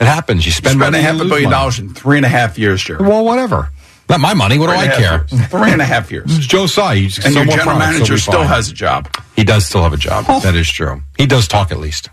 It 0.00 0.06
happens. 0.06 0.46
You 0.46 0.52
spend 0.52 0.76
spent 0.78 0.92
money, 0.92 0.98
a 0.98 1.02
half 1.02 1.16
a 1.16 1.24
billion 1.24 1.50
money. 1.50 1.50
dollars 1.50 1.78
in 1.80 1.92
three 1.92 2.16
and 2.18 2.24
a 2.26 2.30
half 2.30 2.58
years, 2.58 2.82
Jerry. 2.82 3.02
Well, 3.06 3.24
whatever. 3.24 3.70
Not 4.08 4.20
my 4.20 4.34
money. 4.34 4.56
What 4.58 4.68
do 4.68 4.76
I 4.76 4.86
care? 4.86 5.26
years. 5.32 5.46
Three 5.48 5.72
and 5.72 5.82
a 5.82 5.84
half 5.84 6.12
years. 6.12 6.38
Joe 6.38 6.66
Tsai. 6.66 6.94
And 6.94 7.12
your 7.12 7.44
general 7.44 7.46
products, 7.56 7.78
manager 7.78 8.18
still 8.18 8.44
has 8.44 8.70
a 8.70 8.74
job. 8.74 9.08
He 9.34 9.42
does 9.44 9.66
still 9.66 9.82
have 9.82 9.92
a 9.92 9.96
job. 9.98 10.24
That 10.42 10.54
is 10.54 10.70
true. 10.70 11.02
He 11.18 11.26
does 11.26 11.48
talk 11.48 11.72
at 11.72 11.78
least. 11.78 12.08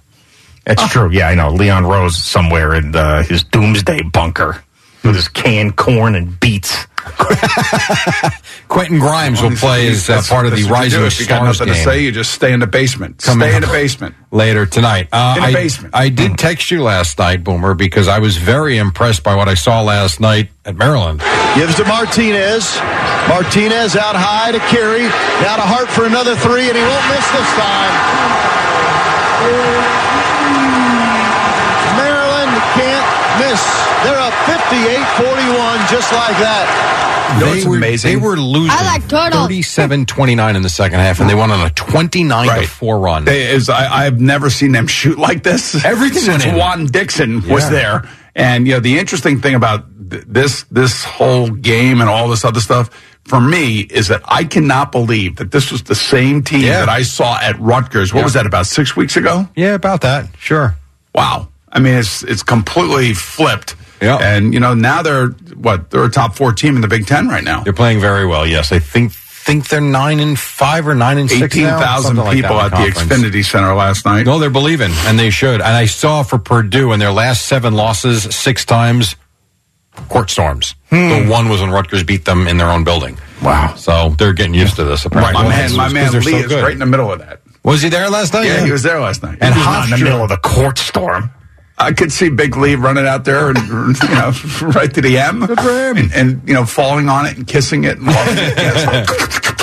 It's 0.65 0.87
true. 0.89 1.09
Yeah, 1.11 1.27
I 1.27 1.35
know. 1.35 1.49
Leon 1.49 1.85
Rose 1.85 2.15
somewhere 2.17 2.73
in 2.73 2.95
uh, 2.95 3.23
his 3.23 3.43
doomsday 3.43 4.01
bunker 4.03 4.63
with 5.03 5.15
his 5.15 5.27
canned 5.27 5.75
corn 5.75 6.15
and 6.15 6.39
beets. 6.39 6.87
Quentin 8.69 8.97
Grimes 8.97 9.41
will 9.41 9.51
play 9.51 9.89
as 9.89 10.09
uh, 10.09 10.21
part 10.29 10.45
of 10.45 10.51
the 10.53 10.57
that's 10.61 10.69
what 10.69 10.77
you 10.77 10.83
Rising 10.83 10.99
do. 11.01 11.05
If 11.05 11.19
you 11.19 11.27
got 11.27 11.43
nothing 11.43 11.67
game. 11.67 11.75
to 11.75 11.83
say, 11.83 12.01
you 12.01 12.13
just 12.13 12.31
stay 12.31 12.53
in 12.53 12.61
the 12.61 12.67
basement. 12.67 13.17
Coming 13.17 13.49
stay 13.49 13.57
in 13.57 13.63
up. 13.63 13.69
the 13.69 13.75
basement. 13.75 14.15
later 14.31 14.65
tonight. 14.65 15.09
Uh, 15.11 15.33
In 15.35 15.43
the 15.43 15.49
I, 15.49 15.53
basement. 15.53 15.93
I 15.93 16.07
did 16.07 16.37
text 16.37 16.71
you 16.71 16.81
last 16.81 17.19
night, 17.19 17.43
Boomer, 17.43 17.73
because 17.73 18.07
I 18.07 18.19
was 18.19 18.37
very 18.37 18.77
impressed 18.77 19.21
by 19.21 19.35
what 19.35 19.49
I 19.49 19.53
saw 19.55 19.81
last 19.81 20.21
night 20.21 20.49
at 20.63 20.77
Maryland. 20.77 21.19
Gives 21.55 21.75
to 21.75 21.83
Martinez. 21.85 22.79
Martinez 23.27 23.97
out 23.97 24.15
high 24.15 24.53
to 24.53 24.59
Carey. 24.71 25.03
Now 25.43 25.57
to 25.57 25.67
Hart 25.67 25.89
for 25.89 26.05
another 26.05 26.37
three, 26.37 26.69
and 26.69 26.77
he 26.77 26.83
won't 26.83 27.07
miss 27.11 27.27
this 27.35 27.51
time. 27.59 29.03
Maryland 31.99 32.53
can't 32.79 33.07
miss. 33.53 33.63
They're 34.03 34.17
up 34.19 34.33
58-41 34.49 35.89
just 35.89 36.11
like 36.11 36.37
that. 36.41 36.65
You 37.33 37.39
know 37.39 37.45
they 37.45 37.51
what's 37.57 37.65
were, 37.65 37.77
amazing? 37.77 38.09
They 38.19 38.25
were 38.25 38.35
losing 38.37 38.71
I 38.71 38.83
like 38.83 39.03
37-29 39.03 40.55
in 40.55 40.61
the 40.61 40.69
second 40.69 40.99
half, 40.99 41.19
and 41.19 41.29
they 41.29 41.35
went 41.35 41.51
on 41.51 41.65
a 41.65 41.69
29 41.71 42.45
to 42.47 42.51
Right. 42.51 42.67
4 42.67 42.99
run. 42.99 43.25
They, 43.25 43.43
is, 43.51 43.69
I, 43.69 44.05
I've 44.05 44.19
never 44.19 44.49
seen 44.49 44.71
them 44.71 44.87
shoot 44.87 45.17
like 45.17 45.43
this. 45.43 45.83
Everything 45.85 46.23
since. 46.23 46.45
Juan 46.45 46.85
Dixon 46.87 47.47
was 47.47 47.63
Yeah. 47.63 47.69
there. 47.69 48.09
And 48.35 48.67
you 48.67 48.73
know, 48.73 48.79
the 48.79 48.97
interesting 48.99 49.39
thing 49.41 49.53
about 49.55 49.85
th- 50.09 50.23
this 50.27 50.63
this 50.71 51.03
whole 51.03 51.49
game 51.49 52.01
and 52.01 52.09
all 52.09 52.27
this 52.29 52.43
other 52.43 52.59
stuff 52.61 52.89
for 53.25 53.39
me 53.39 53.81
is 53.81 54.07
that 54.07 54.21
I 54.25 54.43
cannot 54.43 54.91
believe 54.91 55.35
that 55.37 55.51
this 55.51 55.71
was 55.71 55.83
the 55.83 55.93
same 55.95 56.43
team 56.43 56.61
Yeah. 56.61 56.79
that 56.79 56.89
I 56.89 57.03
saw 57.03 57.39
at 57.39 57.59
Rutgers. 57.59 58.11
What 58.11 58.21
Yeah. 58.21 58.23
was 58.25 58.33
that 58.33 58.45
about 58.47 58.65
six 58.67 58.95
weeks 58.95 59.15
ago? 59.17 59.47
Yeah, 59.55 59.75
about 59.75 60.01
that. 60.01 60.27
Sure. 60.39 60.75
Wow. 61.13 61.49
I 61.73 61.79
mean, 61.79 61.95
it's 61.95 62.23
it's 62.23 62.43
completely 62.43 63.13
flipped. 63.13 63.75
Yeah. 64.01 64.17
And 64.17 64.53
you 64.53 64.59
know, 64.59 64.73
now 64.73 65.01
they're 65.01 65.29
what? 65.29 65.89
They're 65.89 66.05
a 66.05 66.09
top 66.09 66.35
four 66.35 66.53
team 66.53 66.75
in 66.75 66.81
the 66.81 66.87
Big 66.87 67.07
Ten 67.07 67.27
right 67.27 67.43
now. 67.43 67.63
They're 67.63 67.73
playing 67.73 67.99
very 67.99 68.25
well. 68.25 68.45
Yes, 68.45 68.71
I 68.71 68.79
think 68.79 69.11
think 69.11 69.67
they're 69.67 69.81
nine 69.81 70.19
and 70.19 70.39
five 70.39 70.87
or 70.87 70.95
nine 70.95 71.17
and 71.17 71.29
six. 71.29 71.55
Eighteen 71.55 71.65
like 71.65 72.35
people 72.35 72.59
at 72.59 72.69
the 72.69 72.91
conference. 72.91 73.11
Xfinity 73.11 73.43
Center 73.43 73.73
last 73.73 74.05
night. 74.05 74.25
No, 74.25 74.39
they're 74.39 74.49
believing, 74.49 74.91
and 75.05 75.17
they 75.17 75.29
should. 75.29 75.55
And 75.55 75.63
I 75.63 75.85
saw 75.85 76.23
for 76.23 76.37
Purdue 76.37 76.93
in 76.93 76.99
their 76.99 77.11
last 77.11 77.47
seven 77.47 77.73
losses, 77.73 78.23
six 78.35 78.65
times 78.65 79.15
court 80.09 80.29
storms. 80.29 80.75
Hmm. 80.89 81.09
The 81.09 81.27
one 81.29 81.49
was 81.49 81.61
when 81.61 81.71
Rutgers 81.71 82.03
beat 82.03 82.25
them 82.25 82.47
in 82.47 82.57
their 82.57 82.69
own 82.69 82.83
building. 82.83 83.17
Wow. 83.41 83.75
So 83.75 84.09
they're 84.17 84.33
getting 84.33 84.53
used 84.53 84.75
to 84.77 84.83
this. 84.83 85.05
Right, 85.05 85.17
Apparently, 85.17 85.43
my 85.43 85.49
man, 85.49 85.75
my 85.75 85.89
man 85.89 86.11
Lee 86.13 86.31
so 86.31 86.37
is 86.37 86.53
right 86.53 86.71
in 86.71 86.79
the 86.79 86.85
middle 86.85 87.11
of 87.11 87.19
that. 87.19 87.41
Was 87.63 87.81
he 87.81 87.89
there 87.89 88.09
last 88.09 88.33
night? 88.33 88.45
Yeah, 88.45 88.65
he 88.65 88.71
was 88.71 88.83
there 88.83 88.99
last 88.99 89.23
night. 89.23 89.37
And 89.39 89.55
not 89.55 89.85
in 89.85 89.91
the 89.91 90.03
middle 90.03 90.23
of 90.23 90.29
the 90.29 90.37
court 90.37 90.77
storm. 90.77 91.31
I 91.77 91.91
could 91.91 92.11
see 92.11 92.29
Big 92.29 92.55
Lee 92.55 92.75
running 92.75 93.07
out 93.07 93.25
there 93.25 93.49
and 93.49 93.57
you 93.57 94.09
know 94.09 94.31
right 94.75 94.93
to 94.93 95.01
the 95.01 95.17
M, 95.17 95.43
And, 95.43 96.13
and 96.13 96.47
you 96.47 96.53
know 96.53 96.65
falling 96.65 97.09
on 97.09 97.25
it 97.25 97.35
and 97.37 97.47
kissing 97.47 97.83
it 97.83 97.97
and 97.97 98.07
loving 98.07 98.37
it. 98.37 98.57
Yes. 98.57 99.09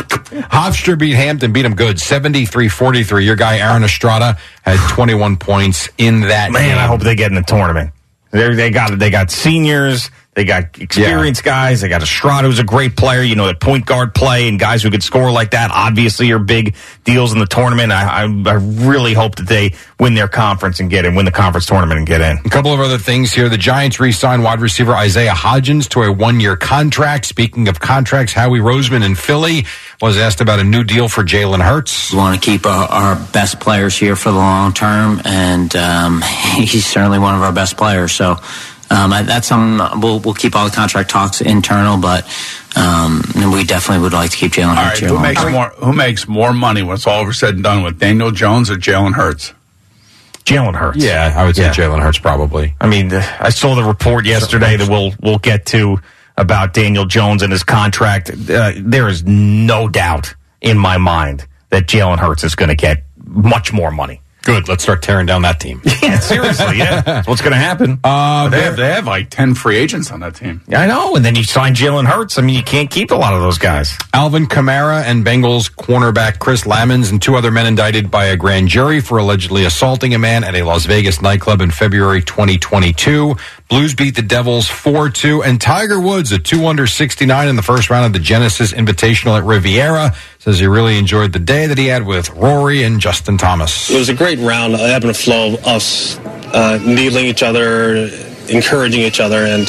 Hofstra 0.51 0.99
beat 0.99 1.15
Hampton, 1.15 1.53
beat 1.53 1.65
him 1.65 1.75
good, 1.75 1.97
73-43. 1.97 3.25
Your 3.25 3.37
guy, 3.37 3.59
Aaron 3.59 3.83
Estrada, 3.83 4.39
had 4.63 4.79
21 4.91 5.37
points 5.37 5.89
in 5.99 6.21
that 6.23 6.53
Man, 6.53 6.69
game. 6.69 6.79
I 6.79 6.87
hope 6.87 7.01
they 7.01 7.15
get 7.17 7.31
in 7.31 7.35
the 7.35 7.43
tournament. 7.43 7.93
They 8.31 8.55
they 8.55 8.71
got 8.71 8.97
they 8.99 9.11
got 9.11 9.31
seniors, 9.31 10.11
they 10.41 10.45
got 10.47 10.81
experienced 10.81 11.45
guys, 11.45 11.83
they 11.83 11.89
got 11.89 12.03
Estrada 12.03 12.49
who's 12.49 12.59
a 12.59 12.65
great 12.65 12.97
player. 12.97 13.23
You 13.23 13.35
know 13.35 13.47
that 13.47 13.61
point 13.61 13.85
guard 13.85 14.15
play 14.15 14.49
and 14.49 14.59
guys 14.59 14.83
who 14.83 14.91
could 14.91 15.03
score 15.03 15.31
like 15.31 15.51
that. 15.51 15.71
Obviously, 15.71 16.33
are 16.33 16.39
big 16.39 16.75
deals 17.05 17.35
in 17.35 17.41
the 17.41 17.47
tournament. 17.47 17.93
I, 17.93 18.23
I 18.23 18.51
I 18.51 18.55
really 18.55 19.13
hope 19.13 19.37
that 19.37 19.49
they 19.49 19.75
win 19.99 20.15
their 20.15 20.29
conference 20.29 20.81
and 20.81 20.89
get 20.89 21.05
in, 21.05 21.15
win 21.15 21.27
the 21.27 21.31
conference 21.31 21.67
tournament 21.67 21.99
and 21.99 22.07
get 22.07 22.23
in. 22.23 22.39
A 22.39 22.49
couple 22.49 22.73
of 22.73 22.81
other 22.81 22.97
things 22.97 23.35
here. 23.35 23.51
The 23.51 23.59
Giants 23.59 24.01
re-signed 24.01 24.43
wide 24.43 24.63
receiver 24.63 24.95
Isaiah 24.95 25.33
Hodgins 25.33 25.87
to 25.91 26.05
a 26.05 26.11
one-year 26.11 26.57
contract. 26.57 27.27
Speaking 27.27 27.69
of 27.69 27.79
contracts, 27.79 28.33
Howie 28.33 28.61
Roseman 28.61 29.05
in 29.05 29.17
Philly 29.17 29.67
was 30.01 30.17
asked 30.17 30.41
about 30.41 30.59
a 30.59 30.65
new 30.65 30.85
deal 30.85 31.11
for 31.11 31.23
Jalen 31.23 31.61
Hurts. 31.61 32.13
We 32.13 32.19
want 32.19 32.43
to 32.43 32.51
keep 32.51 32.65
our, 32.65 32.89
our 32.89 33.17
best 33.33 33.61
players 33.61 33.95
here 33.95 34.17
for 34.17 34.31
the 34.31 34.39
long 34.39 34.73
term, 34.73 35.21
and 35.27 35.77
um, 35.77 36.23
he's 36.57 36.87
certainly 36.87 37.19
one 37.19 37.35
of 37.35 37.43
our 37.43 37.53
best 37.53 37.77
players. 37.77 38.13
So 38.13 38.39
um, 38.91 39.11
that's 39.11 39.47
something 39.49 40.01
we'll, 40.01 40.21
we'll 40.21 40.35
keep 40.35 40.55
all 40.57 40.65
the 40.69 40.75
contract 40.75 41.11
talks 41.11 41.41
internal, 41.41 41.97
but 41.97 42.25
um, 42.77 43.23
we 43.53 43.65
definitely 43.65 44.03
would 44.03 44.13
like 44.13 44.31
to 44.33 44.37
keep 44.37 44.53
Jalen 44.53 44.77
All 44.77 44.85
Hurts 44.85 45.03
right, 45.03 45.11
who 45.11 45.19
makes 45.21 45.43
term. 45.43 45.53
more? 45.53 45.69
Who 45.71 45.93
makes 45.93 46.29
more 46.29 46.53
money 46.53 46.83
when 46.83 46.95
it's 46.95 47.07
all 47.07 47.21
over 47.21 47.33
said 47.33 47.55
and 47.55 47.63
done 47.65 47.83
with 47.83 47.99
Daniel 47.99 48.31
Jones 48.31 48.71
or 48.71 48.77
Jalen 48.77 49.15
Hurts? 49.15 49.53
Jalen 50.45 50.75
Hurts. 50.75 50.99
Yeah, 51.05 51.33
I 51.37 51.45
would 51.45 51.55
say 51.57 51.65
Yeah. 51.65 51.73
Jalen 51.73 52.01
Hurts 52.03 52.19
probably. 52.19 52.75
I 52.81 52.87
mean, 52.89 53.09
the- 53.09 53.27
I 53.41 53.51
saw 53.51 53.75
the 53.75 53.85
report 53.85 54.25
yesterday 54.27 54.77
that 54.77 54.89
we'll 54.89 55.13
we'll 55.21 55.39
get 55.39 55.67
to 55.67 55.99
about 56.37 56.73
Daniel 56.73 57.05
Jones 57.05 57.43
and 57.43 57.53
his 57.53 57.63
contract. 57.63 58.31
Uh, 58.31 58.73
there 58.77 59.09
is 59.09 59.23
no 59.25 59.87
doubt 59.89 60.35
in 60.61 60.79
my 60.79 60.97
mind 60.97 61.47
that 61.69 61.87
Jalen 61.87 62.19
Hurts 62.19 62.43
is 62.43 62.55
going 62.55 62.71
to 62.71 62.75
get 62.75 63.05
much 63.25 63.73
more 63.73 63.91
money. 63.91 64.21
Good. 64.43 64.69
Let's 64.69 64.83
start 64.83 65.03
tearing 65.03 65.27
down 65.27 65.43
that 65.43 65.61
team. 65.61 65.83
Yeah, 66.03 66.19
seriously, 66.19 66.79
yeah. 66.79 67.03
That's 67.03 67.29
what's 67.29 67.43
going 67.43 67.53
to 67.53 67.59
happen. 67.59 68.01
Uh, 68.03 68.49
They 68.49 68.63
have, 68.63 68.77
they 68.77 68.89
have 68.89 69.07
like 69.07 69.29
ten 69.31 69.55
free 69.55 69.77
agents 69.77 70.11
on 70.11 70.21
that 70.21 70.35
team. 70.35 70.63
Yeah, 70.67 70.81
I 70.81 70.87
know. 70.87 71.15
And 71.15 71.25
then 71.25 71.37
you 71.37 71.45
sign 71.45 71.75
Jalen 71.75 72.07
Hurts. 72.07 72.39
I 72.39 72.43
mean, 72.43 72.57
you 72.57 72.63
can't 72.63 72.91
keep 72.91 73.11
a 73.11 73.15
lot 73.15 73.35
of 73.35 73.43
those 73.43 73.59
guys. 73.59 73.97
Alvin 74.15 74.47
Kamara 74.47 75.03
and 75.05 75.25
Bengals 75.25 75.71
cornerback 75.71 76.39
Chris 76.39 76.65
Lammons 76.65 77.11
and 77.13 77.21
two 77.21 77.37
other 77.37 77.51
men 77.51 77.67
indicted 77.67 78.11
by 78.11 78.27
a 78.27 78.37
grand 78.37 78.69
jury 78.69 79.01
for 79.01 79.19
allegedly 79.19 79.65
assaulting 79.67 80.15
a 80.15 80.19
man 80.19 80.43
at 80.43 80.55
a 80.55 80.63
Las 80.63 80.87
Vegas 80.87 81.21
nightclub 81.21 81.61
in 81.61 81.71
February 81.71 82.23
2022. 82.23 83.37
Blues 83.71 83.95
beat 83.95 84.17
the 84.17 84.23
Devils 84.23 84.67
4-2 84.67 85.47
and 85.47 85.61
Tiger 85.61 86.01
Woods, 86.01 86.33
a 86.33 86.41
2 86.41 86.67
under 86.67 86.89
69 86.89 87.47
in 87.47 87.55
the 87.55 87.63
first 87.63 87.89
round 87.89 88.05
of 88.05 88.13
the 88.13 88.19
Genesis 88.19 88.73
Invitational 88.73 89.39
at 89.39 89.45
Riviera, 89.45 90.13
says 90.41 90.59
he 90.59 90.67
really 90.67 90.99
enjoyed 90.99 91.33
the 91.33 91.39
day 91.39 91.69
that 91.69 91.79
he 91.79 91.87
had 91.87 92.05
with 92.05 92.31
Rory 92.31 92.83
and 92.83 93.01
Justin 93.01 93.39
Thomas. 93.39 93.89
It 93.89 93.97
was 93.97 94.09
a 94.09 94.15
great 94.15 94.41
round, 94.41 94.75
uh, 94.75 94.79
ebb 94.83 95.05
and 95.05 95.17
flow 95.17 95.55
of 95.55 95.65
us 95.65 96.19
uh, 96.19 96.81
needling 96.85 97.27
each 97.27 97.45
other, 97.45 98.11
encouraging 98.49 99.03
each 99.03 99.21
other, 99.21 99.45
and 99.47 99.69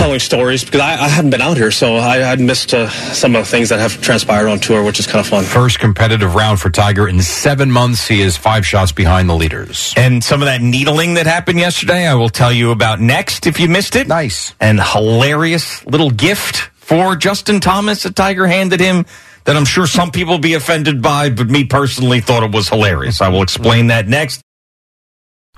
telling 0.00 0.18
stories 0.18 0.64
because 0.64 0.80
I, 0.80 0.94
I 0.94 1.08
haven't 1.08 1.30
been 1.30 1.42
out 1.42 1.58
here, 1.58 1.70
so 1.70 1.96
I, 1.96 2.32
I'd 2.32 2.40
missed 2.40 2.72
uh, 2.72 2.88
some 2.88 3.36
of 3.36 3.44
the 3.44 3.50
things 3.50 3.68
that 3.68 3.80
have 3.80 4.00
transpired 4.00 4.48
on 4.48 4.58
tour, 4.58 4.82
which 4.82 4.98
is 4.98 5.06
kind 5.06 5.20
of 5.20 5.26
fun. 5.26 5.44
First 5.44 5.78
competitive 5.78 6.34
round 6.34 6.58
for 6.58 6.70
Tiger 6.70 7.06
in 7.06 7.20
seven 7.20 7.70
months. 7.70 8.08
He 8.08 8.22
is 8.22 8.36
five 8.36 8.66
shots 8.66 8.92
behind 8.92 9.28
the 9.28 9.34
leaders. 9.34 9.92
And 9.96 10.24
some 10.24 10.40
of 10.40 10.46
that 10.46 10.62
needling 10.62 11.14
that 11.14 11.26
happened 11.26 11.58
yesterday, 11.58 12.06
I 12.06 12.14
will 12.14 12.30
tell 12.30 12.52
you 12.52 12.70
about 12.70 13.00
next 13.00 13.46
if 13.46 13.60
you 13.60 13.68
missed 13.68 13.94
it. 13.94 14.08
Nice. 14.08 14.54
And 14.58 14.80
hilarious 14.80 15.84
little 15.84 16.10
gift 16.10 16.70
for 16.76 17.14
Justin 17.14 17.60
Thomas 17.60 18.02
that 18.04 18.16
Tiger 18.16 18.46
handed 18.46 18.80
him 18.80 19.04
that 19.44 19.56
I'm 19.56 19.64
sure 19.64 19.86
some 19.86 20.10
people 20.10 20.34
will 20.34 20.40
be 20.40 20.54
offended 20.54 21.02
by, 21.02 21.30
but 21.30 21.48
me 21.48 21.64
personally 21.64 22.20
thought 22.20 22.42
it 22.42 22.52
was 22.52 22.68
hilarious. 22.68 23.20
I 23.20 23.28
will 23.28 23.42
explain 23.42 23.88
that 23.88 24.08
next. 24.08 24.42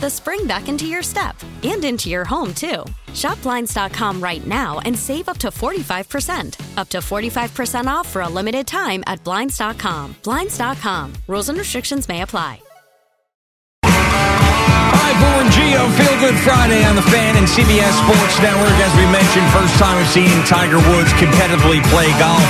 the 0.00 0.10
spring 0.10 0.46
back 0.46 0.68
into 0.68 0.86
your 0.86 1.02
step 1.02 1.36
and 1.62 1.84
into 1.84 2.08
your 2.08 2.24
home, 2.24 2.54
too. 2.54 2.84
Shop 3.12 3.40
Blinds.com 3.42 4.20
right 4.20 4.44
now 4.46 4.80
and 4.84 4.98
save 4.98 5.28
up 5.28 5.38
to 5.38 5.48
45%. 5.48 6.78
Up 6.78 6.88
to 6.88 6.98
45% 6.98 7.86
off 7.86 8.08
for 8.08 8.22
a 8.22 8.28
limited 8.28 8.66
time 8.66 9.02
at 9.06 9.22
Blinds.com. 9.24 10.16
Blinds.com. 10.22 11.12
Rules 11.28 11.48
and 11.48 11.58
restrictions 11.58 12.08
may 12.08 12.22
apply. 12.22 12.60
Right, 13.84 15.16
Boomer 15.20 15.44
and 15.44 15.50
Gio, 15.52 15.84
Feel 15.98 16.16
Good 16.20 16.38
Friday 16.42 16.84
on 16.84 16.96
the 16.96 17.02
Fan 17.02 17.36
and 17.36 17.46
CBS 17.46 17.92
Sports 18.02 18.40
Network. 18.40 18.74
As 18.80 18.94
we 18.96 19.04
mentioned, 19.12 19.46
first 19.52 19.76
time 19.78 19.98
we've 19.98 20.08
seen 20.08 20.32
Tiger 20.46 20.78
Woods 20.90 21.12
competitively 21.14 21.82
play 21.90 22.08
golf 22.18 22.42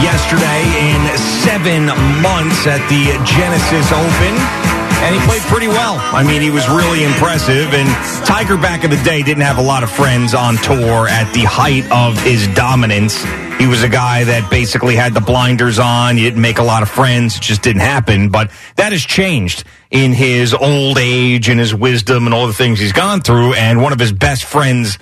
yesterday 0.00 0.62
in 0.78 1.00
seven 1.42 1.86
months 2.22 2.66
at 2.66 2.80
the 2.88 3.12
Genesis 3.26 3.90
Open. 3.92 4.57
And 5.00 5.14
he 5.14 5.20
played 5.26 5.42
pretty 5.42 5.68
well. 5.68 5.96
I 5.98 6.22
mean, 6.22 6.42
he 6.42 6.50
was 6.50 6.68
really 6.68 7.04
impressive. 7.04 7.72
And 7.72 7.88
Tiger 8.26 8.56
back 8.56 8.84
in 8.84 8.90
the 8.90 9.02
day 9.04 9.22
didn't 9.22 9.42
have 9.42 9.58
a 9.58 9.62
lot 9.62 9.82
of 9.82 9.90
friends 9.90 10.34
on 10.34 10.56
tour 10.56 11.08
at 11.08 11.32
the 11.32 11.44
height 11.44 11.90
of 11.90 12.20
his 12.22 12.46
dominance. 12.48 13.24
He 13.58 13.66
was 13.66 13.82
a 13.82 13.88
guy 13.88 14.24
that 14.24 14.50
basically 14.50 14.96
had 14.96 15.14
the 15.14 15.20
blinders 15.20 15.78
on. 15.78 16.16
He 16.16 16.24
didn't 16.24 16.42
make 16.42 16.58
a 16.58 16.62
lot 16.62 16.82
of 16.82 16.90
friends. 16.90 17.36
It 17.36 17.42
just 17.42 17.62
didn't 17.62 17.80
happen. 17.80 18.28
But 18.28 18.50
that 18.76 18.92
has 18.92 19.02
changed 19.02 19.64
in 19.90 20.12
his 20.12 20.52
old 20.52 20.98
age 20.98 21.48
and 21.48 21.58
his 21.58 21.74
wisdom 21.74 22.26
and 22.26 22.34
all 22.34 22.46
the 22.46 22.52
things 22.52 22.78
he's 22.78 22.92
gone 22.92 23.20
through. 23.20 23.54
And 23.54 23.80
one 23.80 23.92
of 23.92 23.98
his 23.98 24.12
best 24.12 24.44
friends 24.44 24.98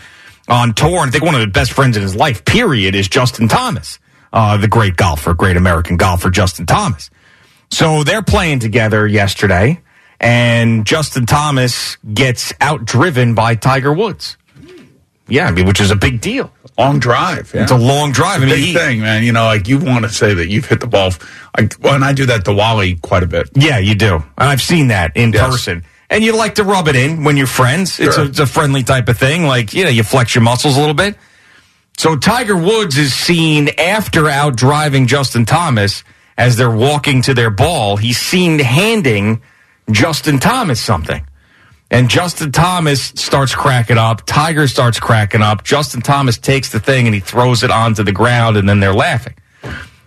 on 0.49 0.75
tour, 0.75 1.01
and 1.01 1.09
I 1.09 1.11
think 1.11 1.25
one 1.25 1.35
of 1.35 1.41
the 1.41 1.49
best 1.49 1.73
friends 1.73 1.97
in 1.97 2.03
his 2.03 2.15
life, 2.15 2.45
period, 2.45 2.95
is 2.95 3.09
Justin 3.09 3.49
Thomas, 3.49 3.99
uh, 4.33 4.57
the 4.57 4.69
great 4.69 4.97
golfer, 4.97 5.35
great 5.35 5.57
American 5.57 5.97
golfer, 5.97 6.31
Justin 6.31 6.67
Thomas. 6.67 7.11
So 7.71 8.05
they're 8.05 8.23
playing 8.23 8.61
together 8.61 9.07
yesterday, 9.07 9.81
and 10.21 10.87
Justin 10.87 11.27
Thomas 11.27 11.97
gets 12.13 12.53
outdriven 12.55 13.35
by 13.35 13.55
Tiger 13.55 13.93
Woods. 13.93 14.37
Yeah, 15.29 15.47
I 15.47 15.51
mean, 15.51 15.67
which 15.67 15.81
is 15.81 15.91
a 15.91 15.97
big 15.97 16.21
deal. 16.21 16.53
Long 16.79 16.99
drive. 17.01 17.53
Yeah. 17.53 17.63
It's 17.63 17.73
a 17.73 17.77
long 17.77 18.13
drive. 18.13 18.43
It's 18.43 18.53
a 18.53 18.55
I 18.55 18.57
mean, 18.59 18.65
big 18.65 18.65
he- 18.65 18.75
thing, 18.75 19.01
man. 19.01 19.25
You 19.25 19.33
know, 19.33 19.45
like 19.47 19.67
you 19.67 19.79
want 19.79 20.05
to 20.05 20.11
say 20.11 20.35
that 20.35 20.49
you've 20.49 20.67
hit 20.67 20.81
the 20.81 20.87
ball. 20.87 21.13
Like, 21.57 21.75
well, 21.81 21.95
and 21.95 22.05
I 22.05 22.13
do 22.13 22.27
that 22.27 22.45
to 22.45 22.53
Wally 22.53 22.97
quite 22.97 23.23
a 23.23 23.27
bit. 23.27 23.51
Yeah, 23.55 23.79
you 23.79 23.95
do. 23.95 24.15
And 24.17 24.25
I've 24.39 24.63
seen 24.63 24.89
that 24.89 25.17
in 25.17 25.33
person. 25.33 25.85
And 26.09 26.23
you 26.23 26.37
like 26.37 26.55
to 26.57 26.65
rub 26.65 26.87
it 26.87 26.95
in 26.95 27.25
when 27.25 27.37
you're 27.37 27.49
friends. 27.49 27.99
It's, 27.99 28.17
a, 28.17 28.27
it's 28.27 28.39
a 28.39 28.47
friendly 28.47 28.85
type 28.85 29.09
of 29.09 29.19
thing. 29.19 29.45
Like, 29.45 29.75
you 29.75 29.83
know, 29.83 29.91
you 29.91 30.05
flex 30.05 30.35
your 30.37 30.43
muscles 30.43 30.77
a 30.77 30.79
little 30.81 30.95
bit. 30.95 31.17
So 31.99 32.15
Tiger 32.15 32.57
Woods 32.57 32.97
is 32.97 33.13
seen 33.13 33.71
after 33.79 34.29
out 34.29 34.55
driving 34.55 35.09
Justin 35.09 35.47
Thomas 35.47 36.05
as 36.39 36.57
they're 36.57 36.71
walking 36.71 37.23
to 37.23 37.35
their 37.35 37.51
ball. 37.51 37.97
He's 37.97 38.19
seen 38.19 38.59
handing 38.61 39.43
Justin 39.91 40.39
Thomas 40.39 40.81
something. 40.81 41.27
And 41.91 42.09
Justin 42.09 42.51
Thomas 42.51 43.13
starts 43.15 43.55
cracking 43.55 43.99
up. 43.99 44.27
Tiger 44.27 44.67
starts 44.67 44.99
cracking 44.99 45.43
up. 45.43 45.63
Justin 45.63 46.01
Thomas 46.01 46.37
takes 46.37 46.71
the 46.71 46.81
thing 46.81 47.07
and 47.07 47.15
he 47.15 47.21
throws 47.21 47.63
it 47.63 47.71
onto 47.71 48.03
the 48.03 48.13
ground 48.13 48.57
and 48.57 48.69
then 48.69 48.81
they're 48.81 48.95
laughing. 48.95 49.35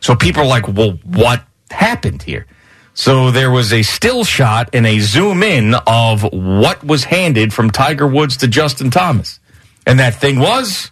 So 0.01 0.15
people 0.15 0.43
are 0.43 0.47
like, 0.47 0.67
well, 0.67 0.99
what 1.05 1.43
happened 1.71 2.21
here? 2.23 2.47
So 2.93 3.31
there 3.31 3.49
was 3.49 3.71
a 3.71 3.81
still 3.81 4.25
shot 4.25 4.71
and 4.73 4.85
a 4.85 4.99
zoom 4.99 5.41
in 5.41 5.73
of 5.87 6.23
what 6.33 6.83
was 6.83 7.05
handed 7.05 7.53
from 7.53 7.69
Tiger 7.69 8.05
Woods 8.05 8.37
to 8.37 8.47
Justin 8.47 8.91
Thomas. 8.91 9.39
And 9.85 9.99
that 9.99 10.15
thing 10.15 10.39
was 10.39 10.91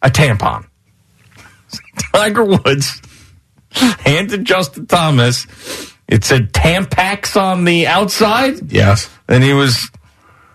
a 0.00 0.08
tampon. 0.08 0.66
Tiger 2.14 2.44
Woods 2.44 3.02
handed 3.70 4.46
Justin 4.46 4.86
Thomas. 4.86 5.46
It 6.08 6.24
said 6.24 6.52
Tampax 6.52 7.40
on 7.40 7.64
the 7.64 7.86
outside. 7.86 8.72
Yes. 8.72 9.08
And 9.28 9.42
he 9.42 9.52
was 9.52 9.90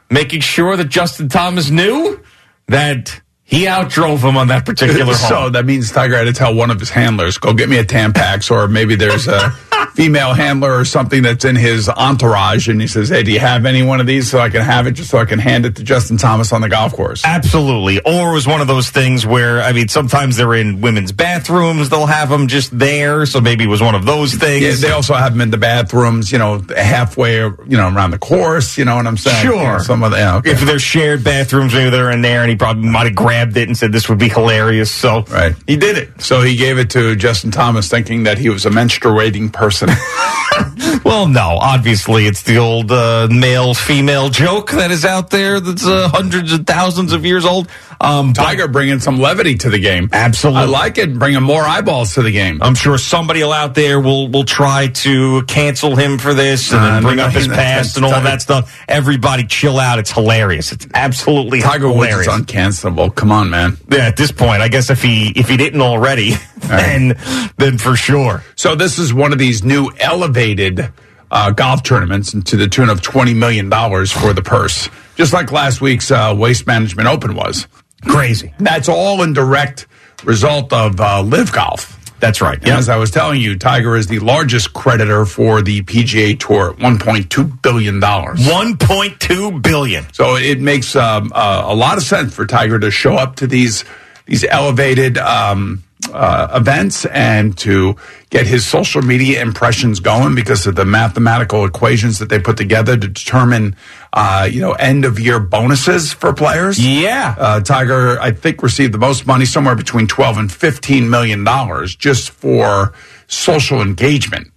making 0.10 0.41
sure 0.41 0.76
that 0.78 0.89
Justin 0.89 1.30
Thomas 1.30 1.70
knew 1.70 2.22
that 2.68 3.20
he 3.43 3.66
outdrove 3.66 4.20
him 4.20 4.38
on 4.38 4.50
that 4.50 4.66
particular 4.66 5.06
hole. 5.06 5.14
So 5.14 5.50
that 5.50 5.66
means 5.66 5.91
Tiger 5.91 6.16
had 6.18 6.26
to 6.26 6.34
tell 6.34 6.54
one 6.54 6.70
of 6.70 6.80
his 6.80 6.91
handlers, 6.91 7.38
go 7.39 7.54
get 7.54 7.68
me 7.68 7.78
a 7.78 7.84
Tampax, 7.84 8.52
or 8.52 8.68
maybe 8.68 8.95
there's 8.95 9.28
a 9.28 9.50
female 9.93 10.34
handler 10.34 10.77
or 10.77 10.86
something 10.86 11.23
that's 11.23 11.45
in 11.45 11.55
his 11.55 11.89
entourage. 11.89 12.67
And 12.69 12.80
he 12.80 12.88
says, 12.88 13.09
hey, 13.09 13.23
do 13.23 13.32
you 13.32 13.39
have 13.39 13.65
any 13.65 13.84
one 13.84 13.99
of 13.99 14.07
these 14.07 14.30
so 14.30 14.39
I 14.39 14.49
can 14.49 14.61
have 14.61 14.88
it 14.88 14.91
just 14.91 15.09
so 15.09 15.17
I 15.17 15.25
can 15.25 15.39
hand 15.39 15.65
it 15.65 15.75
to 15.77 15.84
Justin 15.84 16.17
Thomas 16.17 16.51
on 16.53 16.61
the 16.61 16.69
golf 16.69 16.93
course? 16.93 17.23
Absolutely. 17.25 17.99
Or 17.99 18.32
it 18.32 18.34
was 18.34 18.47
one 18.47 18.61
of 18.61 18.67
those 18.67 18.89
things 18.89 19.25
where, 19.25 19.61
I 19.61 19.71
mean, 19.71 19.88
sometimes 19.88 20.38
they're 20.38 20.53
in 20.55 20.82
women's 20.82 21.11
bathrooms, 21.11 21.89
they'll 21.89 22.05
have 22.05 22.30
them 22.30 22.47
just 22.47 22.77
there. 22.77 23.25
So 23.25 23.41
maybe 23.41 23.63
it 23.63 23.67
was 23.67 23.82
one 23.82 23.95
of 23.95 24.05
those 24.05 24.34
things. 24.34 24.82
Yeah, 24.82 24.89
they 24.89 24.93
also 24.93 25.13
have 25.13 25.34
them 25.34 25.41
in 25.41 25.51
the 25.51 25.57
bathrooms, 25.57 26.32
you 26.32 26.38
know, 26.38 26.61
halfway, 26.75 27.38
you 27.38 27.77
know, 27.77 27.93
around 27.93 28.11
the 28.11 28.19
course. 28.19 28.77
You 28.77 28.86
know 28.86 28.95
what 28.95 29.07
I'm 29.07 29.17
saying? 29.17 29.45
Sure. 29.45 29.55
You 29.55 29.63
know, 29.63 29.80
some 29.80 30.03
of 30.03 30.11
the, 30.11 30.17
yeah, 30.17 30.36
okay. 30.38 30.51
If 30.51 30.61
they're 30.61 30.80
shared 30.80 31.23
bathrooms, 31.23 31.73
maybe 31.73 31.89
they're 31.89 32.11
in 32.11 32.21
there 32.21 32.41
and 32.41 32.49
he 32.49 32.55
probably 32.55 32.89
might 32.89 33.05
have 33.05 33.15
grabbed 33.15 33.57
it 33.57 33.67
and 33.67 33.77
said 33.77 33.91
this 33.91 34.09
would 34.09 34.19
be 34.19 34.30
hilarious. 34.30 34.91
So 34.91 35.23
right. 35.23 35.55
he 35.67 35.77
did 35.77 35.97
it. 35.97 36.21
So 36.21 36.41
he 36.41 36.55
gave 36.55 36.77
it 36.77 36.89
to 36.91 37.15
Justin 37.15 37.51
Thomas 37.51 37.89
thinking 37.89 38.23
that 38.23 38.38
he 38.38 38.49
was 38.49 38.65
a 38.65 38.69
menstruating 38.69 39.51
person. 39.51 39.68
Well, 41.05 41.28
no, 41.28 41.57
obviously 41.61 42.26
it's 42.28 42.43
the 42.43 42.57
old 42.57 42.91
uh, 42.91 43.28
male 43.32 43.74
female 43.74 44.30
joke 44.30 44.72
that 44.72 44.91
is 44.91 45.05
out 45.05 45.30
there 45.30 45.59
that's 45.59 45.86
uh, 45.86 46.09
hundreds 46.09 46.51
of 46.51 46.65
thousands 46.67 47.13
of 47.13 47.26
years 47.26 47.45
old. 47.45 47.70
Um, 48.01 48.34
but- 48.34 48.43
Tiger 48.43 48.67
bringing 48.67 48.99
some 48.99 49.17
levity 49.20 49.55
to 49.55 49.70
the 49.70 49.80
game. 49.80 50.09
Absolutely. 50.11 50.61
I 50.63 50.65
like 50.65 50.97
it, 50.97 51.17
bringing 51.17 51.41
more 51.41 51.63
eyeballs 51.63 52.15
to 52.15 52.22
the 52.22 52.32
game. 52.32 52.61
I'm 52.61 52.76
sure 52.76 52.97
somebody 52.97 53.43
out 53.43 53.76
there 53.76 53.99
will 53.99 54.28
will 54.30 54.43
try 54.43 54.88
to 54.88 55.43
cancel 55.43 55.95
him 55.95 56.17
for 56.17 56.34
this 56.34 56.72
and 56.72 56.82
Uh, 56.82 56.89
then 56.95 57.03
bring 57.03 57.20
up 57.20 57.32
his 57.32 57.47
past 57.47 57.95
and 57.95 58.05
all 58.05 58.11
Tiger- 58.11 58.24
that 58.26 58.41
stuff. 58.41 58.84
Everybody 58.88 59.45
chill 59.45 59.80
out. 59.80 59.99
It's 59.99 60.11
hilarious. 60.11 60.72
It's 60.72 60.88
absolutely 60.93 61.61
Tiger 61.61 61.88
Woods 61.88 62.09
hilarious. 62.09 62.28
is 62.28 62.41
uncancelable. 62.41 63.13
Come 63.15 63.32
on, 63.32 63.49
man. 63.49 63.78
yeah, 63.89 64.07
at 64.07 64.17
this 64.17 64.32
point, 64.32 64.61
I 64.61 64.67
guess 64.67 64.89
if 64.89 65.01
he 65.01 65.30
if 65.36 65.47
he 65.47 65.57
didn't 65.57 65.82
already, 65.82 66.34
then 66.70 67.17
then 67.57 67.78
for 67.78 67.95
sure. 67.95 68.43
So 68.55 68.76
this 68.76 68.99
is 68.99 69.13
one 69.13 69.34
of 69.34 69.39
these 69.39 69.63
new 69.63 69.91
elevated 69.99 70.91
uh, 71.32 71.51
golf 71.51 71.84
tournaments 71.84 72.32
to 72.32 72.57
the 72.57 72.67
tune 72.67 72.89
of 72.89 73.01
$20 73.01 73.36
million 73.36 73.70
for 73.70 74.34
the 74.34 74.41
purse, 74.43 74.89
just 75.15 75.34
like 75.34 75.51
last 75.51 75.82
week's 75.82 76.11
uh, 76.11 76.36
Waste 76.38 76.65
Management 76.65 77.07
Open 77.07 77.36
was. 77.36 77.67
Crazy. 78.07 78.53
That's 78.59 78.89
all 78.89 79.22
in 79.22 79.34
direct 79.34 79.88
result 80.24 80.72
of 80.74 80.99
uh, 80.99 81.22
LIV 81.22 81.51
Golf. 81.51 81.95
That's 82.20 82.41
right. 82.41 82.57
And 82.57 82.72
as 82.72 82.89
I 82.89 82.97
was 82.97 83.11
telling 83.11 83.39
you, 83.39 83.57
Tiger 83.57 83.95
is 83.95 84.07
the 84.07 84.20
largest 84.20 84.74
creditor 84.74 85.26
for 85.26 85.61
the 85.61 85.84
PGA 85.84 86.38
Tour, 86.38 86.74
$1.2 86.74 87.61
billion. 87.61 88.01
One 88.01 88.78
point 88.78 89.20
two 89.22 89.59
billion. 89.61 90.11
So 90.13 90.36
it 90.36 90.59
makes 90.59 90.95
um, 90.97 91.32
uh, 91.34 91.63
a 91.65 91.76
lot 91.76 91.97
of 91.97 92.03
sense 92.03 92.34
for 92.34 92.45
Tiger 92.45 92.78
to 92.80 92.91
show 92.91 93.15
up 93.15 93.38
to 93.38 93.47
these 93.47 93.86
these 94.26 94.43
elevated 94.43 95.17
um, 95.17 95.84
uh, 96.14 96.49
events 96.53 97.05
and 97.05 97.57
to 97.60 97.95
get 98.30 98.45
his 98.47 98.66
social 98.66 99.01
media 99.01 99.41
impressions 99.41 99.99
going 99.99 100.36
because 100.36 100.68
of 100.68 100.76
the 100.76 100.86
mathematical 100.86 101.66
equations 101.66 102.20
that 102.20 102.30
they 102.30 102.39
put 102.39 102.57
together 102.57 102.95
to 102.97 103.07
determine, 103.07 103.76
uh, 104.14 104.47
you 104.51 104.62
know, 104.62 104.74
end 104.74 105.05
of 105.05 105.20
year 105.20 105.39
bonuses 105.39 106.14
for 106.14 106.34
players. 106.34 106.80
Yeah. 106.80 107.36
Uh, 107.38 107.60
Tiger, 107.60 108.20
I 108.20 108.32
think, 108.32 108.62
received 108.62 108.93
the 108.93 108.99
most 108.99 109.26
money, 109.26 109.45
somewhere 109.45 109.76
between 109.76 110.07
twelve 110.07 110.38
and 110.38 110.51
fifteen 110.51 111.10
million 111.10 111.43
dollars, 111.43 111.95
just 111.95 112.30
for 112.30 112.93
social 113.28 113.82
engagement. 113.82 114.51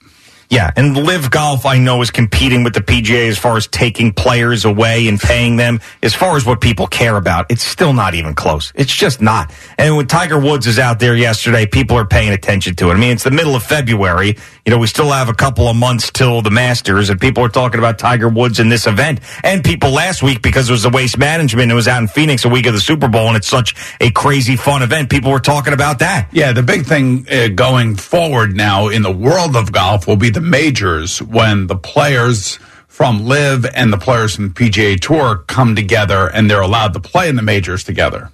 Yeah, 0.52 0.70
and 0.76 0.94
LIV 0.94 1.30
Golf, 1.30 1.64
I 1.64 1.78
know, 1.78 2.02
is 2.02 2.10
competing 2.10 2.62
with 2.62 2.74
the 2.74 2.82
PGA 2.82 3.26
as 3.26 3.38
far 3.38 3.56
as 3.56 3.66
taking 3.66 4.12
players 4.12 4.66
away 4.66 5.08
and 5.08 5.18
paying 5.18 5.56
them. 5.56 5.80
As 6.02 6.14
far 6.14 6.36
as 6.36 6.44
what 6.44 6.60
people 6.60 6.86
care 6.86 7.16
about, 7.16 7.50
it's 7.50 7.64
still 7.64 7.94
not 7.94 8.12
even 8.12 8.34
close. 8.34 8.70
It's 8.74 8.94
just 8.94 9.22
not. 9.22 9.50
And 9.78 9.96
when 9.96 10.08
Tiger 10.08 10.38
Woods 10.38 10.66
is 10.66 10.78
out 10.78 11.00
there 11.00 11.16
yesterday, 11.16 11.64
people 11.64 11.96
are 11.96 12.04
paying 12.04 12.34
attention 12.34 12.74
to 12.74 12.90
it. 12.90 12.92
I 12.92 12.98
mean, 12.98 13.12
it's 13.12 13.24
the 13.24 13.30
middle 13.30 13.56
of 13.56 13.62
February. 13.62 14.36
You 14.66 14.70
know, 14.70 14.76
we 14.76 14.88
still 14.88 15.10
have 15.10 15.30
a 15.30 15.34
couple 15.34 15.68
of 15.68 15.74
months 15.74 16.12
till 16.12 16.42
the 16.42 16.50
Masters, 16.50 17.08
and 17.08 17.18
people 17.18 17.42
are 17.42 17.48
talking 17.48 17.78
about 17.78 17.98
Tiger 17.98 18.28
Woods 18.28 18.60
in 18.60 18.68
this 18.68 18.86
event. 18.86 19.20
And 19.42 19.64
people 19.64 19.90
last 19.90 20.22
week, 20.22 20.42
because 20.42 20.68
it 20.68 20.72
was 20.72 20.82
the 20.82 20.90
Waste 20.90 21.16
Management, 21.16 21.72
it 21.72 21.74
was 21.74 21.88
out 21.88 22.02
in 22.02 22.08
Phoenix 22.08 22.44
a 22.44 22.50
week 22.50 22.66
of 22.66 22.74
the 22.74 22.80
Super 22.80 23.08
Bowl, 23.08 23.28
and 23.28 23.38
it's 23.38 23.48
such 23.48 23.74
a 24.02 24.10
crazy 24.10 24.56
fun 24.56 24.82
event. 24.82 25.08
People 25.08 25.30
were 25.32 25.40
talking 25.40 25.72
about 25.72 26.00
that. 26.00 26.28
Yeah, 26.30 26.52
the 26.52 26.62
big 26.62 26.84
thing 26.84 27.26
uh, 27.32 27.48
going 27.48 27.96
forward 27.96 28.54
now 28.54 28.88
in 28.88 29.00
the 29.00 29.10
world 29.10 29.56
of 29.56 29.72
golf 29.72 30.06
will 30.06 30.16
be 30.16 30.28
the 30.28 30.41
majors 30.42 31.22
when 31.22 31.66
the 31.66 31.76
players 31.76 32.58
from 32.88 33.24
LIV 33.24 33.66
and 33.74 33.92
the 33.92 33.98
players 33.98 34.36
from 34.36 34.48
the 34.48 34.54
PGA 34.54 35.00
Tour 35.00 35.44
come 35.46 35.74
together 35.74 36.28
and 36.28 36.50
they're 36.50 36.60
allowed 36.60 36.92
to 36.92 37.00
play 37.00 37.28
in 37.28 37.36
the 37.36 37.42
majors 37.42 37.84
together. 37.84 38.30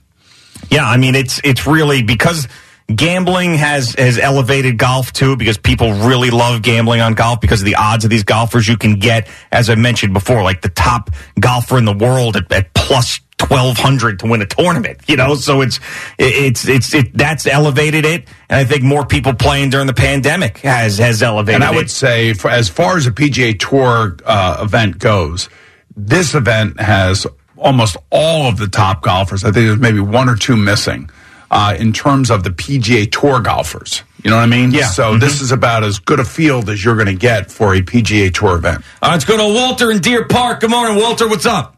Yeah, 0.70 0.84
I 0.84 0.96
mean 0.96 1.14
it's 1.14 1.40
it's 1.44 1.66
really 1.66 2.02
because 2.02 2.48
gambling 2.94 3.54
has 3.54 3.94
has 3.94 4.18
elevated 4.18 4.78
golf 4.78 5.12
too 5.12 5.36
because 5.36 5.58
people 5.58 5.92
really 5.92 6.30
love 6.30 6.62
gambling 6.62 7.00
on 7.00 7.14
golf 7.14 7.40
because 7.40 7.60
of 7.60 7.66
the 7.66 7.76
odds 7.76 8.04
of 8.04 8.10
these 8.10 8.24
golfers 8.24 8.66
you 8.66 8.76
can 8.76 8.94
get 8.94 9.28
as 9.52 9.68
I 9.68 9.74
mentioned 9.74 10.14
before 10.14 10.42
like 10.42 10.62
the 10.62 10.70
top 10.70 11.10
golfer 11.38 11.76
in 11.76 11.84
the 11.84 11.92
world 11.92 12.36
at, 12.36 12.50
at 12.50 12.72
plus 12.74 13.20
1200 13.40 14.18
to 14.20 14.26
win 14.26 14.42
a 14.42 14.46
tournament 14.46 14.98
you 15.06 15.16
know 15.16 15.34
so 15.34 15.60
it's 15.60 15.78
it's 16.18 16.66
it's 16.68 16.92
it 16.94 17.16
that's 17.16 17.46
elevated 17.46 18.04
it 18.04 18.26
and 18.50 18.58
I 18.58 18.64
think 18.64 18.82
more 18.82 19.04
people 19.06 19.34
playing 19.34 19.70
during 19.70 19.86
the 19.86 19.94
pandemic 19.94 20.58
has 20.58 20.98
has 20.98 21.22
elevated 21.22 21.62
And 21.62 21.64
I 21.64 21.72
it. 21.72 21.76
would 21.76 21.90
say, 21.90 22.32
for, 22.32 22.50
as 22.50 22.68
far 22.68 22.96
as 22.96 23.06
a 23.06 23.10
PGA 23.12 23.58
Tour 23.58 24.16
uh, 24.24 24.60
event 24.62 24.98
goes, 24.98 25.48
this 25.96 26.34
event 26.34 26.80
has 26.80 27.26
almost 27.56 27.96
all 28.10 28.48
of 28.48 28.56
the 28.56 28.68
top 28.68 29.02
golfers. 29.02 29.44
I 29.44 29.48
think 29.52 29.66
there's 29.66 29.78
maybe 29.78 30.00
one 30.00 30.28
or 30.28 30.36
two 30.36 30.56
missing 30.56 31.10
uh, 31.50 31.76
in 31.78 31.92
terms 31.92 32.30
of 32.30 32.42
the 32.44 32.50
PGA 32.50 33.10
Tour 33.10 33.40
golfers. 33.40 34.02
You 34.24 34.30
know 34.30 34.36
what 34.36 34.42
I 34.44 34.46
mean? 34.46 34.70
Yeah. 34.72 34.86
So 34.86 35.16
this 35.18 35.40
is 35.40 35.52
about 35.52 35.84
as 35.84 35.98
good 35.98 36.20
a 36.20 36.24
field 36.24 36.68
as 36.70 36.84
you're 36.84 36.94
going 36.96 37.06
to 37.06 37.14
get 37.14 37.50
for 37.50 37.74
a 37.74 37.82
PGA 37.82 38.32
Tour 38.32 38.56
event. 38.56 38.82
Uh, 39.02 39.10
let's 39.12 39.24
go 39.24 39.36
to 39.36 39.54
Walter 39.54 39.90
in 39.90 40.00
Deer 40.00 40.26
Park. 40.26 40.60
Good 40.60 40.70
morning, 40.70 40.96
Walter. 41.02 41.28
What's 41.28 41.46
up? 41.46 41.76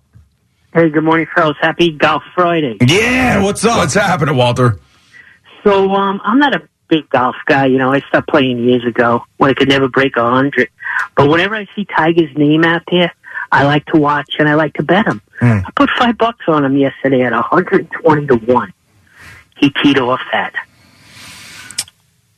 Hey, 0.72 0.88
good 0.88 1.02
morning, 1.02 1.26
fellas. 1.34 1.56
Happy 1.60 1.90
Golf 1.90 2.22
Friday. 2.32 2.76
Yeah, 2.80 3.42
what's 3.42 3.64
up? 3.64 3.78
What's 3.78 3.94
happening, 3.94 4.36
Walter? 4.36 4.78
So, 5.64 5.90
um, 5.90 6.20
I'm 6.24 6.38
not 6.38 6.54
a 6.54 6.68
big 6.86 7.08
golf 7.08 7.34
guy. 7.46 7.66
You 7.66 7.78
know, 7.78 7.92
I 7.92 8.00
stopped 8.02 8.28
playing 8.28 8.60
years 8.60 8.84
ago 8.84 9.24
when 9.38 9.50
I 9.50 9.54
could 9.54 9.68
never 9.68 9.88
break 9.88 10.16
a 10.16 10.30
hundred. 10.30 10.68
But 11.16 11.28
whenever 11.28 11.56
I 11.56 11.66
see 11.74 11.84
Tiger's 11.84 12.36
name 12.36 12.64
out 12.64 12.82
there, 12.88 13.12
I 13.50 13.64
like 13.64 13.84
to 13.86 13.98
watch 13.98 14.36
and 14.38 14.48
I 14.48 14.54
like 14.54 14.74
to 14.74 14.84
bet 14.84 15.06
him. 15.06 15.20
Hmm. 15.40 15.58
I 15.66 15.70
put 15.74 15.90
five 15.98 16.16
bucks 16.16 16.44
on 16.46 16.64
him 16.64 16.76
yesterday 16.76 17.22
at 17.22 17.32
120 17.32 18.26
to 18.28 18.36
one. 18.36 18.72
He 19.58 19.70
teed 19.70 19.98
off 19.98 20.20
that. 20.30 20.54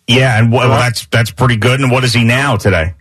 Yeah, 0.08 0.38
and 0.38 0.50
well, 0.50 0.70
that's 0.70 1.06
that's 1.06 1.30
pretty 1.30 1.56
good. 1.56 1.80
And 1.80 1.90
what 1.90 2.02
is 2.02 2.14
he 2.14 2.24
now 2.24 2.56
today? 2.56 2.94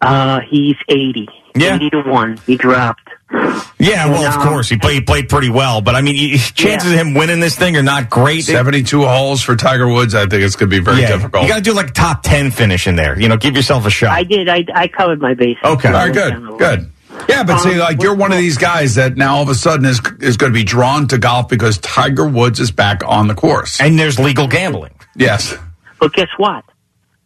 Uh, 0.00 0.40
he's 0.40 0.76
80. 0.88 1.28
Yeah. 1.54 1.76
80 1.76 1.90
to 1.90 2.02
one. 2.02 2.38
He 2.46 2.56
dropped. 2.56 3.07
Yeah, 3.30 4.06
well, 4.06 4.24
of 4.26 4.32
And, 4.34 4.42
um, 4.42 4.48
course 4.48 4.68
he 4.68 4.76
played 4.78 4.94
he 4.94 5.00
played 5.02 5.28
pretty 5.28 5.50
well, 5.50 5.80
but 5.80 5.94
I 5.94 6.00
mean, 6.00 6.16
you- 6.16 6.38
chances 6.38 6.90
of 6.92 6.98
him 6.98 7.14
winning 7.14 7.40
this 7.40 7.56
thing 7.56 7.76
are 7.76 7.82
not 7.82 8.10
great. 8.10 8.44
72 8.44 9.04
holes 9.04 9.42
for 9.42 9.54
Tiger 9.54 9.86
Woods. 9.86 10.14
I 10.14 10.26
think 10.26 10.42
it's 10.42 10.56
going 10.56 10.70
to 10.70 10.76
be 10.76 10.82
very 10.82 11.02
Yeah, 11.02 11.08
difficult. 11.12 11.42
You 11.42 11.48
got 11.48 11.56
to 11.56 11.60
do 11.62 11.72
like 11.74 11.90
a 11.90 11.92
top 11.92 12.22
ten 12.22 12.50
finish 12.50 12.86
in 12.86 12.96
there. 12.96 13.18
You 13.20 13.28
know, 13.28 13.36
give 13.36 13.54
yourself 13.54 13.86
a 13.86 13.90
shot. 13.90 14.10
I 14.10 14.24
did. 14.24 14.48
I, 14.48 14.64
I 14.74 14.88
covered 14.88 15.20
my 15.20 15.34
bases. 15.34 15.62
Okay. 15.64 15.88
All 15.88 15.94
right, 15.94 16.12
good. 16.12 16.58
Good. 16.58 16.90
Yeah, 17.28 17.42
but 17.42 17.58
see, 17.58 17.72
Um, 17.72 17.78
like 17.78 18.02
you're 18.02 18.14
one 18.14 18.32
of 18.32 18.38
these 18.38 18.56
guys 18.58 18.94
that 18.94 19.16
now 19.16 19.36
all 19.36 19.42
of 19.42 19.48
a 19.48 19.54
sudden 19.54 19.84
is 19.86 20.00
is 20.20 20.36
going 20.36 20.52
to 20.52 20.56
be 20.58 20.64
drawn 20.64 21.06
to 21.08 21.18
golf 21.18 21.48
because 21.48 21.78
Tiger 21.78 22.26
Woods 22.26 22.60
is 22.60 22.70
back 22.70 23.02
on 23.06 23.26
the 23.28 23.34
course. 23.34 23.80
And 23.80 23.98
there's 23.98 24.18
legal 24.18 24.46
gambling. 24.48 24.94
Yes. 25.16 25.54
But 26.00 26.12
guess 26.12 26.28
what? 26.36 26.64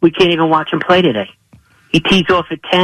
We 0.01 0.11
can't 0.11 0.31
even 0.31 0.49
watch 0.49 0.73
him 0.73 0.79
play 0.79 1.01
today. 1.01 1.29
He 1.91 1.99
tees 1.99 2.25
off 2.29 2.47
at 2.49 2.59
10, 2.71 2.81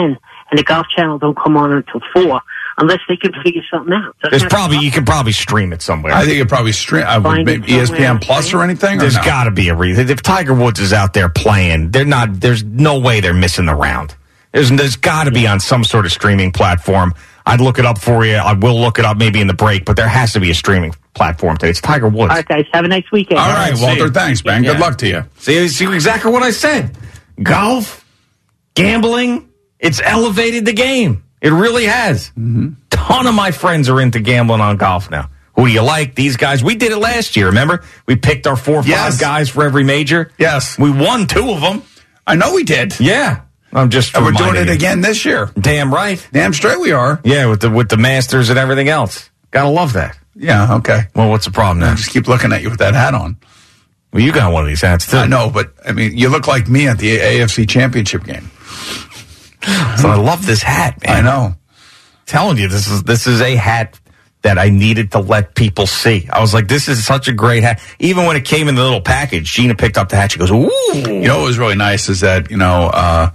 and 0.51 0.57
the 0.59 0.63
Golf 0.63 0.86
Channel 0.95 1.17
don't 1.17 1.36
come 1.38 1.57
on 1.57 1.72
until 1.72 1.99
4 2.13 2.41
unless 2.80 2.99
they 3.07 3.15
can 3.17 3.32
figure 3.43 3.61
something 3.71 3.93
out. 3.93 4.15
Doesn't 4.21 4.39
There's 4.39 4.49
probably 4.51 4.77
you 4.80 4.91
can 4.91 5.05
probably 5.05 5.32
stream 5.34 5.73
it 5.73 5.82
somewhere. 5.82 6.13
I 6.13 6.25
think 6.25 6.39
it 6.39 6.47
probably 6.47 6.71
stream 6.71 7.03
uh, 7.07 7.21
Find 7.21 7.45
maybe 7.45 7.75
it 7.75 7.88
somewhere 7.88 8.07
ESPN 8.09 8.21
Plus 8.21 8.53
or 8.53 8.63
anything. 8.63 8.97
or 8.97 9.01
There's 9.01 9.15
no? 9.17 9.23
got 9.23 9.43
to 9.45 9.51
be 9.51 9.69
a 9.69 9.75
reason. 9.75 10.09
If 10.09 10.21
Tiger 10.21 10.53
Woods 10.53 10.80
is 10.80 10.93
out 10.93 11.13
there 11.13 11.30
playing, 11.30 11.91
they're 11.91 12.05
not. 12.05 12.39
There's 12.39 12.63
no 12.63 12.99
way 12.99 13.19
they're 13.19 13.34
missing 13.34 13.65
the 13.65 13.75
round. 13.75 14.15
There's 14.51 14.69
there's 14.71 14.95
got 14.95 15.25
to 15.25 15.32
be 15.32 15.45
on 15.47 15.59
some 15.59 15.84
sort 15.84 16.05
of 16.05 16.11
streaming 16.11 16.51
platform. 16.51 17.13
I'd 17.45 17.61
look 17.61 17.80
it 17.80 17.86
up 17.86 17.97
for 17.99 18.25
you. 18.25 18.36
I 18.36 18.53
will 18.53 18.80
look 18.80 18.99
it 18.99 19.05
up 19.05 19.17
maybe 19.17 19.41
in 19.41 19.47
the 19.47 19.53
break, 19.55 19.84
but 19.86 19.95
there 19.95 20.07
has 20.07 20.34
to 20.34 20.39
be 20.39 20.51
a 20.51 20.53
streaming 20.53 20.93
platform 21.15 21.57
today. 21.57 21.71
It's 21.71 21.82
Tiger 21.82 22.07
Woods. 22.07 22.30
All 22.30 22.36
right, 22.38 22.45
guys. 22.47 22.65
Have 22.73 22.86
a 22.86 22.88
nice 22.88 23.05
weekend. 23.11 23.39
All 23.39 23.47
right, 23.49 23.75
see 23.75 23.84
Walter. 23.84 24.05
you. 24.05 24.11
Thanks, 24.11 24.43
man. 24.45 24.61
Good 24.63 24.73
Yeah. 24.77 24.80
luck 24.80 24.97
to 24.99 25.07
you. 25.07 25.25
See, 25.38 25.67
see 25.67 25.91
exactly 25.91 26.32
what 26.32 26.43
I 26.43 26.51
said. 26.51 26.95
Golf, 27.41 28.05
gambling, 28.75 29.49
it's 29.80 30.01
elevated 30.03 30.65
the 30.65 30.73
game. 30.73 31.23
It 31.41 31.51
really 31.51 31.85
has. 31.85 32.29
Mm-hmm. 32.29 32.69
Ton 32.89 33.27
of 33.27 33.33
my 33.33 33.51
friends 33.51 33.89
are 33.89 34.01
into 34.01 34.19
gambling 34.19 34.61
on 34.61 34.77
golf 34.77 35.09
now. 35.09 35.29
Who 35.55 35.65
do 35.67 35.71
you 35.71 35.81
like? 35.81 36.15
These 36.15 36.37
guys. 36.37 36.63
We 36.63 36.75
did 36.75 36.91
it 36.91 36.97
last 36.97 37.35
year. 37.35 37.47
Remember? 37.47 37.83
We 38.05 38.15
picked 38.15 38.47
our 38.47 38.55
four 38.55 38.75
or 38.77 38.83
five 38.83 39.19
guys 39.19 39.49
for 39.49 39.63
every 39.63 39.83
major. 39.83 40.31
Yes. 40.37 40.77
We 40.79 40.89
won 40.89 41.27
two 41.27 41.49
of 41.49 41.61
them. 41.61 41.83
I 42.25 42.35
know 42.35 42.53
we 42.53 42.63
did. 42.63 42.97
Yeah. 42.99 43.41
I'm 43.73 43.89
just. 43.89 44.15
And 44.15 44.25
we're 44.25 44.31
doing 44.31 44.55
it 44.55 44.67
you. 44.67 44.73
again 44.73 45.01
this 45.01 45.25
year. 45.25 45.51
Damn 45.59 45.93
right. 45.93 46.25
Damn 46.31 46.53
straight 46.53 46.79
we 46.79 46.91
are. 46.91 47.19
Yeah, 47.23 47.47
with 47.47 47.61
the 47.61 47.69
with 47.69 47.89
the 47.89 47.97
Masters 47.97 48.49
and 48.49 48.57
everything 48.57 48.89
else. 48.89 49.29
Gotta 49.51 49.69
love 49.69 49.93
that. 49.93 50.17
Yeah. 50.35 50.75
Okay. 50.77 51.01
Well, 51.15 51.29
what's 51.29 51.45
the 51.45 51.51
problem 51.51 51.83
I 51.83 51.89
now? 51.89 51.95
just 51.95 52.11
keep 52.11 52.27
looking 52.27 52.53
at 52.53 52.61
you 52.61 52.69
with 52.69 52.79
that 52.79 52.93
hat 52.93 53.13
on. 53.13 53.37
Well, 54.11 54.23
you 54.23 54.31
got 54.31 54.51
one 54.51 54.63
of 54.63 54.69
these 54.69 54.81
hats 54.81 55.09
too. 55.09 55.17
I 55.17 55.27
know, 55.27 55.51
but 55.53 55.73
I 55.85 55.91
mean, 55.91 56.17
you 56.17 56.29
look 56.29 56.47
like 56.47 56.67
me 56.67 56.87
at 56.87 56.97
the 56.97 57.17
AFC 57.17 57.69
Championship 57.69 58.23
game. 58.23 58.49
So 59.62 60.10
I 60.10 60.16
love 60.16 60.45
this 60.45 60.64
hat, 60.64 61.03
man. 61.05 61.18
I 61.18 61.30
know. 61.30 61.55
telling 62.26 62.57
you, 62.57 62.68
this 62.68 62.88
is 62.88 63.03
this 63.03 63.28
is 63.28 63.41
a 63.41 63.55
hat 63.55 63.99
that 64.41 64.57
I 64.57 64.70
needed 64.70 65.12
to 65.12 65.20
let 65.20 65.53
people 65.53 65.86
see. 65.86 66.30
I 66.32 66.39
was 66.39 66.53
like, 66.53 66.68
this 66.70 66.88
is 66.88 67.05
such 67.05 67.28
a 67.28 67.34
great 67.34 67.64
hat. 67.64 67.82
Even 67.99 68.26
when 68.26 68.38
it 68.38 68.45
came 68.45 68.70
in 68.70 68.76
the 68.76 68.84
little 68.84 69.01
package, 69.01 69.51
Gina 69.51 69.76
picked 69.76 69.97
up 69.97 70.10
the 70.10 70.16
hat. 70.16 70.32
She 70.32 70.39
goes, 70.39 70.51
"Ooh!" 70.51 70.70
You 70.93 71.28
know 71.28 71.39
what 71.39 71.47
was 71.47 71.57
really 71.60 71.76
nice 71.76 72.07
is 72.07 72.22
that, 72.22 72.49
you 72.49 72.57
know, 72.57 72.86
uh, 72.93 73.32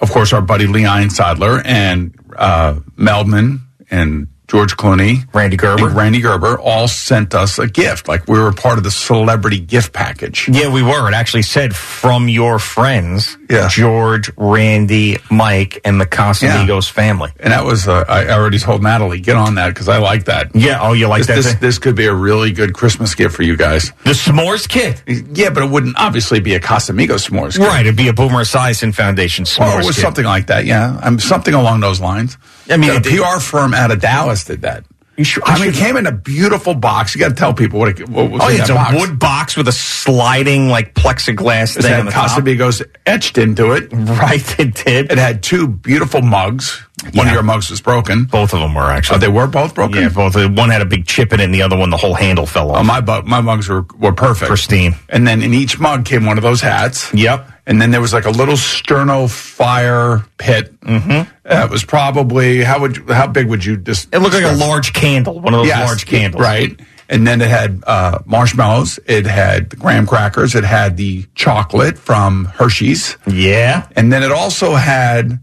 of 0.00 0.10
course, 0.10 0.32
our 0.32 0.42
buddy 0.42 0.66
Lee 0.66 0.82
Einsidler 0.82 1.62
and 1.64 2.14
uh, 2.36 2.74
Meldman 2.96 3.60
and 3.90 4.28
George 4.46 4.76
Clooney, 4.76 5.26
Rande 5.34 5.58
Gerber. 5.58 5.88
Rande 5.88 6.20
Gerber 6.20 6.58
all 6.60 6.86
sent 6.86 7.34
us 7.34 7.58
a 7.58 7.66
gift. 7.66 8.06
Like 8.06 8.28
we 8.28 8.38
were 8.38 8.52
part 8.52 8.76
of 8.78 8.84
the 8.84 8.90
celebrity 8.90 9.58
gift 9.58 9.92
package. 9.92 10.48
Yeah, 10.52 10.72
we 10.72 10.82
were. 10.82 11.08
It 11.08 11.14
actually 11.14 11.42
said 11.42 11.74
from 11.74 12.28
your 12.28 12.58
friends, 12.58 13.36
Yeah. 13.50 13.68
George, 13.70 14.30
Rande, 14.36 15.18
Mike, 15.30 15.80
and 15.84 16.00
the 16.00 16.06
Casamigos 16.06 16.90
family. 16.90 17.30
And 17.38 17.52
that 17.52 17.64
was, 17.64 17.86
uh, 17.86 18.04
I 18.08 18.28
already 18.30 18.58
told 18.58 18.82
Natalie, 18.82 19.20
get 19.20 19.36
on 19.36 19.56
that 19.56 19.68
because 19.68 19.88
I 19.88 19.98
like 19.98 20.24
that. 20.24 20.54
Yeah. 20.54 20.78
Oh, 20.80 20.92
you 20.94 21.08
like 21.08 21.26
This, 21.26 21.44
that? 21.44 21.50
this, 21.52 21.54
this 21.60 21.78
could 21.78 21.94
be 21.94 22.06
a 22.06 22.14
really 22.14 22.52
good 22.52 22.72
Christmas 22.74 23.14
gift 23.14 23.34
for 23.36 23.42
you 23.42 23.56
guys. 23.56 23.92
the 24.04 24.10
s'mores 24.12 24.68
kit. 24.68 25.02
Yeah, 25.06 25.50
but 25.50 25.62
it 25.62 25.70
wouldn't 25.70 25.96
obviously 25.98 26.40
be 26.40 26.54
a 26.54 26.60
Casamigos 26.60 27.28
s'mores. 27.28 27.56
kit. 27.58 27.66
Right. 27.66 27.80
It'd 27.84 27.96
be 27.96 28.08
a 28.08 28.12
Boomer 28.14 28.40
Esiason 28.44 28.94
Foundation 28.94 29.44
s'mores 29.44 29.58
Well, 29.58 29.78
it 29.80 29.86
was 29.86 29.96
kit. 29.96 30.02
something 30.04 30.24
like 30.24 30.46
that. 30.46 30.64
Yeah, 30.64 30.98
um, 31.02 31.18
something 31.18 31.54
along 31.54 31.80
those 31.80 32.00
lines. 32.00 32.38
I 32.70 32.76
mean, 32.78 32.90
a 32.96 33.00
PR 33.00 33.40
firm 33.40 33.74
out 33.74 33.90
of 33.90 34.00
Dallas 34.00 34.44
did 34.44 34.62
that. 34.62 34.84
Should- 35.22 35.44
I 35.46 35.58
mean, 35.60 35.68
it 35.68 35.74
came 35.76 35.96
in 35.96 36.06
a 36.06 36.12
beautiful 36.12 36.74
box. 36.74 37.14
You 37.14 37.20
got 37.20 37.28
to 37.28 37.34
tell 37.34 37.54
people 37.54 37.78
what, 37.78 38.00
it, 38.00 38.08
what 38.08 38.30
was 38.30 38.40
Oh, 38.42 38.48
yeah, 38.48 38.60
it's 38.62 38.70
a 38.70 38.74
box. 38.74 38.94
wood 38.98 39.18
box 39.18 39.56
with 39.56 39.68
a 39.68 39.72
sliding 39.72 40.68
like 40.68 40.94
plexiglass 40.94 41.76
It 41.76 41.82
thing 41.82 41.90
had 41.92 42.00
on 42.00 42.06
the 42.06 42.12
top. 42.12 42.30
Casamigos 42.30 42.82
etched 43.06 43.38
into 43.38 43.72
it. 43.72 43.92
Right, 44.14 44.60
it 44.60 44.74
did. 44.74 45.10
It 45.12 45.18
had 45.18 45.42
two 45.42 45.68
beautiful 45.68 46.20
mugs. 46.22 46.82
One 47.12 47.12
Yeah. 47.14 47.26
of 47.26 47.32
your 47.32 47.42
mugs 47.42 47.70
was 47.70 47.80
broken. 47.80 48.24
Both 48.24 48.54
of 48.54 48.60
them 48.60 48.74
were 48.74 48.82
actually. 48.82 49.16
Oh, 49.16 49.18
they 49.18 49.28
were 49.28 49.46
both 49.46 49.74
broken. 49.74 50.02
Yeah, 50.02 50.08
both. 50.08 50.34
One 50.36 50.70
had 50.70 50.80
a 50.82 50.86
big 50.86 51.06
chip 51.06 51.32
in 51.32 51.40
it, 51.40 51.44
and 51.44 51.54
the 51.54 51.62
other 51.62 51.76
one, 51.76 51.90
the 51.90 51.96
whole 51.96 52.14
handle 52.14 52.46
fell 52.46 52.70
oh, 52.70 52.74
off. 52.74 52.80
Oh, 52.80 52.82
my 52.84 53.00
bu- 53.00 53.22
my 53.22 53.40
mugs 53.40 53.68
were 53.68 53.84
were 53.98 54.12
perfect, 54.12 54.48
Pristine. 54.48 54.94
And 55.08 55.26
then 55.26 55.42
in 55.42 55.52
each 55.52 55.78
mug 55.78 56.04
came 56.04 56.24
one 56.24 56.38
of 56.38 56.42
those 56.42 56.60
hats. 56.60 57.12
Yep. 57.12 57.50
And 57.66 57.80
then 57.80 57.90
there 57.90 58.00
was 58.02 58.12
like 58.12 58.26
a 58.26 58.30
little 58.30 58.56
sterno 58.56 59.30
fire 59.30 60.24
pit. 60.36 60.78
Mm-hmm. 60.80 61.30
That 61.44 61.70
was 61.70 61.82
probably 61.84 62.62
how 62.62 62.80
would 62.80 62.98
you, 62.98 63.04
how 63.12 63.26
big 63.26 63.46
would 63.48 63.64
you 63.64 63.76
just? 63.78 64.12
It 64.14 64.18
looked 64.18 64.34
like 64.34 64.44
a 64.44 64.56
large 64.56 64.92
candle, 64.92 65.40
one 65.40 65.54
of 65.54 65.60
those 65.60 65.68
Yes, 65.68 65.86
large 65.88 66.04
candles. 66.06 66.42
right? 66.42 66.78
And 67.08 67.26
then 67.26 67.40
it 67.40 67.48
had 67.48 67.82
uh, 67.86 68.18
marshmallows. 68.26 68.98
It 69.06 69.26
had 69.26 69.70
the 69.70 69.76
graham 69.76 70.06
crackers. 70.06 70.54
It 70.54 70.64
had 70.64 70.96
the 70.96 71.24
chocolate 71.34 71.98
from 71.98 72.46
Hershey's, 72.46 73.16
Yeah, 73.26 73.86
and 73.96 74.10
then 74.12 74.22
it 74.22 74.32
also 74.32 74.74
had 74.74 75.38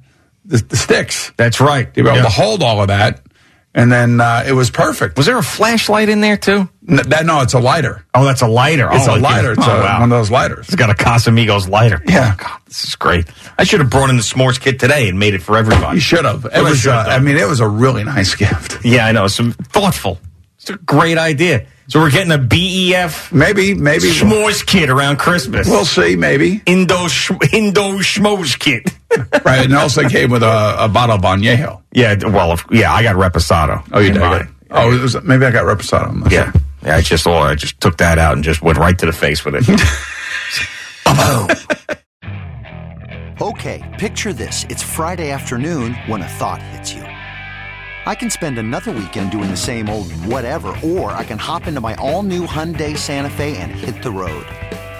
the, 0.45 0.57
the 0.57 0.75
sticks. 0.75 1.31
that's 1.37 1.59
right. 1.61 1.91
To 1.93 2.03
be 2.03 2.07
able 2.09 2.17
Yeah. 2.17 2.23
to 2.23 2.29
hold 2.29 2.61
all 2.63 2.81
of 2.81 2.87
that, 2.89 3.21
and 3.75 3.91
then 3.91 4.19
uh, 4.21 4.43
it 4.47 4.53
was 4.53 4.69
perfect. 4.71 5.17
Was 5.17 5.27
there 5.27 5.37
a 5.37 5.43
flashlight 5.43 6.09
in 6.09 6.21
there 6.21 6.35
too? 6.37 6.67
N- 6.89 6.95
that 7.09 7.25
no, 7.25 7.41
it's 7.41 7.53
a 7.53 7.59
lighter. 7.59 8.03
Oh, 8.13 8.25
that's 8.25 8.41
a 8.41 8.47
lighter. 8.47 8.89
It's 8.91 9.07
oh, 9.07 9.15
a 9.15 9.19
lighter. 9.19 9.51
It's 9.51 9.61
Oh, 9.67 9.71
a, 9.71 9.79
wow. 9.81 9.99
one 9.99 10.11
of 10.11 10.17
those 10.17 10.31
lighters. 10.31 10.65
It's 10.67 10.75
got 10.75 10.89
a 10.89 10.93
Casamigos 10.95 11.69
lighter. 11.69 12.01
Yeah. 12.07 12.31
Oh, 12.33 12.43
God, 12.43 12.59
this 12.65 12.83
is 12.83 12.95
great. 12.95 13.27
I 13.57 13.63
should 13.63 13.81
have 13.81 13.89
brought 13.89 14.09
in 14.09 14.15
the 14.17 14.23
s'mores 14.23 14.59
kit 14.59 14.79
today 14.79 15.07
and 15.07 15.19
made 15.19 15.33
it 15.35 15.43
for 15.43 15.57
everybody. 15.57 15.95
You 15.97 16.01
should 16.01 16.25
have. 16.25 16.45
It 16.45 16.51
What 16.53 16.55
I 16.57 16.61
was. 16.69 16.87
Uh, 16.87 16.91
I 17.07 17.19
mean, 17.19 17.37
it 17.37 17.47
was 17.47 17.59
a 17.59 17.67
really 17.67 18.03
nice 18.03 18.33
gift. 18.35 18.83
Yeah, 18.83 19.05
I 19.05 19.11
know. 19.11 19.27
Some 19.27 19.51
thoughtful. 19.51 20.19
It's 20.57 20.69
a 20.71 20.77
great 20.77 21.17
idea. 21.19 21.67
So 21.87 21.99
we're 21.99 22.09
getting 22.11 22.31
a 22.31 22.37
BEF 22.37 23.33
Maybe, 23.33 23.73
maybe 23.73 24.05
s'mores 24.11 24.65
kit 24.65 24.89
around 24.89 25.17
Christmas. 25.17 25.67
we'll 25.67 25.83
see. 25.85 26.15
Maybe 26.15 26.61
Indo 26.65 27.07
sh- 27.09 27.31
Indo 27.51 27.97
schmoes 27.99 28.57
kit. 28.57 28.89
right. 29.45 29.65
And 29.65 29.75
also 29.75 30.07
came 30.07 30.29
with 30.31 30.41
a, 30.43 30.75
a 30.85 30.87
bottle 30.87 31.15
of 31.15 31.21
Añejo. 31.21 31.81
yeah, 31.91 32.15
well, 32.23 32.53
if- 32.53 32.65
yeah, 32.71 32.93
I 32.93 33.03
got 33.03 33.17
reposado. 33.17 33.85
Oh, 33.91 33.99
you 33.99 34.13
did. 34.13 34.21
Oh, 34.73 34.93
it 34.93 35.01
was, 35.01 35.21
maybe 35.23 35.45
I 35.45 35.51
got 35.51 35.65
Reposado. 35.65 36.31
Yeah. 36.31 36.51
sure. 36.53 36.61
Yeah, 36.83 36.95
I 36.95 37.01
just 37.01 37.27
oh, 37.27 37.33
I 37.33 37.55
just 37.55 37.79
took 37.79 37.97
that 37.97 38.17
out 38.17 38.33
and 38.33 38.43
just 38.43 38.61
went 38.61 38.77
right 38.77 38.97
to 38.97 39.05
the 39.05 39.13
face 39.13 39.45
with 39.45 39.55
it. 39.55 39.65
Okay, 43.41 43.81
picture 43.99 44.33
this. 44.33 44.67
It's 44.69 44.83
Friday 44.83 45.31
afternoon 45.31 45.95
when 46.05 46.21
a 46.21 46.27
thought 46.27 46.61
hits 46.61 46.93
you. 46.93 47.01
I 47.01 48.13
can 48.13 48.29
spend 48.29 48.59
another 48.59 48.91
weekend 48.91 49.31
doing 49.31 49.49
the 49.49 49.57
same 49.57 49.89
old 49.89 50.11
whatever, 50.25 50.77
or 50.83 51.13
I 51.13 51.23
can 51.23 51.39
hop 51.39 51.65
into 51.65 51.81
my 51.81 51.95
all 51.95 52.21
new 52.21 52.45
Hyundai 52.45 52.95
Santa 52.95 53.31
Fe 53.31 53.57
and 53.57 53.71
hit 53.71 54.03
the 54.03 54.11
road. 54.11 54.45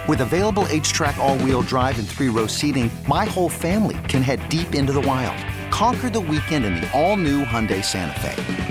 With 0.07 0.21
available 0.21 0.63
HTRAC, 0.63 1.17
all 1.17 1.37
wheel 1.37 1.61
drive, 1.61 1.99
and 1.99 2.07
three 2.07 2.29
row 2.29 2.47
seating, 2.47 2.89
my 3.07 3.25
whole 3.25 3.49
family 3.49 3.99
can 4.07 4.23
head 4.23 4.49
deep 4.49 4.73
into 4.73 4.91
the 4.91 5.01
wild. 5.01 5.37
Conquer 5.71 6.09
the 6.09 6.19
weekend 6.19 6.65
in 6.65 6.73
the 6.75 6.91
all 6.99 7.17
new 7.17 7.45
Hyundai 7.45 7.85
Santa 7.85 8.19
Fe. 8.19 8.70